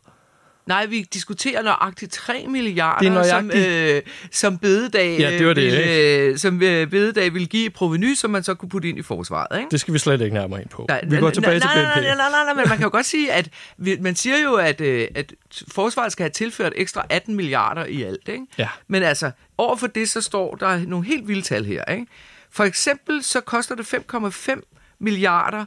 Nej, 0.66 0.86
vi 0.86 1.02
diskuterer 1.02 1.62
nøjagtigt 1.62 2.12
3 2.12 2.44
milliarder, 2.48 3.10
er 3.10 3.22
som, 3.22 3.44
nøjagtigt. 3.44 3.96
øh, 3.96 4.02
som 4.30 4.58
bededag, 4.58 5.18
Ja, 5.18 5.38
det 5.38 5.46
var 5.46 5.54
det, 5.54 5.64
ville, 5.64 5.94
øh, 5.94 6.38
som 6.38 6.62
øh, 6.62 6.86
bededag 6.86 7.32
ville 7.34 7.46
give 7.46 7.70
proveny, 7.70 8.14
som 8.14 8.30
man 8.30 8.42
så 8.42 8.54
kunne 8.54 8.68
putte 8.68 8.88
ind 8.88 8.98
i 8.98 9.02
forsvaret. 9.02 9.58
Ikke? 9.58 9.70
Det 9.70 9.80
skal 9.80 9.94
vi 9.94 9.98
slet 9.98 10.20
ikke 10.20 10.34
nærmere 10.34 10.60
ind 10.60 10.68
på. 10.68 10.84
Nej, 10.88 11.04
vi 11.06 11.16
går 11.16 11.30
tilbage 11.30 11.58
nej, 11.58 11.74
til 11.74 11.82
nej, 11.82 11.94
BNP. 11.94 12.04
Nej, 12.04 12.16
nej, 12.16 12.30
nej, 12.30 12.44
nej, 12.44 12.54
men 12.54 12.68
man 12.68 12.78
kan 12.78 12.84
jo 12.84 12.90
godt 12.92 13.06
sige, 13.06 13.32
at 13.32 13.48
vi, 13.76 13.96
man 14.00 14.16
siger 14.16 14.38
jo, 14.38 14.54
at, 14.54 14.80
øh, 14.80 15.08
at 15.14 15.32
forsvaret 15.68 16.12
skal 16.12 16.22
have 16.22 16.30
tilført 16.30 16.72
ekstra 16.76 17.06
18 17.10 17.34
milliarder 17.34 17.84
i 17.84 18.02
alt. 18.02 18.28
Ikke? 18.28 18.46
Ja. 18.58 18.68
Men 18.88 19.02
altså, 19.02 19.30
overfor 19.58 19.86
det, 19.86 20.08
så 20.08 20.20
står 20.20 20.54
der 20.54 20.78
nogle 20.86 21.06
helt 21.06 21.28
vilde 21.28 21.42
tal 21.42 21.64
her. 21.64 21.84
Ikke? 21.84 22.06
For 22.50 22.64
eksempel, 22.64 23.22
så 23.22 23.40
koster 23.40 23.74
det 23.74 23.94
5,5 23.94 24.96
milliarder, 24.98 25.64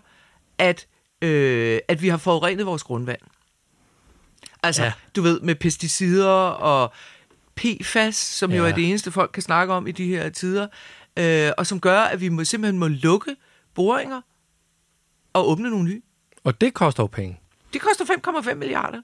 at, 0.58 0.88
øh, 1.22 1.80
at 1.88 2.02
vi 2.02 2.08
har 2.08 2.18
forurenet 2.18 2.66
vores 2.66 2.84
grundvand. 2.84 3.20
Altså, 4.64 4.84
Ja. 4.84 4.92
du 5.16 5.22
ved, 5.22 5.40
med 5.40 5.56
pesticider 5.56 6.28
og 6.50 6.94
PFAS, 7.56 8.16
som 8.16 8.52
ja. 8.52 8.58
jo 8.58 8.66
er 8.66 8.72
det 8.72 8.90
eneste, 8.90 9.12
folk 9.12 9.32
kan 9.34 9.44
snakke 9.44 9.74
om 9.74 9.88
i 9.88 9.92
de 9.92 10.08
her 10.08 10.30
tider, 10.30 10.68
øh, 11.18 11.52
og 11.58 11.68
som 11.68 11.80
gør, 11.80 12.00
at 12.00 12.22
vi 12.22 12.30
må, 12.30 12.44
simpelthen 12.44 12.80
må 12.80 12.88
lukke 12.88 13.36
boringer 13.76 14.22
og 15.34 15.50
åbne 15.50 15.70
nogle 15.70 15.86
nye. 15.86 16.02
Og 16.44 16.62
det 16.62 16.74
koster 16.74 17.04
jo 17.04 17.08
penge. 17.08 17.40
Det 17.74 17.82
koster 17.82 18.06
5,5 18.06 18.54
milliarder. 18.56 19.02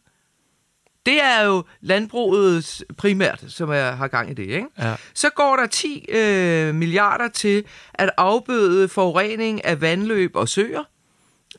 Det 1.06 1.22
er 1.24 1.42
jo 1.44 1.64
landbruget 1.82 2.84
primært, 2.98 3.44
som 3.48 3.70
er, 3.70 3.92
har 3.92 4.08
gang 4.08 4.32
i 4.32 4.34
det. 4.34 4.44
Ikke? 4.44 4.68
Ja. 4.80 4.96
Så 5.14 5.30
går 5.30 5.56
der 5.56 5.68
10 5.68 6.06
øh, 6.10 6.76
milliarder 6.76 7.28
til 7.28 7.64
at 7.94 8.12
afbøde 8.18 8.88
forurening 8.90 9.66
af 9.66 9.82
vandløb 9.82 10.36
og 10.36 10.50
søer. 10.50 10.84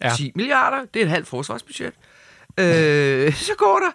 Ja. 0.03 0.13
10 0.17 0.33
milliarder, 0.35 0.85
det 0.95 1.01
er 1.01 1.05
et 1.05 1.11
halvt 1.11 1.29
forsvarsbudget. 1.29 1.93
Øh, 2.59 3.35
så 3.35 3.53
går 3.59 3.79
der... 3.79 3.91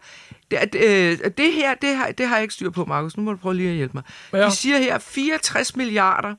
Det, 0.66 0.76
øh, 0.76 1.32
det 1.38 1.54
her, 1.54 1.74
det 1.76 1.96
har, 1.96 2.12
det 2.12 2.28
har 2.28 2.36
jeg 2.36 2.42
ikke 2.44 2.54
styr 2.54 2.70
på, 2.70 2.86
Markus. 2.86 3.18
Nu 3.18 3.24
må 3.24 3.32
du 3.32 3.38
prøve 3.38 3.56
lige 3.56 3.70
at 3.70 3.76
hjælpe 3.76 3.94
mig. 3.94 4.04
Ja. 4.34 4.46
De 4.46 4.52
siger 4.52 4.78
her, 4.78 5.00
64 5.00 5.76
milliarder 5.76 6.36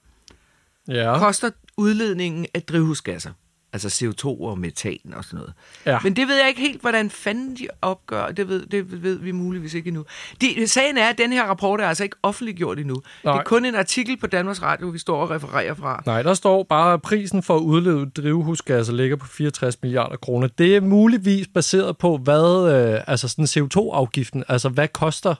Ja. 0.88 1.18
koster 1.18 1.50
udledningen 1.76 2.46
af 2.54 2.62
drivhusgasser. 2.62 3.30
Altså 3.72 3.88
CO2 3.88 4.26
og 4.26 4.58
metan 4.58 4.98
og 5.16 5.24
sådan 5.24 5.36
noget. 5.38 5.52
Ja. 5.86 5.98
Men 6.02 6.16
det 6.16 6.28
ved 6.28 6.36
jeg 6.36 6.48
ikke 6.48 6.60
helt, 6.60 6.80
hvordan 6.80 7.10
fanden 7.10 7.56
de 7.56 7.68
opgør. 7.82 8.26
Det 8.26 8.48
ved, 8.48 8.66
det 8.66 9.02
ved 9.02 9.18
vi 9.18 9.32
muligvis 9.32 9.74
ikke 9.74 9.88
endnu. 9.88 10.04
De, 10.40 10.68
sagen 10.68 10.98
er, 10.98 11.08
at 11.08 11.18
den 11.18 11.32
her 11.32 11.44
rapport 11.44 11.80
er 11.80 11.88
altså 11.88 12.02
ikke 12.02 12.16
offentliggjort 12.22 12.78
endnu. 12.78 13.02
Nej. 13.24 13.32
Det 13.32 13.40
er 13.40 13.44
kun 13.44 13.64
en 13.64 13.74
artikel 13.74 14.16
på 14.16 14.26
Danmarks 14.26 14.62
Radio, 14.62 14.86
vi 14.86 14.98
står 14.98 15.20
og 15.20 15.30
refererer 15.30 15.74
fra. 15.74 16.02
Nej, 16.06 16.22
der 16.22 16.34
står 16.34 16.62
bare, 16.62 16.92
at 16.92 17.02
prisen 17.02 17.42
for 17.42 17.56
at 17.56 17.60
udlede 17.60 18.10
drivhusgasser 18.10 18.92
ligger 18.92 19.16
på 19.16 19.26
64 19.26 19.82
milliarder 19.82 20.16
kroner. 20.16 20.48
Det 20.48 20.76
er 20.76 20.80
muligvis 20.80 21.48
baseret 21.54 21.98
på, 21.98 22.16
hvad, 22.16 22.72
øh, 22.74 23.00
altså 23.06 23.28
sådan 23.28 23.44
CO2-afgiften, 23.44 24.44
altså 24.48 24.68
hvad 24.68 24.88
koster 24.88 25.34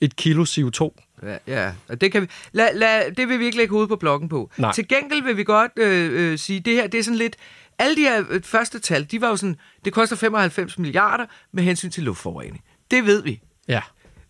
et 0.00 0.16
kilo 0.16 0.44
CO2? 0.44 1.02
Ja, 1.22 1.36
ja. 1.46 1.72
og 1.88 2.00
det, 2.00 2.12
kan 2.12 2.22
vi, 2.22 2.26
lad, 2.52 2.68
lad, 2.74 3.12
det 3.16 3.28
vil 3.28 3.38
vi 3.38 3.44
ikke 3.44 3.56
lægge 3.56 3.70
hovedet 3.70 3.88
på 3.88 3.96
blokken 3.96 4.28
på. 4.28 4.50
Nej. 4.56 4.72
Til 4.72 4.88
gengæld 4.88 5.22
vil 5.22 5.36
vi 5.36 5.44
godt 5.44 5.72
øh, 5.76 6.32
øh, 6.32 6.38
sige, 6.38 6.60
det 6.60 6.74
her 6.74 6.86
det 6.86 7.00
er 7.00 7.04
sådan 7.04 7.18
lidt... 7.18 7.36
Alle 7.78 7.96
de 7.96 8.00
her 8.00 8.24
øh, 8.30 8.42
første 8.42 8.78
tal, 8.78 9.04
de 9.04 9.20
var 9.20 9.28
jo 9.28 9.36
sådan, 9.36 9.56
det 9.84 9.92
koster 9.92 10.16
95 10.16 10.78
milliarder 10.78 11.26
med 11.52 11.64
hensyn 11.64 11.90
til 11.90 12.02
luftforurening. 12.02 12.64
Det 12.90 13.06
ved 13.06 13.22
vi. 13.22 13.40
Ja. 13.68 13.80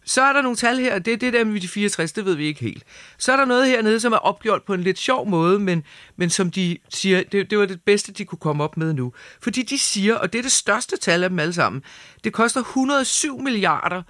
Så 0.04 0.22
er 0.22 0.32
der 0.32 0.42
nogle 0.42 0.56
tal 0.56 0.78
her, 0.78 0.98
det 0.98 1.12
er 1.12 1.16
det 1.16 1.32
der 1.32 1.44
med 1.44 1.60
de 1.60 1.68
64, 1.68 2.12
det 2.12 2.24
ved 2.24 2.34
vi 2.34 2.44
ikke 2.46 2.60
helt. 2.60 2.84
Så 3.18 3.32
er 3.32 3.36
der 3.36 3.44
noget 3.44 3.66
hernede, 3.66 4.00
som 4.00 4.12
er 4.12 4.16
opgjort 4.16 4.62
på 4.62 4.74
en 4.74 4.82
lidt 4.82 4.98
sjov 4.98 5.28
måde, 5.28 5.58
men, 5.58 5.84
men 6.16 6.30
som 6.30 6.50
de 6.50 6.78
siger, 6.88 7.22
det, 7.32 7.50
det 7.50 7.58
var 7.58 7.66
det 7.66 7.82
bedste, 7.82 8.12
de 8.12 8.24
kunne 8.24 8.38
komme 8.38 8.64
op 8.64 8.76
med 8.76 8.92
nu. 8.92 9.12
Fordi 9.40 9.62
de 9.62 9.78
siger, 9.78 10.14
og 10.14 10.32
det 10.32 10.38
er 10.38 10.42
det 10.42 10.52
største 10.52 10.96
tal 10.96 11.24
af 11.24 11.30
dem 11.30 11.38
alle 11.38 11.52
sammen, 11.52 11.82
det 12.24 12.32
koster 12.32 12.60
107 12.60 13.40
milliarder, 13.40 14.02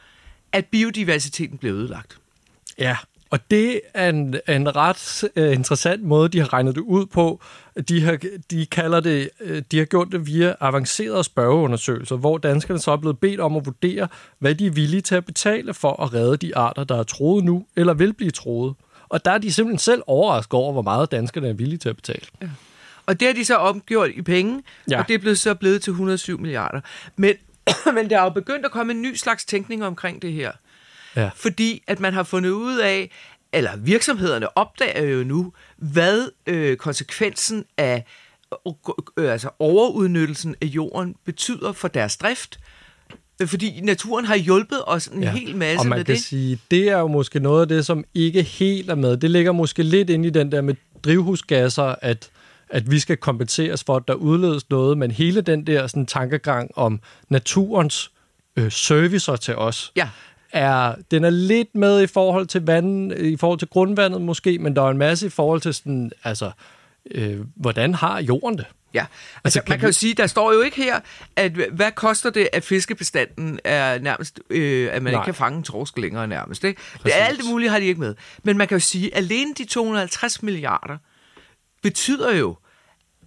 at 0.53 0.67
biodiversiteten 0.67 1.59
bliver 1.59 1.77
ødelagt. 1.77 2.19
Ja, 2.79 2.97
og 3.31 3.51
det 3.51 3.81
er 3.95 4.09
en, 4.09 4.37
en 4.49 4.77
ret 4.77 5.25
uh, 5.37 5.53
interessant 5.53 6.03
måde, 6.03 6.29
de 6.29 6.41
har 6.41 6.53
regnet 6.53 6.75
det 6.75 6.81
ud 6.81 7.07
på. 7.07 7.41
De 7.89 8.03
har, 8.03 8.19
de 8.51 8.67
kalder 8.67 9.01
det, 9.01 9.31
uh, 9.51 9.59
de 9.71 9.79
har 9.79 9.85
gjort 9.85 10.09
det 10.13 10.27
via 10.27 10.55
avancerede 10.61 11.25
spørgeundersøgelser, 11.25 12.17
hvor 12.17 12.39
danskerne 12.39 12.81
så 12.81 12.91
er 12.91 12.97
blevet 12.97 13.19
bedt 13.19 13.41
om 13.41 13.57
at 13.57 13.67
vurdere, 13.67 14.09
hvad 14.39 14.55
de 14.55 14.67
er 14.67 14.71
villige 14.71 15.01
til 15.01 15.15
at 15.15 15.25
betale 15.25 15.75
for 15.75 16.03
at 16.03 16.15
redde 16.15 16.37
de 16.37 16.57
arter, 16.57 16.85
der 16.85 16.99
er 16.99 17.03
troet 17.03 17.45
nu, 17.45 17.67
eller 17.77 17.95
vil 17.95 18.13
blive 18.13 18.31
troet. 18.31 18.75
Og 19.09 19.25
der 19.25 19.31
er 19.31 19.39
de 19.39 19.53
simpelthen 19.53 19.79
selv 19.79 20.03
overrasket 20.07 20.55
over, 20.55 20.73
hvor 20.73 20.83
meget 20.83 21.11
danskerne 21.11 21.49
er 21.49 21.53
villige 21.53 21.79
til 21.79 21.89
at 21.89 21.97
betale. 21.97 22.27
Og 23.07 23.21
det 23.21 23.29
har 23.29 23.35
de 23.35 23.45
så 23.45 23.57
omgjort 23.57 24.11
i 24.15 24.23
penge, 24.23 24.63
Ja. 24.91 24.95
ja. 24.95 25.01
og 25.03 25.09
det 25.09 25.15
er 25.15 25.19
blevet, 25.19 25.39
så 25.39 25.55
blevet 25.55 25.83
til 25.83 25.91
107 25.91 26.41
milliarder. 26.41 26.81
Men, 27.17 27.35
men 27.95 28.11
der 28.11 28.19
er 28.19 28.23
jo 28.23 28.29
begyndt 28.31 28.65
at 28.67 28.71
komme 28.73 28.93
en 28.93 29.03
ny 29.03 29.15
slags 29.15 29.45
tænkning 29.45 29.85
omkring 29.85 30.23
det 30.23 30.33
her. 30.33 30.53
Ja. 31.17 31.31
Fordi 31.37 31.83
at 31.87 32.01
man 32.01 32.13
har 32.15 32.23
fundet 32.23 32.51
ud 32.51 32.77
af, 32.79 33.11
eller 33.53 33.77
virksomhederne 33.77 34.59
opdager 34.59 35.03
jo 35.03 35.25
nu, 35.25 35.53
hvad 35.77 36.29
øh, 36.47 36.77
konsekvensen 36.77 37.65
af 37.77 38.05
øh, 39.19 39.33
altså 39.33 39.51
overudnyttelsen 39.59 40.55
af 40.63 40.67
jorden 40.67 41.15
betyder 41.25 41.73
for 41.73 41.89
deres 41.89 42.17
drift. 42.17 42.61
Øh, 43.43 43.49
Fordi 43.49 43.81
naturen 43.81 44.25
har 44.25 44.37
hjulpet 44.37 44.79
os 44.87 45.07
en 45.07 45.23
ja. 45.23 45.31
hel 45.33 45.57
masse 45.57 45.79
og 45.81 45.87
man 45.87 45.99
med 45.99 46.05
kan 46.05 46.15
det. 46.15 46.23
sige, 46.23 46.59
det 46.71 46.89
er 46.89 46.99
jo 46.99 47.07
måske 47.07 47.41
noget 47.41 47.63
af 47.63 47.69
det, 47.69 47.87
som 47.87 48.05
ikke 48.15 48.43
helt 48.43 48.91
er 48.91 48.95
med. 48.95 49.17
Det 49.17 49.31
ligger 49.31 49.53
måske 49.53 49.83
lidt 49.83 50.11
ind 50.11 50.27
i 50.27 50.31
den 50.31 50.53
der 50.53 50.61
med 50.61 50.75
drivhusgasser, 51.05 51.95
at, 52.03 52.31
at 52.71 52.91
vi 52.91 52.99
skal 52.99 53.17
kompenseres 53.17 53.85
for, 53.85 53.97
at 53.97 54.03
der 54.09 54.15
udledes 54.15 54.71
noget, 54.71 54.99
men 54.99 55.11
hele 55.11 55.41
den 55.41 55.67
der 55.67 55.87
sådan, 55.87 56.07
tankegang 56.07 56.71
om 56.75 57.01
naturens 57.29 58.11
øh, 58.57 58.73
servicer 58.73 59.37
til 59.37 59.57
os, 59.57 59.93
Ja. 59.97 60.09
Er, 60.57 60.95
den 61.11 61.25
er 61.25 61.31
lidt 61.31 61.75
med 61.75 62.03
i 62.03 62.07
forhold 62.07 62.47
til 62.47 62.67
vand, 62.67 63.13
i 63.13 63.37
forhold 63.37 63.59
til 63.59 63.69
grundvandet 63.69 64.23
måske, 64.23 64.59
men 64.59 64.77
der 64.77 64.83
er 64.83 64.91
en 64.91 64.99
masse 64.99 65.27
i 65.27 65.31
forhold 65.31 65.61
til 65.61 65.75
sådan, 65.75 66.11
altså, 66.25 66.51
øh, 67.11 67.41
hvordan 67.57 67.95
har 67.95 68.21
jorden 68.21 68.59
det? 68.59 68.67
Ja, 68.95 69.01
altså, 69.01 69.11
Altså, 69.45 69.61
kan 69.61 69.73
man 69.73 69.79
kan 69.79 69.89
jo 69.89 69.93
sige, 69.93 70.15
der 70.15 70.27
står 70.27 70.53
jo 70.53 70.61
ikke 70.61 70.77
her, 70.77 71.01
at 71.37 71.53
hvad 71.53 71.93
koster 71.93 72.31
det, 72.31 72.49
at 72.53 72.65
fiskebestanden 72.65 73.61
er 73.65 73.99
nærmest, 73.99 74.41
øh, 74.51 74.89
at 74.93 75.03
man 75.03 75.13
Nej. 75.13 75.21
ikke 75.21 75.25
kan 75.25 75.35
fange 75.35 75.57
en 75.57 75.63
torsk 75.63 75.99
længere 75.99 76.29
nærmest. 76.29 76.65
Ikke? 76.65 76.81
Det 76.93 77.01
Præcis. 77.01 77.17
alt 77.17 77.39
det 77.39 77.47
mulige 77.51 77.71
har 77.71 77.79
de 77.79 77.85
ikke 77.85 78.01
med. 78.01 78.15
Men 78.43 78.59
man 78.59 78.69
kan 78.69 78.75
jo 78.75 78.81
sige, 78.81 79.15
at 79.15 79.19
alene 79.19 79.55
de 79.55 79.65
250 79.65 80.43
milliarder 80.43 80.99
betyder 81.83 82.35
jo, 82.35 82.57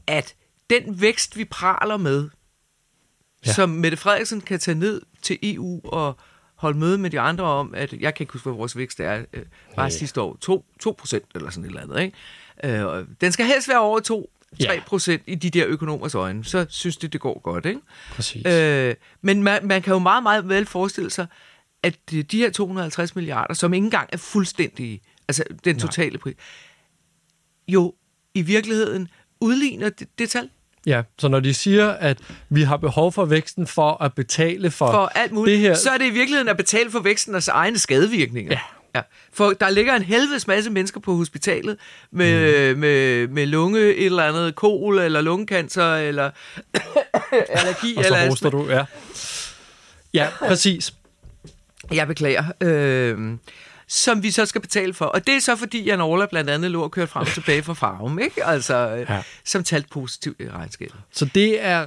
at 0.07 0.35
den 0.69 1.01
vækst, 1.01 1.37
vi 1.37 1.45
praler 1.45 1.97
med, 1.97 2.29
ja. 3.45 3.53
som 3.53 3.69
Mette 3.69 3.97
Frederiksen 3.97 4.41
kan 4.41 4.59
tage 4.59 4.79
ned 4.79 5.01
til 5.21 5.39
EU 5.43 5.81
og 5.83 6.19
holde 6.59 6.79
møde 6.79 6.97
med 6.97 7.09
de 7.09 7.19
andre 7.19 7.43
om, 7.43 7.73
at 7.73 7.93
jeg 7.93 8.13
kan 8.15 8.23
ikke 8.23 8.33
huske, 8.33 8.49
hvad 8.49 8.57
vores 8.57 8.77
vækst 8.77 8.99
er, 8.99 9.23
øh, 9.33 9.43
bare 9.75 9.83
Ja. 9.85 9.89
sidste 9.89 10.21
år, 10.21 10.37
2, 10.41 10.65
2 10.79 10.95
procent 10.99 11.25
eller 11.35 11.49
sådan 11.49 11.63
et 11.63 11.67
eller 11.67 11.81
andet. 11.81 12.01
Ikke? 12.63 12.81
Øh, 12.83 13.05
den 13.21 13.31
skal 13.31 13.45
helst 13.45 13.67
være 13.69 13.79
over 13.79 13.99
2 13.99 14.29
3 14.65 14.73
Ja. 14.73 14.81
procent 14.87 15.23
i 15.27 15.35
de 15.35 15.49
der 15.49 15.67
økonomers 15.67 16.15
øjne, 16.15 16.45
så 16.45 16.65
synes 16.69 16.97
de, 16.97 17.07
det 17.07 17.21
går 17.21 17.39
godt. 17.39 17.65
Ikke? 17.65 17.79
Præcis. 18.11 18.45
Øh, 18.47 18.95
men 19.21 19.43
man, 19.43 19.67
man 19.67 19.81
kan 19.81 19.93
jo 19.93 19.99
meget, 19.99 20.23
meget 20.23 20.49
vel 20.49 20.65
forestille 20.65 21.09
sig, 21.09 21.27
at 21.83 21.95
de 22.11 22.23
de 22.23 22.37
her 22.37 22.49
250 22.51 23.15
milliarder, 23.15 23.53
som 23.53 23.73
ikke 23.73 23.85
engang 23.85 24.09
er 24.13 24.17
fuldstændige, 24.17 25.01
altså 25.27 25.43
den 25.65 25.79
totale 25.79 26.17
pris, 26.17 26.35
jo 27.67 27.93
i 28.33 28.41
virkeligheden 28.41 29.07
udligner 29.41 29.89
det, 29.89 30.07
det 30.19 30.29
tal 30.29 30.49
Ja, 30.85 31.01
så 31.19 31.27
når 31.27 31.39
de 31.39 31.53
siger, 31.53 31.89
at 31.89 32.17
vi 32.49 32.63
har 32.63 32.77
behov 32.77 33.11
for 33.11 33.25
væksten 33.25 33.67
for 33.67 34.03
at 34.03 34.13
betale 34.13 34.71
for, 34.71 34.91
for 34.91 35.11
alt 35.15 35.31
muligt, 35.31 35.55
det 35.55 35.61
her, 35.61 35.75
så 35.75 35.89
er 35.89 35.97
det 35.97 36.05
i 36.05 36.09
virkeligheden 36.09 36.47
at 36.47 36.57
betale 36.57 36.91
for 36.91 36.99
væksten 36.99 37.35
og 37.35 37.41
egne 37.51 37.79
skadevirkninger. 37.79 38.51
Ja. 38.51 38.59
Ja. 38.95 39.01
For 39.33 39.49
der 39.49 39.69
ligger 39.69 39.95
en 39.95 40.01
helvedes 40.01 40.47
masse 40.47 40.69
mennesker 40.69 40.99
på 40.99 41.15
hospitalet 41.15 41.77
med, 42.11 42.73
mm. 42.73 42.79
med, 42.79 43.27
med 43.27 43.45
lunge, 43.45 43.79
et 43.79 44.05
eller 44.05 44.23
andet 44.23 44.55
kol, 44.55 44.99
eller 44.99 45.21
lungekancer, 45.21 45.95
eller 45.95 46.31
allergi, 47.49 47.95
og 47.95 48.03
eller 48.03 48.07
så 48.09 48.15
astma. 48.15 48.29
hoster 48.29 48.49
du, 48.49 48.69
ja. 48.69 48.85
Ja, 50.13 50.27
præcis. 50.39 50.93
Jeg 51.91 52.07
beklager. 52.07 52.43
Øh, 52.61 53.37
som 53.89 54.23
vi 54.23 54.31
så 54.31 54.45
skal 54.45 54.61
betale 54.61 54.93
for. 54.93 55.05
Og 55.05 55.27
det 55.27 55.35
er 55.35 55.39
så 55.39 55.55
fordi, 55.55 55.83
Jan 55.83 56.01
Orla 56.01 56.25
blandt 56.25 56.49
andet 56.49 56.71
lå 56.71 56.81
og 56.83 56.91
kørte 56.91 57.11
frem 57.11 57.21
og 57.21 57.27
tilbage 57.33 57.63
fra 57.63 57.73
farven, 57.73 58.19
ikke? 58.21 58.45
Altså, 58.45 58.75
Ja. 58.77 59.13
ja. 59.13 59.23
som 59.45 59.63
talt 59.63 59.89
positivt 59.89 60.41
i 60.41 60.49
regnskabet. 60.49 60.95
Så 61.11 61.25
det 61.25 61.65
er, 61.65 61.85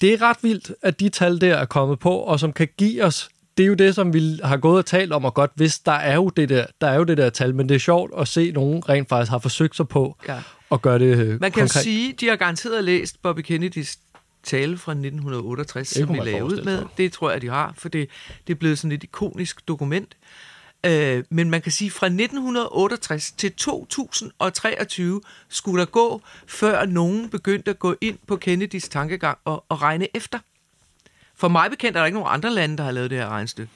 det 0.00 0.12
er 0.12 0.22
ret 0.22 0.36
vildt, 0.42 0.72
at 0.82 1.00
de 1.00 1.08
tal 1.08 1.40
der 1.40 1.54
er 1.56 1.64
kommet 1.64 1.98
på, 1.98 2.10
og 2.16 2.40
som 2.40 2.52
kan 2.52 2.68
give 2.78 3.04
os, 3.04 3.28
det 3.56 3.62
er 3.62 3.66
jo 3.66 3.74
det, 3.74 3.94
som 3.94 4.12
vi 4.14 4.40
har 4.44 4.56
gået 4.56 4.78
og 4.78 4.86
talt 4.86 5.12
om, 5.12 5.24
og 5.24 5.34
godt 5.34 5.50
vidst, 5.56 5.86
der 5.86 5.92
er 5.92 6.14
jo 6.14 6.28
det 6.28 6.48
der, 6.48 6.66
der, 6.80 6.86
er 6.86 6.94
jo 6.94 7.04
det 7.04 7.16
der 7.18 7.30
tal, 7.30 7.54
men 7.54 7.68
det 7.68 7.74
er 7.74 7.78
sjovt 7.78 8.12
at 8.18 8.28
se, 8.28 8.40
at 8.40 8.54
nogen 8.54 8.88
rent 8.88 9.08
faktisk 9.08 9.30
har 9.30 9.38
forsøgt 9.38 9.76
sig 9.76 9.88
på 9.88 10.16
Ja. 10.28 10.38
at 10.72 10.82
gøre 10.82 10.98
det 10.98 11.04
øh, 11.18 11.28
Man 11.40 11.52
kan 11.52 11.60
jo 11.60 11.64
konkret. 11.64 11.70
sige, 11.70 12.12
de 12.12 12.28
har 12.28 12.36
garanteret 12.36 12.84
læst 12.84 13.22
Bobby 13.22 13.40
Kennedys 13.40 13.96
tale 14.44 14.78
fra 14.78 14.92
1968, 14.92 15.90
Det 15.90 16.06
kunne 16.06 16.16
som 16.16 16.26
vi 16.26 16.30
forestille 16.40 16.64
med. 16.64 16.82
Det 16.96 17.12
tror 17.12 17.30
jeg, 17.30 17.42
de 17.42 17.48
har, 17.48 17.74
for 17.78 17.88
det, 17.88 18.08
det 18.46 18.52
er 18.52 18.58
blevet 18.58 18.78
sådan 18.78 18.92
et 18.92 19.02
ikonisk 19.02 19.68
dokument. 19.68 20.14
Øh, 20.84 21.24
men 21.30 21.50
man 21.50 21.62
kan 21.62 21.72
sige, 21.72 21.90
fra 21.90 22.06
1968 22.06 23.32
til 23.32 23.52
2023 23.52 25.20
skulle 25.48 25.80
der 25.80 25.86
gå, 25.86 26.20
før 26.46 26.84
nogen 26.84 27.30
begyndte 27.30 27.70
at 27.70 27.78
gå 27.78 27.94
ind 28.00 28.18
på 28.26 28.36
Kennedys 28.36 28.88
tankegang 28.88 29.38
og, 29.44 29.64
og 29.68 29.82
regne 29.82 30.16
efter. 30.16 30.38
For 31.36 31.48
mig 31.48 31.70
bekendt 31.70 31.96
er 31.96 32.00
der 32.00 32.06
ikke 32.06 32.18
nogen 32.18 32.32
andre 32.32 32.50
lande, 32.50 32.76
der 32.76 32.84
har 32.84 32.90
lavet 32.90 33.10
det 33.10 33.18
her 33.18 33.28
regnestykke. 33.28 33.72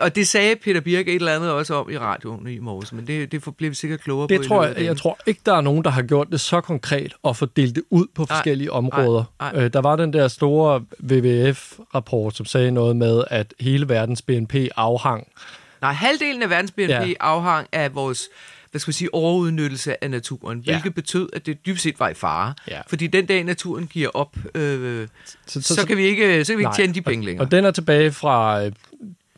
Og 0.00 0.14
det 0.14 0.28
sagde 0.28 0.56
Peter 0.56 0.80
Birk 0.80 1.08
et 1.08 1.14
eller 1.14 1.34
andet 1.36 1.50
også 1.50 1.74
om 1.74 1.90
i 1.90 1.98
radioen 1.98 2.48
i 2.48 2.58
morges, 2.58 2.92
men 2.92 3.06
det, 3.06 3.32
det 3.32 3.56
bliver 3.56 3.70
vi 3.70 3.74
sikkert 3.74 4.00
klogere 4.00 4.28
på. 4.28 4.34
Det 4.34 4.44
i 4.44 4.48
tror 4.48 4.64
jeg, 4.64 4.84
jeg 4.84 4.96
tror 4.96 5.18
ikke, 5.26 5.40
der 5.46 5.54
er 5.54 5.60
nogen, 5.60 5.84
der 5.84 5.90
har 5.90 6.02
gjort 6.02 6.28
det 6.30 6.40
så 6.40 6.60
konkret 6.60 7.14
og 7.22 7.36
fordelt 7.36 7.74
det 7.74 7.82
ud 7.90 8.06
på 8.14 8.26
forskellige 8.26 8.72
områder. 8.72 9.24
nej, 9.40 9.52
nej. 9.52 9.64
Øh, 9.64 9.72
der 9.72 9.80
var 9.80 9.96
den 9.96 10.12
der 10.12 10.28
store 10.28 10.84
WWF-rapport, 11.10 12.36
som 12.36 12.46
sagde 12.46 12.70
noget 12.70 12.96
med, 12.96 13.24
at 13.30 13.54
hele 13.60 13.88
verdens 13.88 14.22
BNP 14.22 14.54
afhang. 14.76 15.26
Nej, 15.82 15.92
halvdelen 15.92 16.42
af 16.42 16.50
verdens 16.50 16.70
BNP 16.70 16.88
Ja. 16.88 17.04
ja. 17.04 17.12
afhang 17.20 17.66
af 17.72 17.94
vores 17.94 18.28
hvad 18.70 18.80
skal 18.80 18.88
man 18.88 18.92
sige, 18.94 19.14
overudnyttelse 19.14 20.04
af 20.04 20.10
naturen, 20.10 20.60
Ja. 20.66 20.72
hvilket 20.72 20.94
betød, 20.94 21.28
at 21.32 21.46
det 21.46 21.66
dybest 21.66 21.82
set 21.82 22.00
var 22.00 22.08
i 22.08 22.14
fare. 22.14 22.54
Ja. 22.68 22.80
Fordi 22.88 23.06
den 23.06 23.26
dag 23.26 23.44
naturen 23.44 23.86
giver 23.86 24.08
op, 24.14 24.36
øh, 24.54 25.08
Så, 25.46 25.62
så, 25.62 25.74
så, 25.74 25.86
kan 25.86 25.96
vi 25.96 26.02
ikke, 26.02 26.44
så 26.44 26.52
kan 26.52 26.58
vi 26.58 26.62
ikke 26.62 26.76
tjene 26.76 26.94
de 26.94 27.02
penge 27.02 27.24
længere. 27.24 27.46
Og 27.46 27.50
den 27.50 27.64
er 27.64 27.70
tilbage 27.70 28.12
fra 28.12 28.64
øh, 28.64 28.72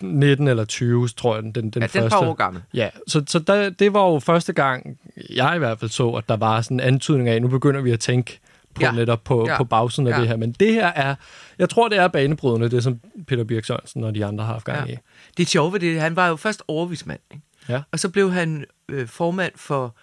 19 0.01 0.49
eller 0.49 0.65
20, 0.65 1.09
tror 1.09 1.35
jeg, 1.35 1.43
den, 1.43 1.55
den 1.55 1.65
ja, 1.65 1.81
den 1.81 1.83
første. 1.83 1.99
et 2.07 2.11
par 2.11 2.19
år 2.27 2.35
gammel. 2.35 2.63
Ja, 2.75 2.89
så, 3.09 3.23
så 3.27 3.39
der, 3.39 3.71
det 3.71 3.93
var 3.93 4.01
jo 4.13 4.19
første 4.19 4.53
gang, 4.53 4.99
jeg 5.31 5.53
i 5.57 5.59
hvert 5.59 5.81
fald 5.81 5.91
så, 5.91 6.11
at 6.11 6.25
der 6.29 6.37
var 6.37 6.61
sådan 6.61 6.81
en 6.81 6.87
antydning 6.87 7.29
af, 7.29 7.43
nu 7.43 7.49
begynder 7.49 7.81
vi 7.81 7.91
at 7.91 8.01
tænke 8.01 8.41
på 8.75 8.83
ja. 8.83 8.93
Netop 8.93 9.25
på, 9.25 9.47
ja. 9.49 9.57
På 9.57 9.65
bagsiden 9.65 10.07
af 10.07 10.13
Ja. 10.13 10.21
det 10.21 10.29
her. 10.29 10.37
Men 10.37 10.53
det 10.53 10.73
her 10.75 10.87
er, 10.87 11.15
jeg 11.59 11.69
tror, 11.69 11.89
det 11.89 11.99
er 11.99 12.09
banebrydende, 12.09 12.69
det 12.71 12.83
som 12.83 13.01
Peter 13.27 13.45
Birk 13.45 13.65
Sørensen 13.65 14.05
og 14.05 14.15
de 14.15 14.25
andre 14.25 14.45
har 14.45 14.53
haft 14.53 14.65
gang 14.65 14.89
Ja. 14.89 14.95
i. 14.95 14.99
Det 15.37 15.43
er 15.43 15.47
sjovt 15.47 15.73
ved 15.73 15.81
det, 15.81 16.01
han 16.01 16.17
var 16.17 16.29
jo 16.29 16.37
først 16.37 16.63
overvismand, 16.69 17.21
ikke? 17.31 17.43
Ja. 17.69 17.83
og 17.93 17.99
så 18.01 18.09
blev 18.09 18.33
han 18.33 18.65
øh, 18.89 19.09
formand 19.09 19.53
for 19.57 19.97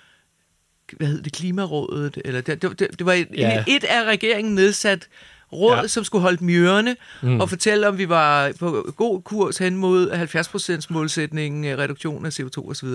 hvad 0.98 1.08
hed 1.08 1.22
det, 1.22 1.34
Klimarådet, 1.34 2.18
eller 2.26 2.42
det, 2.42 2.62
det, 2.62 2.80
det, 2.80 3.06
var 3.06 3.14
et, 3.14 3.28
Ja. 3.38 3.64
et 3.68 3.84
af 3.84 4.04
regeringen 4.04 4.56
nedsat 4.56 5.08
råd, 5.54 5.76
Ja. 5.82 5.88
som 5.88 6.04
skulle 6.04 6.22
holde 6.22 6.54
ørerne 6.54 6.96
mm. 7.22 7.40
og 7.42 7.50
fortælle, 7.50 7.88
om 7.88 7.98
vi 7.98 8.10
var 8.10 8.52
på 8.60 8.94
god 8.98 9.22
kurs 9.22 9.58
hen 9.58 9.76
mod 9.76 10.12
70% 10.82 10.86
målsætningen, 10.94 11.66
øh, 11.66 11.78
reduktion 11.78 12.26
af 12.26 12.40
CO2 12.40 12.70
osv. 12.70 12.88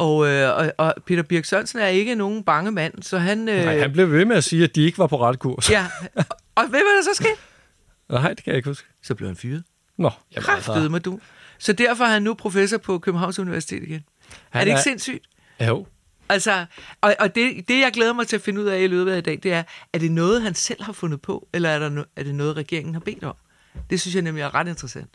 Og, 0.00 0.26
øh, 0.28 0.56
og, 0.56 0.72
og 0.78 0.94
Peter 1.06 1.22
Birk 1.22 1.44
Sørensen 1.44 1.78
er 1.78 1.86
ikke 1.86 2.14
nogen 2.14 2.44
bange 2.44 2.70
mand, 2.72 3.02
så 3.02 3.18
han... 3.18 3.48
Øh, 3.48 3.64
Nej, 3.64 3.78
han 3.78 3.92
blev 3.92 4.12
ved 4.12 4.24
med 4.24 4.36
at 4.36 4.44
sige, 4.44 4.64
at 4.64 4.74
de 4.74 4.82
ikke 4.82 4.98
var 4.98 5.06
på 5.06 5.20
ret 5.20 5.38
kurs. 5.38 5.70
Ja, 5.70 5.86
og 6.56 6.66
hvad 6.68 6.80
der 6.80 7.02
så 7.02 7.10
skete? 7.14 7.36
Nej, 8.08 8.28
det 8.28 8.44
kan 8.44 8.50
jeg 8.50 8.56
ikke 8.56 8.68
huske. 8.70 8.88
Så 9.02 9.14
blev 9.14 9.28
han 9.28 9.36
fyret. 9.36 9.62
Nå, 9.98 10.10
jamen, 10.34 10.42
Kraftede 10.44 10.90
mig 10.90 11.04
du. 11.04 11.20
Så 11.58 11.72
derfor 11.72 12.04
er 12.04 12.08
han 12.08 12.22
nu 12.22 12.34
professor 12.34 12.78
på 12.78 12.98
Københavns 12.98 13.38
Universitet 13.38 13.82
igen. 13.82 14.04
Han 14.50 14.60
er 14.60 14.64
det 14.64 14.70
ikke 14.70 14.78
er- 14.78 14.82
sindssygt? 14.82 15.24
Jo. 15.66 15.86
Altså, 16.28 16.64
og, 17.00 17.14
og 17.20 17.34
det, 17.34 17.68
det, 17.68 17.80
jeg 17.80 17.90
glæder 17.92 18.12
mig 18.12 18.26
til 18.26 18.36
at 18.36 18.42
finde 18.42 18.60
ud 18.60 18.66
af 18.66 18.80
i 18.80 18.86
løbet 18.86 19.12
af 19.12 19.18
i 19.18 19.20
dag, 19.20 19.38
det 19.42 19.52
er, 19.52 19.62
er 19.92 19.98
det 19.98 20.12
noget, 20.12 20.42
han 20.42 20.54
selv 20.54 20.82
har 20.82 20.92
fundet 20.92 21.22
på, 21.22 21.48
eller 21.52 21.68
er, 21.68 21.78
der 21.78 21.88
no, 21.88 22.02
er 22.16 22.22
det 22.22 22.34
noget, 22.34 22.56
regeringen 22.56 22.94
har 22.94 23.00
bedt 23.00 23.24
om? 23.24 23.34
Det 23.90 24.00
synes 24.00 24.14
jeg 24.14 24.22
nemlig 24.22 24.42
er 24.42 24.54
ret 24.54 24.68
interessant. 24.68 25.10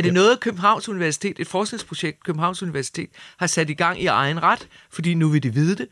Er 0.00 0.02
det 0.02 0.08
ja. 0.08 0.14
noget, 0.14 0.40
Københavns 0.40 0.88
Universitet, 0.88 1.36
et 1.40 1.46
forskningsprojekt, 1.46 2.24
Københavns 2.24 2.62
Universitet, 2.62 3.08
har 3.36 3.46
sat 3.46 3.70
i 3.70 3.74
gang 3.74 4.02
i 4.02 4.06
egen 4.06 4.42
ret, 4.42 4.68
fordi 4.90 5.14
nu 5.14 5.28
vil 5.28 5.42
de 5.42 5.54
vide 5.54 5.76
det, 5.76 5.86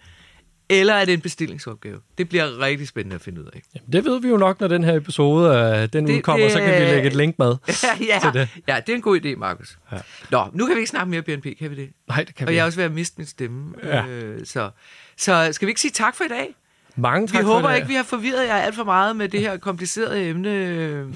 eller 0.71 0.95
er 0.95 1.05
det 1.05 1.15
en 1.15 1.21
bestillingsopgave? 1.21 2.01
Det 2.19 2.29
bliver 2.29 2.61
rigtig 2.61 2.89
spændende 2.89 3.15
at 3.17 3.23
finde 3.23 3.41
ud 3.41 3.47
af. 3.47 3.63
Jamen, 3.75 3.93
det 3.93 4.05
ved 4.05 4.21
vi 4.21 4.29
jo 4.29 4.37
nok, 4.37 4.61
når 4.61 4.69
den 4.69 4.85
her 4.85 4.95
episode 4.97 5.55
øh, 5.59 5.89
den 5.93 6.07
Det- 6.07 6.17
udkommer, 6.17 6.45
det- 6.47 6.53
så 6.53 6.59
kan 6.59 6.69
vi 6.75 6.85
lægge 6.87 7.07
et 7.07 7.17
link 7.17 7.39
med. 7.39 7.57
ja, 8.09 8.19
Til 8.23 8.33
det. 8.41 8.49
ja, 8.69 8.81
det 8.87 8.93
er 8.93 8.97
en 8.97 9.03
god 9.03 9.21
idé, 9.25 9.37
Markus. 9.37 9.79
Ja. 9.93 9.97
Nå, 10.31 10.45
nu 10.53 10.67
kan 10.67 10.75
vi 10.77 10.81
ikke 10.81 10.91
snakke 10.91 11.11
mere 11.11 11.23
BNP, 11.23 11.59
kan 11.59 11.71
vi 11.71 11.77
det? 11.77 11.89
Nej, 12.09 12.25
det 12.25 12.35
kan 12.35 12.47
Og 12.47 12.51
vi 12.51 12.57
jeg 12.57 12.61
er 12.63 12.65
ikke. 12.65 12.69
også 12.69 12.77
ved 12.79 12.85
at 12.85 12.93
miste 12.93 13.15
min 13.19 13.27
stemme. 13.27 13.75
Ja. 13.85 14.07
Øh, 14.07 14.47
så, 14.47 14.71
så 15.17 15.49
skal 15.53 15.67
vi 15.67 15.71
ikke 15.71 15.81
sige 15.81 15.91
tak 15.93 16.17
for 16.17 16.25
i 16.25 16.29
dag? 16.29 16.55
Mange 16.97 17.27
tak 17.29 17.39
vi 17.41 17.45
håber 17.45 17.73
ikke, 17.73 17.89
vi 17.89 17.95
har 17.95 18.03
forvirret 18.03 18.47
jer 18.47 18.55
alt 18.55 18.75
for 18.75 18.85
meget 18.85 19.17
med 19.17 19.29
det 19.29 19.41
her 19.41 19.57
komplicerede 19.57 20.29
emne. 20.29 21.07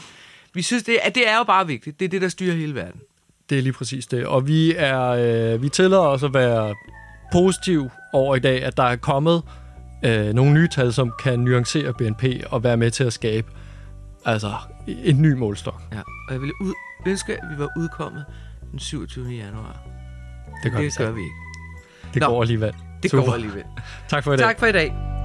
Vi 0.54 0.62
synes, 0.62 0.82
det, 0.82 0.98
at 1.02 1.14
det 1.14 1.28
er 1.28 1.36
jo 1.38 1.44
bare 1.44 1.66
vigtigt. 1.66 2.00
Det 2.00 2.04
er 2.04 2.08
det, 2.08 2.22
der 2.22 2.28
styrer 2.28 2.54
hele 2.56 2.74
verden. 2.74 3.00
Det 3.50 3.58
er 3.58 3.62
lige 3.62 3.72
præcis 3.72 4.06
det. 4.06 4.26
Og 4.26 4.46
vi 4.46 4.74
er 4.76 5.08
øh, 5.08 5.62
vi 5.62 5.68
tillader 5.68 5.98
os 6.02 6.22
at 6.22 6.34
være 6.34 6.74
positiv 7.32 7.90
over 8.12 8.36
i 8.36 8.40
dag, 8.40 8.64
at 8.64 8.76
der 8.76 8.82
er 8.82 8.96
kommet 8.96 9.42
øh, 10.04 10.32
nogle 10.32 10.52
nye 10.52 10.68
tal, 10.68 10.92
som 10.92 11.12
kan 11.22 11.38
nuancere 11.40 11.92
BNP 11.94 12.24
og 12.50 12.64
være 12.64 12.76
med 12.76 12.90
til 12.90 13.04
at 13.04 13.12
skabe 13.12 13.52
altså 14.24 14.52
en 14.86 15.22
ny 15.22 15.32
målstok. 15.32 15.82
Ja. 15.92 15.98
Og 15.98 16.32
jeg 16.32 16.40
ville 16.40 16.54
ud, 16.62 16.72
ønske, 17.06 17.32
at 17.32 17.48
vi 17.50 17.58
var 17.58 17.68
udkommet 17.76 18.24
den 18.70 18.78
27. 18.78 19.28
januar. 19.28 19.82
Det 20.64 20.72
gør, 20.72 20.78
vi, 20.78 20.84
det 20.84 20.92
så. 20.92 20.98
gør 20.98 21.10
vi 21.12 21.20
ikke. 21.20 21.34
Det 22.14 22.22
Nå. 22.22 22.28
går 22.28 22.42
alligevel. 22.42 22.74
Det 23.02 23.10
Super. 23.10 23.24
går 23.24 23.32
alligevel. 23.34 23.64
Tak 24.08 24.24
for 24.24 24.32
i 24.32 24.36
dag. 24.36 24.46
Tak 24.46 24.58
for 24.58 24.66
i 24.66 24.72
dag. 24.72 25.21